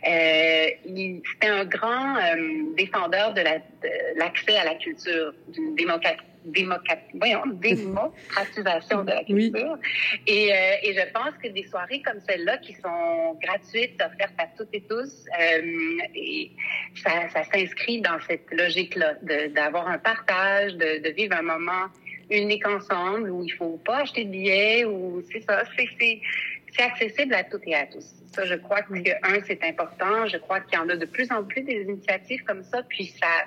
Euh, 0.06 0.66
C'était 0.84 1.48
un 1.48 1.64
grand 1.64 2.16
euh, 2.16 2.74
défendeur 2.76 3.34
de 3.34 3.40
l'accès 3.40 4.52
la, 4.52 4.60
à 4.60 4.64
la 4.64 4.74
culture, 4.76 5.34
d'une 5.48 5.74
démocratie 5.74 6.18
démocratisation 7.54 9.04
de 9.04 9.10
la 9.10 9.24
culture. 9.24 9.78
Oui. 9.80 10.20
Et, 10.26 10.52
euh, 10.52 10.74
et 10.82 10.94
je 10.94 11.12
pense 11.12 11.34
que 11.42 11.48
des 11.48 11.64
soirées 11.64 12.02
comme 12.02 12.20
celle-là, 12.28 12.58
qui 12.58 12.74
sont 12.74 13.38
gratuites, 13.42 14.00
offertes 14.02 14.34
à 14.38 14.46
toutes 14.56 14.72
et 14.72 14.82
tous, 14.82 15.24
euh, 15.40 15.98
et 16.14 16.50
ça, 16.96 17.28
ça 17.32 17.44
s'inscrit 17.44 18.00
dans 18.00 18.18
cette 18.26 18.50
logique-là, 18.52 19.14
d'avoir 19.48 19.88
un 19.88 19.98
partage, 19.98 20.74
de, 20.74 21.02
de, 21.02 21.10
vivre 21.10 21.36
un 21.36 21.42
moment 21.42 21.86
unique 22.30 22.66
ensemble 22.66 23.30
où 23.30 23.44
il 23.44 23.50
faut 23.50 23.80
pas 23.84 23.98
acheter 23.98 24.24
de 24.24 24.30
billets, 24.30 24.84
ou 24.84 25.22
c'est 25.30 25.40
ça, 25.40 25.62
c'est 25.76 26.82
accessible 26.82 27.34
à 27.34 27.44
toutes 27.44 27.66
et 27.66 27.74
à 27.74 27.86
tous. 27.86 28.06
Ça, 28.34 28.46
je 28.46 28.54
crois 28.54 28.80
que, 28.82 28.94
un, 28.94 29.40
c'est 29.46 29.62
important. 29.62 30.26
Je 30.26 30.38
crois 30.38 30.60
qu'il 30.60 30.78
y 30.78 30.82
en 30.82 30.88
a 30.88 30.96
de 30.96 31.04
plus 31.04 31.30
en 31.30 31.44
plus 31.44 31.62
des 31.62 31.82
initiatives 31.82 32.42
comme 32.44 32.62
ça, 32.62 32.82
puis 32.88 33.06
ça 33.20 33.46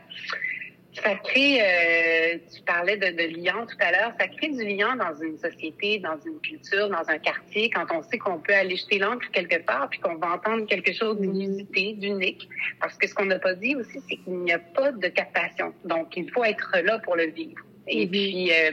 ça 1.01 1.15
crée, 1.15 1.61
euh, 1.61 2.37
tu 2.53 2.61
parlais 2.63 2.97
de, 2.97 3.07
de 3.07 3.41
lien 3.41 3.65
tout 3.65 3.77
à 3.79 3.91
l'heure, 3.91 4.13
ça 4.19 4.27
crée 4.27 4.49
du 4.49 4.63
lien 4.65 4.95
dans 4.95 5.15
une 5.21 5.37
société, 5.37 5.99
dans 5.99 6.17
une 6.25 6.39
culture, 6.39 6.89
dans 6.89 7.07
un 7.07 7.17
quartier, 7.17 7.69
quand 7.69 7.85
on 7.91 8.01
sait 8.03 8.17
qu'on 8.17 8.39
peut 8.39 8.53
aller 8.53 8.75
jeter 8.75 8.99
l'encre 8.99 9.29
quelque 9.31 9.63
part, 9.65 9.89
puis 9.89 9.99
qu'on 9.99 10.15
va 10.15 10.33
entendre 10.33 10.65
quelque 10.67 10.93
chose 10.93 11.19
d'inusité, 11.19 11.93
d'unique. 11.93 12.47
Parce 12.79 12.97
que 12.97 13.07
ce 13.07 13.13
qu'on 13.13 13.25
n'a 13.25 13.39
pas 13.39 13.55
dit 13.55 13.75
aussi, 13.75 13.99
c'est 14.09 14.17
qu'il 14.17 14.39
n'y 14.39 14.53
a 14.53 14.59
pas 14.59 14.91
de 14.91 15.07
captation. 15.07 15.73
Donc, 15.83 16.15
il 16.15 16.31
faut 16.31 16.43
être 16.43 16.71
là 16.83 16.99
pour 16.99 17.15
le 17.15 17.25
vivre. 17.25 17.61
Et 17.87 18.07
puis, 18.07 18.51
euh, 18.51 18.71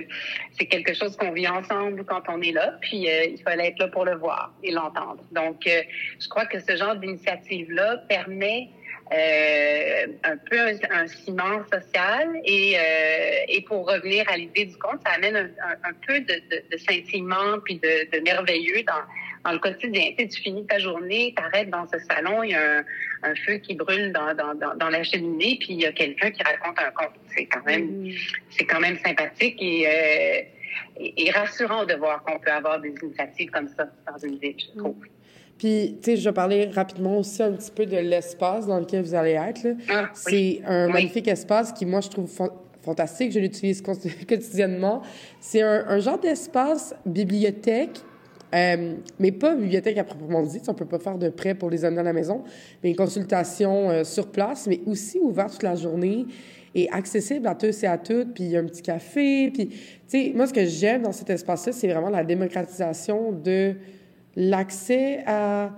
c'est 0.59 0.67
quelque 0.67 0.95
chose 0.95 1.17
qu'on 1.17 1.33
vit 1.33 1.49
ensemble 1.49 2.05
quand 2.05 2.23
on 2.29 2.41
est 2.41 2.53
là, 2.53 2.79
puis 2.81 3.11
euh, 3.11 3.25
il 3.27 3.43
fallait 3.43 3.69
être 3.69 3.79
là 3.79 3.89
pour 3.89 4.05
le 4.05 4.17
voir 4.17 4.55
et 4.63 4.71
l'entendre. 4.71 5.23
Donc, 5.33 5.67
euh, 5.67 5.83
je 6.19 6.29
crois 6.29 6.47
que 6.47 6.59
ce 6.61 6.77
genre 6.77 6.97
d'initiative-là 6.97 7.99
permet 8.09 8.71
euh, 9.13 10.07
un 10.25 10.37
peu 10.37 10.59
un, 10.59 10.75
un, 10.91 11.07
ciment 11.07 11.63
social 11.73 12.29
et, 12.45 12.77
euh, 12.77 13.45
et 13.49 13.61
pour 13.63 13.87
revenir 13.87 14.25
à 14.29 14.37
l'idée 14.37 14.67
du 14.67 14.77
conte, 14.77 15.01
ça 15.05 15.13
amène 15.13 15.37
un, 15.37 15.45
un, 15.45 15.91
un 15.91 15.93
peu 16.07 16.21
de, 16.21 16.35
de, 16.51 16.63
de 16.71 16.77
scintillement 16.79 17.59
puis 17.65 17.77
de, 17.77 18.11
de 18.11 18.23
merveilleux 18.23 18.83
dans, 18.85 19.03
dans 19.45 19.53
le 19.53 19.59
quotidien. 19.59 20.13
Tu, 20.17 20.25
sais, 20.25 20.29
tu 20.29 20.43
finis 20.43 20.67
ta 20.67 20.79
journée, 20.79 21.35
t'arrêtes 21.37 21.71
dans 21.71 21.87
ce 21.89 21.99
salon, 22.11 22.43
il 22.43 22.51
y 22.51 22.55
a 22.55 22.79
un, 22.79 22.85
un 23.25 23.35
feu 23.35 23.55
qui 23.57 23.75
brûle 23.75 24.13
dans, 24.13 24.35
dans, 24.35 24.55
dans, 24.55 24.75
dans, 24.77 24.89
la 24.89 25.03
cheminée, 25.03 25.59
puis 25.61 25.75
il 25.75 25.83
y 25.83 25.87
a 25.87 25.93
quelqu'un 25.93 26.31
qui 26.31 26.43
raconte 26.43 26.79
un 26.79 26.91
conte. 26.93 27.15
C'est 27.35 27.47
quand 27.47 27.65
même, 27.67 28.05
mmh. 28.05 28.13
c'est 28.51 28.65
quand 28.65 28.81
même 28.81 28.99
sympathique 28.99 29.59
et, 29.61 29.87
euh, 29.87 30.43
et, 30.97 31.27
et 31.27 31.31
rassurant 31.33 31.85
de 31.85 31.95
voir 31.95 32.23
qu'on 32.23 32.39
peut 32.39 32.51
avoir 32.51 32.81
des 32.81 32.95
initiatives 33.03 33.51
comme 33.51 33.69
ça 33.69 33.89
dans 34.11 34.19
une 34.19 34.39
ville, 34.39 34.57
je 34.59 34.79
trouve. 34.79 34.97
Puis, 35.59 35.99
tu 36.03 36.11
sais, 36.11 36.17
je 36.17 36.29
vais 36.29 36.35
parler 36.35 36.67
rapidement 36.67 37.19
aussi 37.19 37.43
un 37.43 37.53
petit 37.53 37.71
peu 37.71 37.87
de 37.87 37.97
l'espace 37.97 38.67
dans 38.67 38.79
lequel 38.79 39.05
vous 39.05 39.15
allez 39.15 39.33
être. 39.33 39.67
Ah, 39.89 40.11
c'est 40.15 40.61
un 40.67 40.87
oui. 40.87 40.93
magnifique 40.93 41.29
espace 41.29 41.73
qui, 41.73 41.87
moi, 41.87 42.01
je 42.01 42.09
trouve 42.09 42.29
fantastique. 42.83 43.33
Je 43.33 43.39
l'utilise 43.39 43.83
quotidiennement. 44.29 45.03
C'est 45.41 45.63
un, 45.63 45.85
un, 45.89 45.99
genre 46.01 46.19
d'espace 46.19 46.95
bibliothèque, 47.07 48.01
euh, 48.55 48.95
mais 49.19 49.33
pas 49.33 49.55
bibliothèque 49.55 49.99
à 49.99 50.05
proprement 50.05 50.43
dit. 50.43 50.61
On 50.69 50.75
peut 50.75 50.85
pas 50.85 50.99
faire 50.99 51.19
de 51.19 51.29
prêt 51.29 51.55
pour 51.55 51.71
les 51.71 51.85
amener 51.85 52.01
à 52.01 52.05
la 52.05 52.13
maison, 52.13 52.43
mais 52.83 52.91
une 52.91 52.97
consultation 52.97 53.91
euh, 53.91 54.05
sur 54.05 54.31
place, 54.31 54.67
mais 54.67 54.81
aussi 54.87 55.19
ouverte 55.19 55.53
toute 55.53 55.63
la 55.63 55.77
journée 55.77 56.27
et 56.75 56.91
accessible 56.91 57.47
à 57.47 57.55
tous 57.55 57.83
et 57.83 57.87
à 57.87 57.99
toutes. 57.99 58.35
Puis 58.35 58.45
il 58.45 58.51
y 58.51 58.57
a 58.57 58.61
un 58.61 58.67
petit 58.67 58.83
café. 58.83 59.51
Puis, 59.51 59.69
tu 59.69 59.77
sais, 60.07 60.33
moi, 60.35 60.47
ce 60.47 60.53
que 60.53 60.67
j'aime 60.67 61.03
dans 61.03 61.13
cet 61.13 61.31
espace-là, 61.31 61.73
c'est 61.73 61.89
vraiment 61.89 62.11
la 62.11 62.25
démocratisation 62.25 63.33
de 63.33 63.77
l'accès 64.37 65.23
à, 65.27 65.71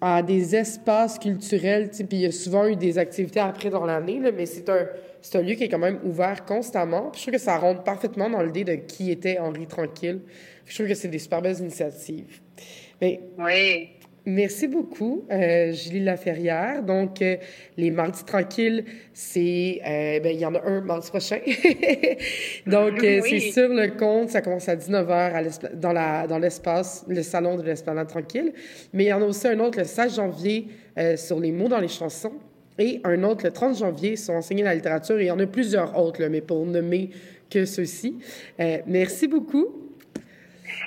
à 0.00 0.22
des 0.22 0.54
espaces 0.56 1.18
culturels. 1.18 1.90
Puis 1.90 2.06
il 2.12 2.20
y 2.20 2.26
a 2.26 2.32
souvent 2.32 2.66
eu 2.66 2.76
des 2.76 2.98
activités 2.98 3.40
après 3.40 3.70
dans 3.70 3.84
l'année, 3.84 4.20
mais 4.34 4.46
c'est 4.46 4.68
un, 4.68 4.86
un 5.34 5.42
lieu 5.42 5.54
qui 5.54 5.64
est 5.64 5.68
quand 5.68 5.78
même 5.78 6.00
ouvert 6.04 6.44
constamment. 6.44 7.10
Puis 7.10 7.20
je 7.20 7.26
trouve 7.26 7.34
que 7.34 7.40
ça 7.40 7.58
rentre 7.58 7.82
parfaitement 7.82 8.30
dans 8.30 8.42
l'idée 8.42 8.64
de 8.64 8.74
qui 8.74 9.10
était 9.10 9.38
Henri 9.38 9.66
Tranquille. 9.66 10.20
Je 10.66 10.74
trouve 10.74 10.88
que 10.88 10.94
c'est 10.94 11.08
des 11.08 11.18
super 11.18 11.42
belles 11.42 11.58
initiatives. 11.58 12.40
Mais, 13.00 13.20
oui. 13.38 13.90
Merci 14.28 14.68
beaucoup, 14.68 15.24
euh, 15.30 15.72
Julie 15.72 16.00
Laferrière. 16.04 16.82
Donc, 16.82 17.20
euh, 17.22 17.36
les 17.76 17.90
mardis 17.90 18.24
tranquilles, 18.24 18.84
c'est... 19.12 19.80
Euh, 19.86 20.20
ben, 20.20 20.32
il 20.34 20.38
y 20.40 20.46
en 20.46 20.54
a 20.54 20.62
un 20.64 20.80
mardi 20.82 21.08
prochain. 21.08 21.38
Donc, 22.66 23.02
euh, 23.02 23.20
Oui. 23.22 23.40
c'est 23.40 23.50
sur 23.52 23.68
le 23.68 23.88
compte. 23.98 24.30
Ça 24.30 24.40
commence 24.42 24.68
à 24.68 24.76
19h 24.76 25.10
à 25.10 25.42
l'espla- 25.42 25.74
dans, 25.74 25.92
la, 25.92 26.26
dans 26.26 26.38
l'espace, 26.38 27.04
le 27.08 27.22
salon 27.22 27.56
de 27.56 27.62
l'Esplanade 27.62 28.08
Tranquille. 28.08 28.52
Mais 28.92 29.04
il 29.04 29.08
y 29.08 29.12
en 29.12 29.22
a 29.22 29.24
aussi 29.26 29.48
un 29.48 29.58
autre 29.60 29.78
le 29.78 29.84
16 29.84 30.16
janvier 30.16 30.66
sur 31.16 31.38
les 31.40 31.52
mots 31.52 31.68
dans 31.68 31.80
les 31.80 31.88
chansons. 31.88 32.32
Et 32.78 33.00
un 33.04 33.22
autre 33.24 33.44
le 33.44 33.50
30 33.52 33.78
janvier 33.78 34.16
sur 34.16 34.34
enseigner 34.34 34.62
la 34.62 34.74
littérature. 34.74 35.18
Et 35.18 35.24
il 35.24 35.28
y 35.28 35.30
en 35.30 35.38
a 35.38 35.46
plusieurs 35.46 35.98
autres, 35.98 36.20
là, 36.20 36.28
mais 36.28 36.40
pour 36.40 36.64
nommer 36.66 37.10
que 37.50 37.64
ceux-ci. 37.64 38.16
Merci 38.86 39.26
beaucoup. 39.26 39.87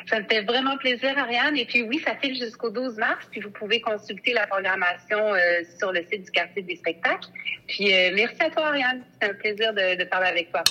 Ça 0.07 0.19
me 0.19 0.25
fait 0.25 0.41
vraiment 0.41 0.77
plaisir, 0.77 1.17
Ariane. 1.17 1.57
Et 1.57 1.65
puis 1.65 1.83
oui, 1.83 1.99
ça 2.05 2.15
file 2.15 2.35
jusqu'au 2.35 2.69
12 2.69 2.97
mars. 2.97 3.27
Puis 3.31 3.41
vous 3.41 3.51
pouvez 3.51 3.81
consulter 3.81 4.33
la 4.33 4.47
programmation 4.47 5.33
euh, 5.33 5.39
sur 5.77 5.91
le 5.91 6.03
site 6.11 6.23
du 6.25 6.31
quartier 6.31 6.61
des 6.61 6.75
spectacles. 6.75 7.29
Puis 7.67 7.93
euh, 7.93 8.11
merci 8.13 8.41
à 8.41 8.49
toi, 8.49 8.67
Ariane. 8.67 9.03
C'est 9.19 9.29
un 9.29 9.33
plaisir 9.33 9.73
de, 9.73 10.03
parler 10.05 10.27
avec 10.27 10.51
toi. 10.51 10.63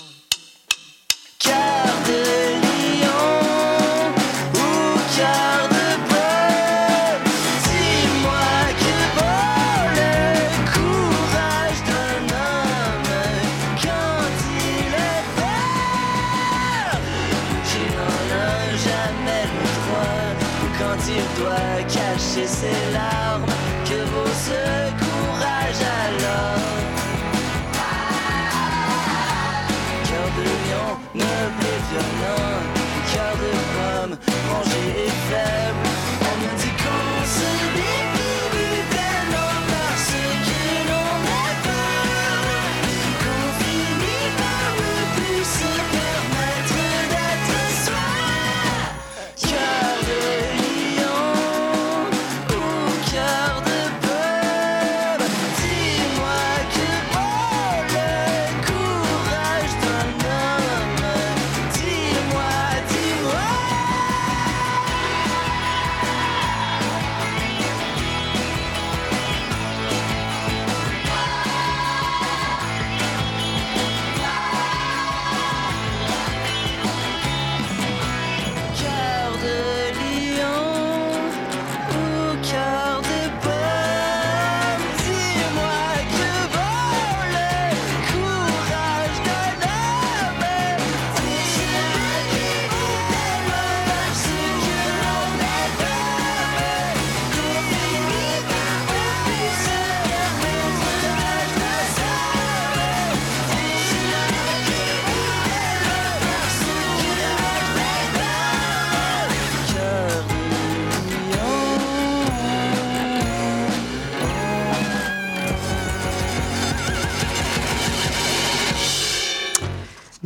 Cœur 1.38 1.54
de 2.06 2.60
ou 4.54 4.98
cœur 5.16 5.69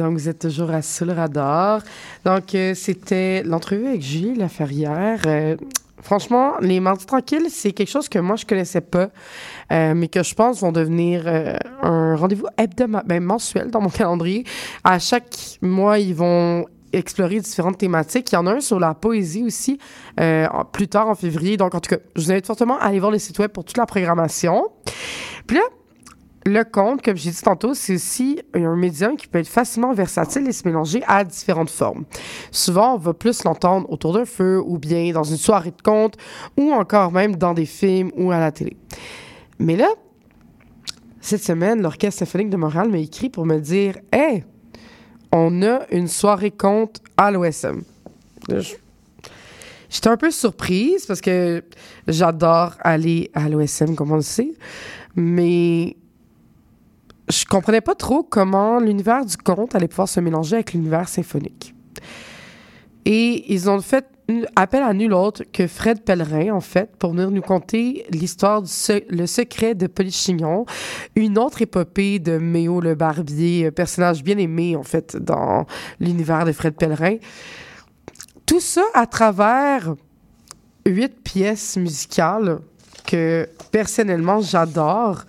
Donc, 0.05 0.19
vous 0.19 0.29
êtes 0.29 0.39
toujours 0.39 0.71
à 0.71 0.83
Sous 0.83 1.07
le 1.07 1.15
radar. 1.15 1.81
Donc, 2.27 2.55
euh, 2.55 2.75
c'était 2.75 3.43
l'entrevue 3.43 3.87
avec 3.87 4.03
Julie 4.03 4.35
Laferrière. 4.35 5.23
Euh, 5.25 5.57
franchement, 6.03 6.53
les 6.61 6.79
Mardis 6.79 7.07
tranquilles, 7.07 7.47
c'est 7.49 7.73
quelque 7.73 7.89
chose 7.89 8.11
que 8.11 8.19
moi, 8.19 8.37
je 8.37 8.45
connaissais 8.45 8.83
pas, 8.83 9.09
euh, 9.73 9.95
mais 9.97 10.09
que 10.09 10.23
je 10.23 10.35
pense 10.35 10.61
vont 10.61 10.73
devenir 10.73 11.23
euh, 11.25 11.57
un 11.81 12.17
rendez-vous 12.17 12.45
hebdomadaire, 12.59 13.07
ben, 13.07 13.23
mensuel 13.23 13.71
dans 13.71 13.81
mon 13.81 13.89
calendrier. 13.89 14.45
À 14.85 14.99
chaque 14.99 15.59
mois, 15.63 15.99
ils 15.99 16.15
vont 16.15 16.67
explorer 16.93 17.41
différentes 17.41 17.79
thématiques. 17.79 18.31
Il 18.31 18.35
y 18.35 18.39
en 18.39 18.47
a 18.47 18.57
un 18.57 18.61
sur 18.61 18.79
la 18.79 18.93
poésie 18.93 19.43
aussi, 19.43 19.79
plus 20.73 20.89
tard 20.89 21.09
en 21.09 21.15
février. 21.15 21.57
Donc, 21.57 21.75
en 21.75 21.81
tout 21.81 21.97
cas, 21.97 22.03
je 22.15 22.21
vous 22.21 22.31
invite 22.31 22.47
fortement 22.47 22.79
à 22.79 22.89
aller 22.89 23.01
voir 23.01 23.11
le 23.11 23.19
site 23.19 23.39
web 23.39 23.51
pour 23.51 23.65
toute 23.65 23.79
la 23.79 23.87
programmation. 23.87 24.69
Puis 25.47 25.57
là, 25.57 25.63
le 26.47 26.63
conte, 26.65 27.03
comme 27.03 27.17
j'ai 27.17 27.31
dit 27.31 27.43
tantôt, 27.43 27.75
c'est 27.75 27.95
aussi 27.95 28.41
un 28.53 28.77
médium 28.77 29.17
qui 29.17 29.27
peut 29.27 29.39
être 29.39 29.49
facilement 29.49 29.95
versatile 29.95 30.47
et 30.47 30.53
se 30.53 30.69
mélanger 30.69 31.03
à 31.07 31.25
différentes 31.25 31.71
formes. 31.71 32.05
Souvent, 32.51 32.95
on 32.95 32.99
va 32.99 33.15
plus 33.15 33.45
l'entendre 33.45 33.91
autour 33.91 34.13
d'un 34.13 34.27
feu 34.27 34.63
ou 34.65 34.79
bien 34.79 35.11
dans 35.13 35.25
une 35.25 35.39
soirée 35.39 35.71
de 35.71 35.83
conte 35.83 36.17
ou 36.59 36.73
encore 36.73 37.13
même 37.13 37.37
dans 37.37 37.55
des 37.55 37.67
films 37.67 38.11
ou 38.17 38.31
à 38.31 38.39
la 38.39 38.53
télé. 38.53 38.77
Mais 39.59 39.77
là, 39.77 39.89
cette 41.21 41.43
semaine, 41.43 41.81
l'Orchestre 41.81 42.19
symphonique 42.19 42.51
de 42.51 42.59
Montréal 42.59 42.91
m'a 42.91 42.99
écrit 42.99 43.31
pour 43.31 43.47
me 43.47 43.59
dire 43.59 43.97
Hey, 44.13 44.45
on 45.33 45.63
a 45.63 45.87
une 45.91 46.09
soirée 46.09 46.51
conte 46.51 47.01
à 47.17 47.31
l'OSM. 47.31 47.83
J'étais 49.89 50.09
un 50.09 50.19
peu 50.19 50.31
surprise 50.31 51.07
parce 51.07 51.23
que 51.23 51.65
j'adore 52.07 52.75
aller 52.81 53.31
à 53.33 53.49
l'OSM, 53.49 53.95
comme 53.95 54.13
on 54.13 54.17
le 54.17 54.23
sait, 54.23 54.53
mais 55.17 55.97
je 57.29 57.45
comprenais 57.45 57.81
pas 57.81 57.95
trop 57.95 58.23
comment 58.23 58.79
l'univers 58.79 59.25
du 59.25 59.37
conte 59.37 59.75
allait 59.75 59.89
pouvoir 59.89 60.09
se 60.09 60.21
mélanger 60.21 60.57
avec 60.57 60.73
l'univers 60.73 61.09
symphonique. 61.09 61.75
Et 63.05 63.53
ils 63.53 63.69
ont 63.69 63.81
fait 63.81 64.07
appel 64.57 64.83
à 64.83 64.95
nul 64.95 65.13
autre 65.13 65.43
que 65.53 65.67
Fred 65.67 66.03
Pellerin, 66.03 66.55
en 66.55 66.61
fait, 66.61 66.97
pour 66.97 67.13
venir 67.13 67.31
nous 67.31 67.43
conter 67.43 68.07
l'histoire 68.11 68.63
du 68.63 68.71
le 69.11 69.27
secret 69.27 69.75
de 69.75 69.87
Polichinyon, 69.87 70.65
une 71.15 71.39
autre 71.39 71.61
épopée 71.61 72.19
de 72.19 72.39
Méo 72.39 72.81
le 72.81 72.95
Barbier, 72.95 73.71
personnage 73.71 74.23
bien 74.23 74.39
aimé, 74.39 74.77
en 74.77 74.83
fait, 74.83 75.17
dans 75.17 75.67
l'univers 76.01 76.47
de 76.47 76.53
Fred 76.53 76.75
Pellerin. 76.75 77.17
Tout 78.47 78.61
ça 78.61 78.85
à 78.95 79.07
travers 79.07 79.95
huit 80.87 81.23
pièces 81.23 81.77
musicales 81.77 82.61
que 83.07 83.49
personnellement 83.71 84.41
j'adore. 84.41 85.25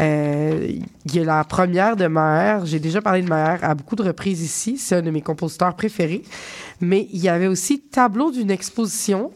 Euh, 0.00 0.66
Il 1.06 1.14
y 1.14 1.20
a 1.20 1.24
la 1.24 1.44
première 1.44 1.96
de 1.96 2.06
Maher. 2.06 2.66
J'ai 2.66 2.80
déjà 2.80 3.00
parlé 3.00 3.22
de 3.22 3.28
Maher 3.28 3.58
à 3.62 3.74
beaucoup 3.74 3.96
de 3.96 4.02
reprises 4.02 4.42
ici. 4.42 4.76
C'est 4.78 4.96
un 4.96 5.02
de 5.02 5.10
mes 5.10 5.22
compositeurs 5.22 5.74
préférés. 5.76 6.22
Mais 6.80 7.08
il 7.12 7.20
y 7.22 7.28
avait 7.28 7.46
aussi 7.46 7.80
Tableau 7.80 8.30
d'une 8.30 8.50
exposition. 8.50 9.30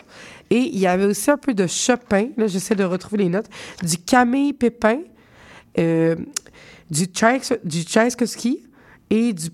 Et 0.51 0.59
il 0.59 0.79
y 0.79 0.87
avait 0.87 1.05
aussi 1.05 1.31
un 1.31 1.37
peu 1.37 1.55
de 1.55 1.67
Chopin. 1.67 2.29
Là, 2.37 2.47
j'essaie 2.47 2.75
de 2.75 2.85
retrouver 2.85 3.19
les 3.25 3.29
notes. 3.29 3.47
Du 3.83 3.99
Camille 3.99 4.53
Pépin. 4.53 4.99
euh, 5.79 6.17
du, 6.91 7.05
Tchaïk- 7.05 7.59
du. 7.65 7.85
Et 9.11 9.33
du, 9.33 9.49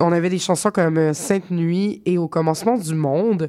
on 0.00 0.12
avait 0.12 0.28
des 0.30 0.38
chansons 0.38 0.70
comme 0.70 0.98
euh, 0.98 1.14
Sainte 1.14 1.50
Nuit 1.50 2.02
et 2.04 2.18
Au 2.18 2.28
commencement 2.28 2.76
du 2.76 2.94
monde. 2.94 3.48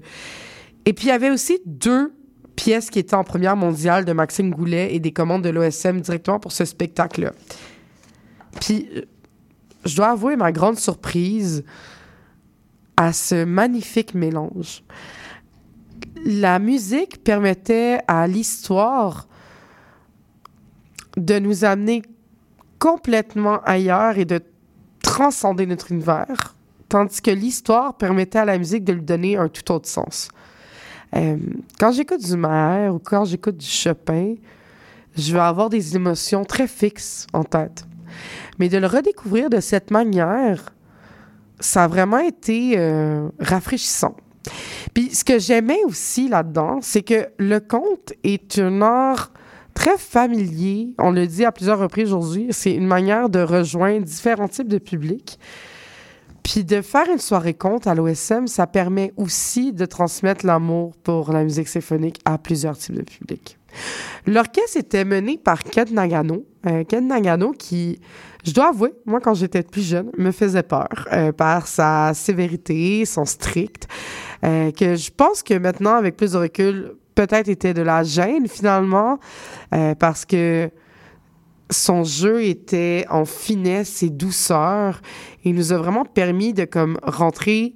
Et 0.86 0.93
puis, 0.93 1.05
il 1.07 1.09
y 1.09 1.12
avait 1.12 1.30
aussi 1.32 1.59
deux 1.66 2.14
pièces 2.62 2.91
qui 2.91 2.99
étaient 2.99 3.16
en 3.16 3.24
première 3.24 3.55
mondiale 3.55 4.05
de 4.05 4.14
Maxime 4.14 4.51
Goulet 4.51 4.93
et 4.93 4.99
des 4.99 5.12
commandes 5.12 5.41
de 5.41 5.49
l'OSM 5.49 5.99
directement 5.99 6.39
pour 6.39 6.51
ce 6.51 6.64
spectacle-là. 6.64 7.32
Puis, 8.59 8.88
euh, 8.95 9.01
je 9.84 9.95
dois 9.95 10.09
avouer 10.09 10.36
ma 10.36 10.51
grande 10.51 10.78
surprise 10.78 11.64
à 12.97 13.14
ce 13.14 13.45
magnifique 13.45 14.14
mélange. 14.14 14.84
La 16.24 16.59
musique 16.59 17.24
permettait 17.24 18.01
à 18.07 18.28
l'histoire 18.28 19.28
de 21.18 21.39
nous 21.39 21.66
amener 21.66 22.03
complètement 22.78 23.59
ailleurs 23.64 24.20
et 24.20 24.26
de 24.26 24.39
transcender 25.01 25.66
notre 25.66 25.91
univers, 25.91 26.55
tandis 26.89 27.24
que 27.24 27.32
l'histoire 27.32 27.97
permettait 27.97 28.38
à 28.38 28.45
la 28.45 28.59
musique 28.59 28.84
de 28.84 28.93
lui 28.93 29.01
donner 29.01 29.36
un 29.36 29.49
tout 29.49 29.72
autre 29.72 29.89
sens. 29.89 30.30
Euh, 31.16 31.38
quand 31.80 31.91
j'écoute 31.91 32.24
du 32.24 32.38
Maher 32.38 32.93
ou 32.93 32.99
quand 32.99 33.26
j'écoute 33.26 33.57
du 33.57 33.66
Chopin, 33.66 34.36
je 35.18 35.34
vais 35.34 35.39
avoir 35.39 35.70
des 35.70 35.95
émotions 35.95 36.45
très 36.45 36.68
fixes 36.68 37.28
en 37.34 37.43
tête. 37.43 37.86
Mais 38.59 38.70
de 38.70 38.78
le 38.78 38.88
redécouvrir 38.88 39.49
de 39.49 39.59
cette 39.59 39.91
manière, 39.91 40.74
ça 41.59 41.84
a 41.84 41.88
vraiment 41.88 42.20
été 42.20 42.76
euh, 42.78 43.28
rafraîchissant. 43.39 44.16
Puis 44.93 45.14
ce 45.14 45.24
que 45.24 45.39
j'aimais 45.39 45.84
aussi 45.86 46.28
là-dedans, 46.28 46.80
c'est 46.82 47.03
que 47.03 47.28
le 47.38 47.59
conte 47.59 48.14
est 48.24 48.59
un 48.59 48.82
art 48.82 49.32
très 49.74 49.97
familier. 49.97 50.89
On 50.97 51.12
le 51.12 51.28
dit 51.28 51.45
à 51.45 51.51
plusieurs 51.51 51.80
reprises 51.80 52.14
aujourd'hui. 52.14 52.47
C'est 52.51 52.74
une 52.74 52.88
manière 52.88 53.30
de 53.30 53.39
rejoindre 53.39 54.05
différents 54.05 54.47
types 54.47 54.68
de 54.68 54.80
publics. 54.80 55.39
Puis 56.43 56.63
de 56.63 56.81
faire 56.81 57.07
une 57.11 57.19
soirée 57.19 57.53
conte 57.53 57.87
à 57.87 57.95
l'OSM, 57.95 58.47
ça 58.47 58.67
permet 58.67 59.13
aussi 59.17 59.73
de 59.73 59.85
transmettre 59.85 60.45
l'amour 60.45 60.95
pour 61.03 61.31
la 61.31 61.43
musique 61.43 61.67
symphonique 61.67 62.19
à 62.25 62.37
plusieurs 62.37 62.77
types 62.77 62.95
de 62.95 63.03
publics. 63.03 63.57
L'orchestre 64.25 64.77
était 64.77 65.05
mené 65.05 65.37
par 65.37 65.63
Ken 65.63 65.93
Nagano. 65.93 66.45
Euh, 66.65 66.83
Ken 66.83 67.07
Nagano 67.07 67.51
qui, 67.51 67.99
je 68.43 68.51
dois 68.53 68.69
avouer, 68.69 68.93
moi 69.05 69.19
quand 69.21 69.33
j'étais 69.33 69.63
plus 69.63 69.87
jeune, 69.87 70.11
me 70.17 70.31
faisait 70.31 70.63
peur 70.63 70.89
euh, 71.13 71.31
par 71.31 71.67
sa 71.67 72.13
sévérité, 72.13 73.05
son 73.05 73.25
strict, 73.25 73.87
euh, 74.43 74.71
que 74.71 74.95
je 74.95 75.11
pense 75.11 75.43
que 75.43 75.53
maintenant, 75.53 75.95
avec 75.95 76.17
plus 76.17 76.33
de 76.33 76.37
recul, 76.37 76.93
peut-être 77.15 77.49
était 77.49 77.73
de 77.73 77.81
la 77.81 78.03
gêne 78.03 78.47
finalement, 78.47 79.19
euh, 79.73 79.95
parce 79.95 80.25
que 80.25 80.69
son 81.72 82.03
jeu 82.03 82.43
était 82.43 83.05
en 83.09 83.26
finesse 83.26 84.03
et 84.03 84.09
douceur 84.09 85.01
et 85.43 85.53
nous 85.53 85.74
a 85.74 85.78
vraiment 85.78 86.05
permis 86.05 86.53
de 86.53 86.65
comme 86.65 86.97
rentrer 87.03 87.74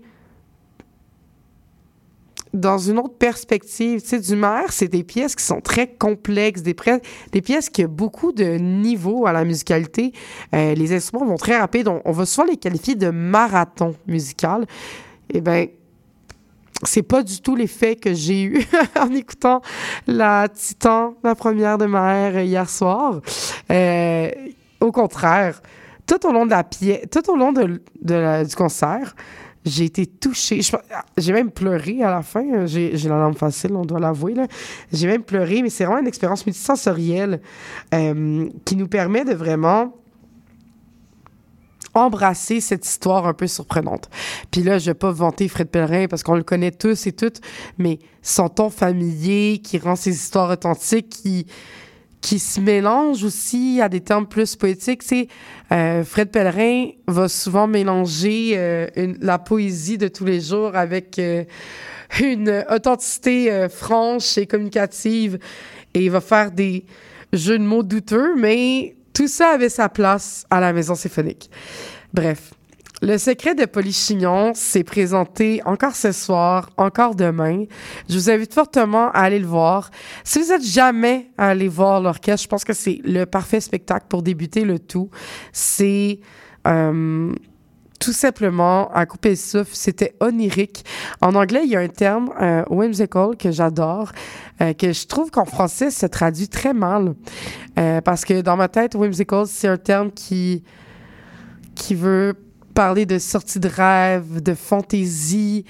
dans 2.54 2.78
une 2.78 3.00
autre 3.00 3.18
perspective. 3.18 4.02
Tu 4.02 4.08
sais, 4.08 4.20
du 4.20 4.36
maire, 4.36 4.72
c'est 4.72 4.88
des 4.88 5.04
pièces 5.04 5.36
qui 5.36 5.44
sont 5.44 5.60
très 5.60 5.88
complexes, 5.88 6.62
des, 6.62 6.74
pièces 7.42 7.70
qui 7.70 7.84
ont 7.86 7.90
beaucoup 7.90 8.32
de 8.32 8.58
niveaux 8.58 9.26
à 9.26 9.34
la 9.34 9.44
musicalité. 9.44 10.14
Euh, 10.54 10.74
les 10.74 10.94
instruments 10.94 11.26
vont 11.26 11.36
très 11.36 11.58
rapides. 11.58 11.88
On, 11.88 12.02
on 12.06 12.12
va 12.12 12.26
souvent 12.26 12.48
les 12.48 12.58
qualifier 12.58 12.96
de 12.96 13.10
marathon 13.10 13.96
musical. 14.08 14.66
Eh 15.34 15.42
bien, 15.42 15.68
c'est 16.84 17.04
pas 17.04 17.24
du 17.24 17.42
tout 17.42 17.56
l'effet 17.56 17.96
que 17.96 18.14
j'ai 18.14 18.44
eu 18.44 18.66
en 19.00 19.10
écoutant 19.14 19.62
la 20.08 20.48
Titan, 20.50 21.16
la 21.24 21.36
première 21.36 21.78
de 21.78 21.86
Maher 21.86 22.44
hier 22.44 22.70
soir. 22.70 23.22
Euh, 23.72 24.30
au 24.82 24.92
contraire, 24.92 25.62
tout 26.06 26.28
au 26.28 26.32
long 26.32 26.46
de 26.46 26.52
la 26.52 26.64
pièce, 26.64 27.06
tout 27.12 27.30
au 27.32 27.36
long 27.36 27.52
de, 27.54 27.82
la- 28.04 28.44
du 28.44 28.56
concert, 28.56 29.16
j'ai 29.66 29.86
été 29.86 30.06
touchée. 30.06 30.60
J'ai 31.18 31.34
même 31.34 31.50
pleuré 31.50 32.04
à 32.04 32.12
la 32.12 32.22
fin. 32.22 32.68
J'ai 32.68 32.96
j'ai 32.98 33.10
la 33.10 33.18
langue 33.18 33.36
facile, 33.38 33.72
on 33.76 33.84
doit 33.86 34.00
l'avouer. 34.00 34.36
J'ai 34.94 35.08
même 35.08 35.24
pleuré, 35.24 35.64
mais 35.64 35.72
c'est 35.72 35.86
vraiment 35.86 36.02
une 36.02 36.08
expérience 36.08 36.46
multisensorielle 36.46 37.42
euh, 37.96 38.48
qui 38.64 38.76
nous 38.76 38.88
permet 38.88 39.26
de 39.26 39.34
vraiment 39.34 39.96
embrasser 41.96 42.62
cette 42.62 42.86
histoire 42.86 43.26
un 43.26 43.34
peu 43.34 43.48
surprenante. 43.48 44.10
Puis 44.52 44.62
là, 44.62 44.78
je 44.78 44.88
vais 44.92 44.94
pas 44.94 45.12
vanter 45.12 45.48
Fred 45.48 45.70
Pellerin 45.70 46.08
parce 46.08 46.22
qu'on 46.22 46.36
le 46.36 46.44
connaît 46.44 46.72
tous 46.72 47.08
et 47.08 47.14
toutes, 47.14 47.42
mais 47.78 47.98
son 48.22 48.50
ton 48.50 48.70
familier 48.70 49.60
qui 49.64 49.80
rend 49.80 49.96
ses 49.96 50.12
histoires 50.12 50.52
authentiques, 50.52 51.10
qui 51.10 51.48
qui 52.22 52.40
se 52.40 52.60
mélange 52.60 53.24
aussi 53.24 53.80
à 53.84 53.88
des 53.88 54.02
termes 54.02 54.26
plus 54.26 54.56
poétiques. 54.56 55.04
C'est 55.04 55.28
euh, 55.72 56.04
Fred 56.04 56.32
Pellerin 56.32 56.88
va 57.08 57.28
souvent 57.30 57.68
mélanger 57.68 58.54
euh, 58.56 58.88
une- 58.96 59.18
la 59.22 59.38
poésie 59.38 60.00
de 60.00 60.08
tous 60.08 60.26
les 60.26 60.42
jours 60.42 60.76
avec 60.76 61.20
euh, 61.20 61.44
une 62.20 62.66
authenticité 62.72 63.52
euh, 63.52 63.70
franche 63.70 64.40
et 64.40 64.48
communicative, 64.48 65.38
et 65.94 66.06
il 66.06 66.10
va 66.10 66.20
faire 66.20 66.50
des 66.52 66.86
jeux 67.32 67.60
de 67.60 67.64
mots 67.64 67.84
douteux, 67.84 68.34
mais 68.36 68.96
tout 69.16 69.28
ça 69.28 69.50
avait 69.50 69.70
sa 69.70 69.90
place 69.90 70.46
à 70.50 70.60
la 70.60 70.74
Maison 70.74 70.94
symphonique. 70.94 71.50
Bref. 72.14 72.54
Le 73.02 73.18
secret 73.18 73.56
de 73.56 73.66
Polychignon 73.66 74.54
s'est 74.54 74.84
présenté 74.84 75.62
encore 75.66 75.96
ce 75.96 76.12
soir, 76.12 76.70
encore 76.78 77.14
demain. 77.14 77.66
Je 78.10 78.16
vous 78.16 78.30
invite 78.30 78.54
fortement 78.54 79.12
à 79.12 79.20
aller 79.20 79.40
le 79.40 79.46
voir. 79.46 79.92
Si 80.24 80.40
vous 80.40 80.52
êtes 80.52 80.64
jamais 80.64 81.30
allé 81.38 81.68
voir 81.68 82.00
l'orchestre, 82.00 82.44
je 82.44 82.48
pense 82.48 82.64
que 82.64 82.74
c'est 82.74 83.02
le 83.04 83.26
parfait 83.26 83.60
spectacle 83.60 84.06
pour 84.08 84.24
débuter 84.24 84.64
le 84.64 84.80
tout. 84.80 85.10
C'est 85.52 86.20
euh, 86.68 87.34
tout 88.00 88.14
simplement 88.14 88.92
à 88.94 89.06
couper 89.06 89.32
le 89.32 89.36
souffle. 89.36 89.74
C'était 89.74 90.16
onirique. 90.20 90.86
En 91.22 91.36
anglais, 91.36 91.62
il 91.64 91.72
y 91.72 91.76
a 91.76 91.80
un 91.80 91.88
terme, 91.88 92.32
euh, 92.42 92.64
whimsical, 92.70 93.36
que 93.38 93.52
j'adore, 93.52 94.12
euh, 94.62 94.74
que 94.74 94.94
je 94.94 95.08
trouve 95.08 95.32
qu'en 95.32 95.46
français, 95.46 95.92
se 95.92 96.06
traduit 96.06 96.48
très 96.48 96.74
mal. 96.74 97.16
Euh, 97.80 98.02
parce 98.02 98.26
que 98.26 98.42
dans 98.42 98.58
ma 98.58 98.68
tête, 98.68 98.96
whimsical, 98.96 99.46
c'est 99.48 99.68
un 99.68 99.78
terme 99.78 100.12
qui, 100.12 100.64
qui 101.76 101.96
veut 101.96 102.36
parler 102.74 103.06
de 103.06 103.18
sortie 103.18 103.60
de 103.60 103.70
rêve, 103.70 104.42
de 104.42 104.54
fantaisie. 104.54 105.66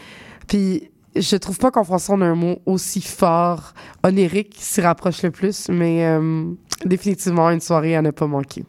Puis 0.48 0.92
je 1.16 1.36
trouve 1.38 1.58
pas 1.58 1.72
qu'en 1.72 1.84
français, 1.84 2.12
on 2.14 2.22
a 2.22 2.26
un 2.26 2.36
mot 2.36 2.58
aussi 2.66 3.02
fort. 3.02 3.74
Onirique 4.04 4.56
s'y 4.60 4.82
rapproche 4.82 5.22
le 5.24 5.32
plus, 5.32 5.70
mais 5.70 6.20
définitivement 6.84 7.50
une 7.52 7.62
soirée 7.62 7.96
à 7.96 8.02
ne 8.02 8.12
pas 8.12 8.28
manquer. 8.28 8.66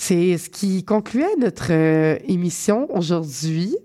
C'est 0.00 0.38
ce 0.38 0.48
qui 0.48 0.84
concluait 0.84 1.34
notre 1.40 1.72
euh, 1.72 2.18
émission 2.28 2.86
aujourd'hui. 2.96 3.76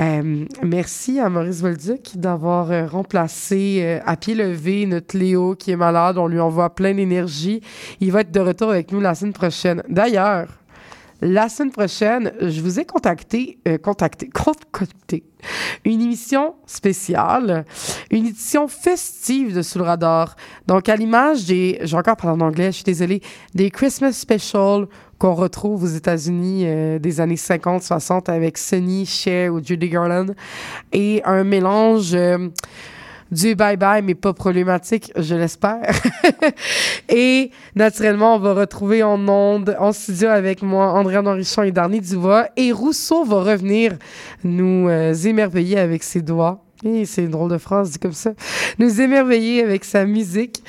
Euh, 0.00 0.46
merci 0.62 1.20
à 1.20 1.28
Maurice 1.28 1.60
Volduc 1.60 2.16
d'avoir 2.16 2.70
euh, 2.70 2.86
remplacé 2.86 4.00
à 4.06 4.16
pied 4.16 4.34
levé 4.34 4.86
notre 4.86 5.16
Léo 5.16 5.54
qui 5.54 5.72
est 5.72 5.76
malade. 5.76 6.16
On 6.16 6.26
lui 6.26 6.40
envoie 6.40 6.74
plein 6.74 6.94
d'énergie. 6.94 7.60
Il 8.00 8.12
va 8.12 8.22
être 8.22 8.32
de 8.32 8.40
retour 8.40 8.70
avec 8.70 8.90
nous 8.92 9.00
la 9.00 9.14
semaine 9.14 9.34
prochaine. 9.34 9.82
D'ailleurs, 9.90 10.48
la 11.20 11.50
semaine 11.50 11.70
prochaine, 11.70 12.32
je 12.40 12.62
vous 12.62 12.80
ai 12.80 12.86
contacté, 12.86 13.58
contacté, 13.82 14.30
concocté 14.34 15.22
une 15.84 16.00
émission 16.00 16.54
spéciale, 16.66 17.64
une 18.10 18.26
édition 18.26 18.68
festive 18.68 19.54
de 19.54 19.62
Sous 19.62 19.78
le 19.78 19.84
radar. 19.84 20.36
Donc, 20.66 20.88
à 20.88 20.96
l'image 20.96 21.44
des, 21.46 21.78
j'ai 21.82 21.96
encore 21.96 22.16
parlé 22.16 22.42
en 22.42 22.46
anglais, 22.46 22.66
je 22.66 22.76
suis 22.76 22.84
désolée, 22.84 23.22
des 23.54 23.70
Christmas 23.70 24.12
Special 24.12 24.86
qu'on 25.18 25.34
retrouve 25.34 25.84
aux 25.84 25.88
États-Unis 25.88 26.64
euh, 26.64 26.98
des 26.98 27.20
années 27.20 27.36
50-60 27.36 28.30
avec 28.30 28.58
Sunny, 28.58 29.06
Cher 29.06 29.52
ou 29.52 29.62
Judy 29.62 29.88
Garland 29.88 30.34
et 30.92 31.22
un 31.24 31.44
mélange 31.44 32.14
euh, 32.14 32.48
du 33.30 33.54
bye-bye, 33.54 34.02
mais 34.02 34.14
pas 34.14 34.32
problématique, 34.32 35.12
je 35.16 35.34
l'espère. 35.34 35.90
et 37.08 37.50
naturellement, 37.74 38.36
on 38.36 38.38
va 38.38 38.54
retrouver 38.54 39.02
en 39.02 39.26
ondes, 39.28 39.76
en 39.78 39.92
studio 39.92 40.28
avec 40.28 40.62
moi, 40.62 40.92
Henrichon 40.92 41.62
et 41.62 41.72
Darny 41.72 42.00
Dubois. 42.00 42.48
Et 42.56 42.72
Rousseau 42.72 43.24
va 43.24 43.42
revenir 43.42 43.96
nous 44.44 44.88
euh, 44.88 45.12
émerveiller 45.12 45.78
avec 45.78 46.02
ses 46.02 46.22
doigts. 46.22 46.65
Et 46.84 47.06
c'est 47.06 47.24
une 47.24 47.30
drôle 47.30 47.50
de 47.50 47.58
phrase 47.58 47.96
comme 47.96 48.12
ça. 48.12 48.32
Nous 48.78 49.00
émerveiller 49.00 49.62
avec 49.62 49.84
sa 49.84 50.04
musique. 50.04 50.62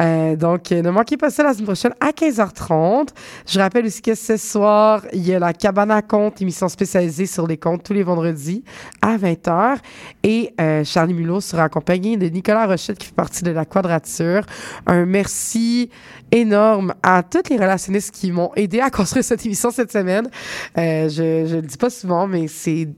Euh, 0.00 0.34
donc, 0.34 0.70
ne 0.70 0.90
manquez 0.90 1.16
pas 1.16 1.30
ça 1.30 1.44
la 1.44 1.52
semaine 1.52 1.66
prochaine 1.66 1.94
à 2.00 2.10
15h30. 2.10 3.10
Je 3.46 3.60
rappelle 3.60 3.86
aussi 3.86 4.02
que 4.02 4.14
ce 4.14 4.36
soir, 4.36 5.02
il 5.12 5.26
y 5.26 5.34
a 5.34 5.38
la 5.38 5.52
Cabane 5.52 5.92
à 5.92 6.02
contes, 6.02 6.42
émission 6.42 6.68
spécialisée 6.68 7.26
sur 7.26 7.46
les 7.46 7.56
contes 7.56 7.84
tous 7.84 7.92
les 7.92 8.02
vendredis 8.02 8.64
à 9.02 9.16
20h. 9.16 9.76
Et 10.24 10.52
euh, 10.60 10.82
Charlie 10.84 11.14
Mulot 11.14 11.40
sera 11.40 11.64
accompagné 11.64 12.16
de 12.16 12.26
Nicolas 12.26 12.66
Rochette 12.66 12.98
qui 12.98 13.06
fait 13.06 13.14
partie 13.14 13.44
de 13.44 13.52
la 13.52 13.64
Quadrature. 13.64 14.44
Un 14.86 15.06
merci 15.06 15.90
énorme 16.32 16.94
à 17.04 17.22
toutes 17.22 17.50
les 17.50 17.56
relationnistes 17.56 18.12
qui 18.12 18.32
m'ont 18.32 18.50
aidé 18.56 18.80
à 18.80 18.90
construire 18.90 19.24
cette 19.24 19.46
émission 19.46 19.70
cette 19.70 19.92
semaine. 19.92 20.28
Euh, 20.76 21.08
je, 21.08 21.46
je 21.46 21.56
le 21.56 21.62
dis 21.62 21.76
pas 21.76 21.90
souvent, 21.90 22.26
mais 22.26 22.48
c'est 22.48 22.88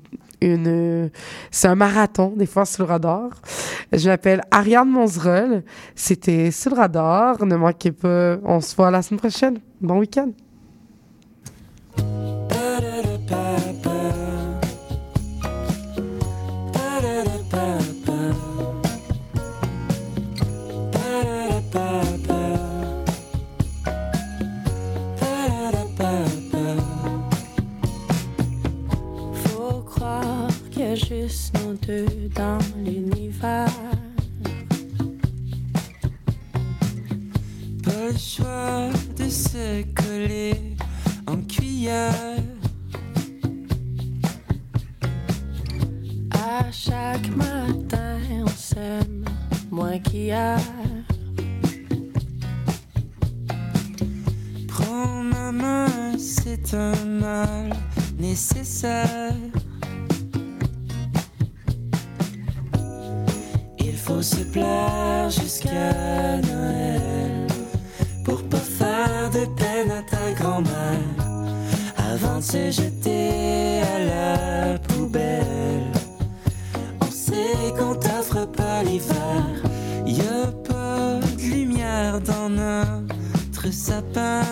une, 0.53 1.11
c'est 1.51 1.69
un 1.69 1.75
marathon, 1.75 2.33
des 2.37 2.47
fois, 2.47 2.65
sur 2.65 2.85
le 2.85 2.91
radar. 2.91 3.31
Je 3.93 4.09
m'appelle 4.09 4.43
Ariane 4.51 4.89
Monzerol. 4.89 5.63
C'était 5.95 6.51
sur 6.51 6.71
le 6.73 6.77
radar. 6.77 7.45
Ne 7.45 7.57
manquez 7.57 7.93
pas. 7.93 8.37
On 8.45 8.61
se 8.61 8.75
voit 8.77 8.91
la 8.91 9.03
semaine 9.03 9.21
prochaine. 9.21 9.59
Bon 9.81 9.99
week-end. 9.99 10.31
dans 31.87 32.59
l'univers. 32.83 33.69
Pas 37.83 38.09
le 38.11 38.19
choix 38.19 38.89
de 39.17 39.29
se 39.29 39.83
coller 39.93 40.77
en 41.27 41.37
cuillère. 41.43 42.43
À 46.31 46.71
chaque 46.71 47.29
matin, 47.37 48.19
on 48.45 48.49
s'aime 48.49 49.25
moins 49.71 49.99
qu'hier. 49.99 50.59
Prends 54.69 55.23
ma 55.23 55.53
main, 55.53 56.17
c'est 56.19 56.75
un 56.75 56.95
mal 57.05 57.71
nécessaire. 58.19 59.35
faut 64.05 64.21
se 64.21 64.43
plaire 64.45 65.31
jusqu'à 65.31 66.37
Noël 66.43 67.47
pour 68.23 68.43
pas 68.49 68.59
faire 68.59 69.31
de 69.31 69.47
peine 69.57 69.91
à 69.91 70.03
ta 70.03 70.33
grand-mère 70.33 71.01
avant 72.13 72.37
de 72.37 72.43
se 72.43 72.71
jeter 72.71 73.81
à 73.95 73.99
la 74.13 74.79
poubelle. 74.79 75.91
On 77.01 77.11
sait 77.11 77.73
qu'on 77.79 77.95
t'offre 77.95 78.45
pas 78.47 78.83
l'hiver, 78.83 79.43
y 80.05 80.21
a 80.21 80.53
pas 80.53 81.21
de 81.39 81.43
lumière 81.43 82.21
dans 82.21 82.51
notre 82.51 83.73
sapin. 83.73 84.43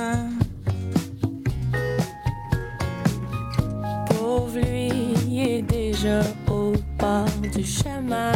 Pauvre 4.08 4.58
lui, 4.58 4.88
il 5.28 5.40
est 5.46 5.62
déjà 5.62 6.20
au 6.48 6.72
bord 6.98 7.28
du 7.54 7.64
chemin. 7.64 8.32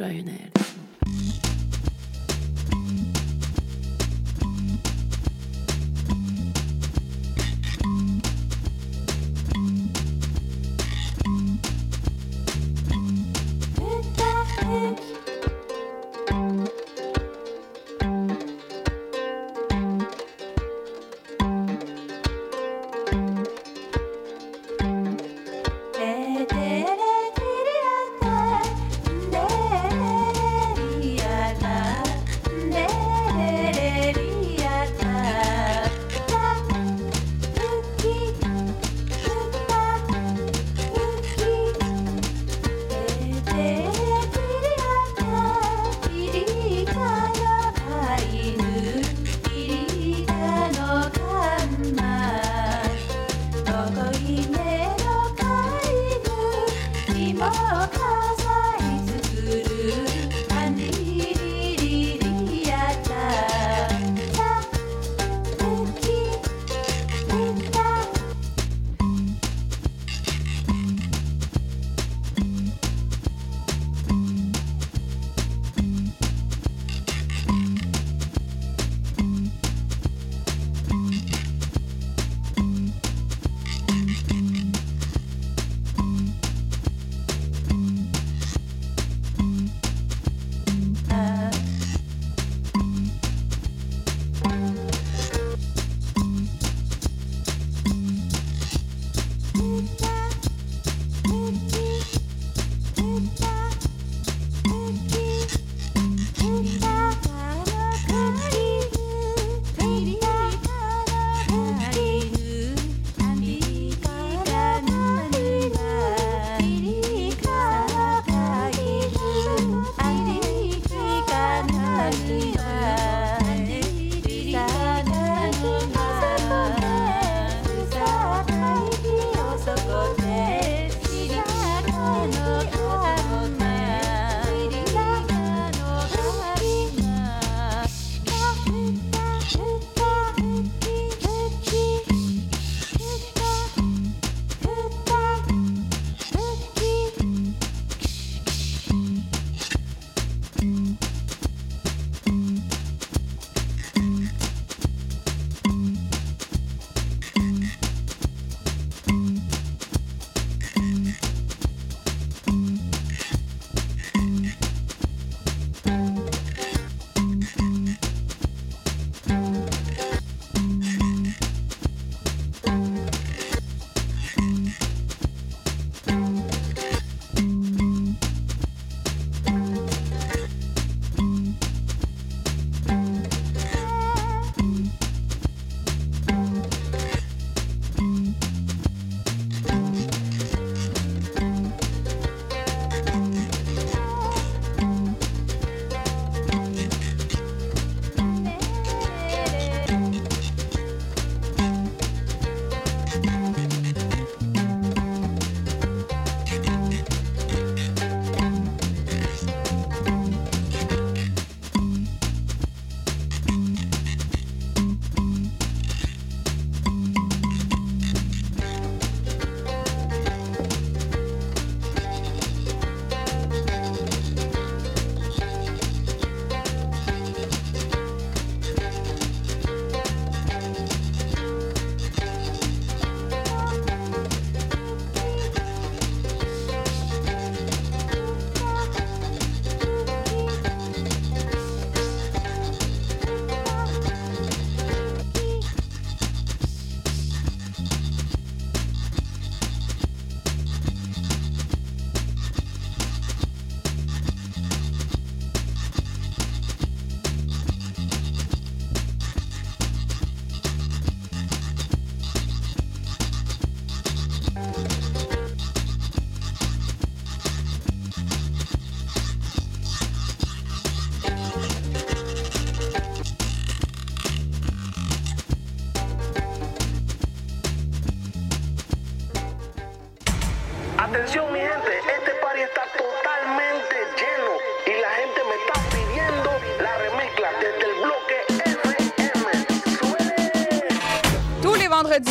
Schöne. 0.00 0.59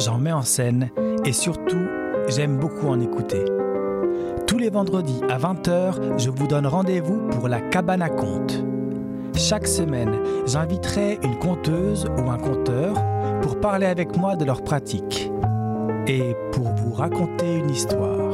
j'en 0.00 0.18
mets 0.18 0.32
en 0.32 0.42
scène 0.42 0.90
et 1.24 1.32
surtout, 1.32 1.86
j'aime 2.28 2.56
beaucoup 2.56 2.88
en 2.88 3.00
écouter. 3.00 3.44
Tous 4.46 4.58
les 4.58 4.70
vendredis 4.70 5.20
à 5.28 5.38
20h, 5.38 6.18
je 6.18 6.30
vous 6.30 6.46
donne 6.46 6.66
rendez-vous 6.66 7.28
pour 7.28 7.48
la 7.48 7.60
cabane 7.60 8.02
à 8.02 8.08
conte. 8.08 8.64
Chaque 9.36 9.66
semaine, 9.66 10.16
j'inviterai 10.46 11.18
une 11.22 11.38
conteuse 11.38 12.06
ou 12.18 12.30
un 12.30 12.38
conteur 12.38 12.94
pour 13.42 13.60
parler 13.60 13.86
avec 13.86 14.16
moi 14.16 14.36
de 14.36 14.44
leur 14.44 14.62
pratique 14.62 15.30
et 16.06 16.34
pour 16.52 16.68
vous 16.74 16.92
raconter 16.92 17.56
une 17.56 17.70
histoire. 17.70 18.32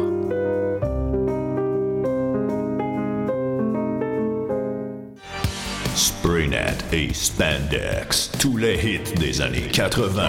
Spraynet 5.94 6.76
et 6.92 7.12
Spandex, 7.12 8.30
tous 8.38 8.56
les 8.56 8.74
hits 8.74 9.14
des 9.18 9.40
années 9.40 9.68
80. 9.72 10.28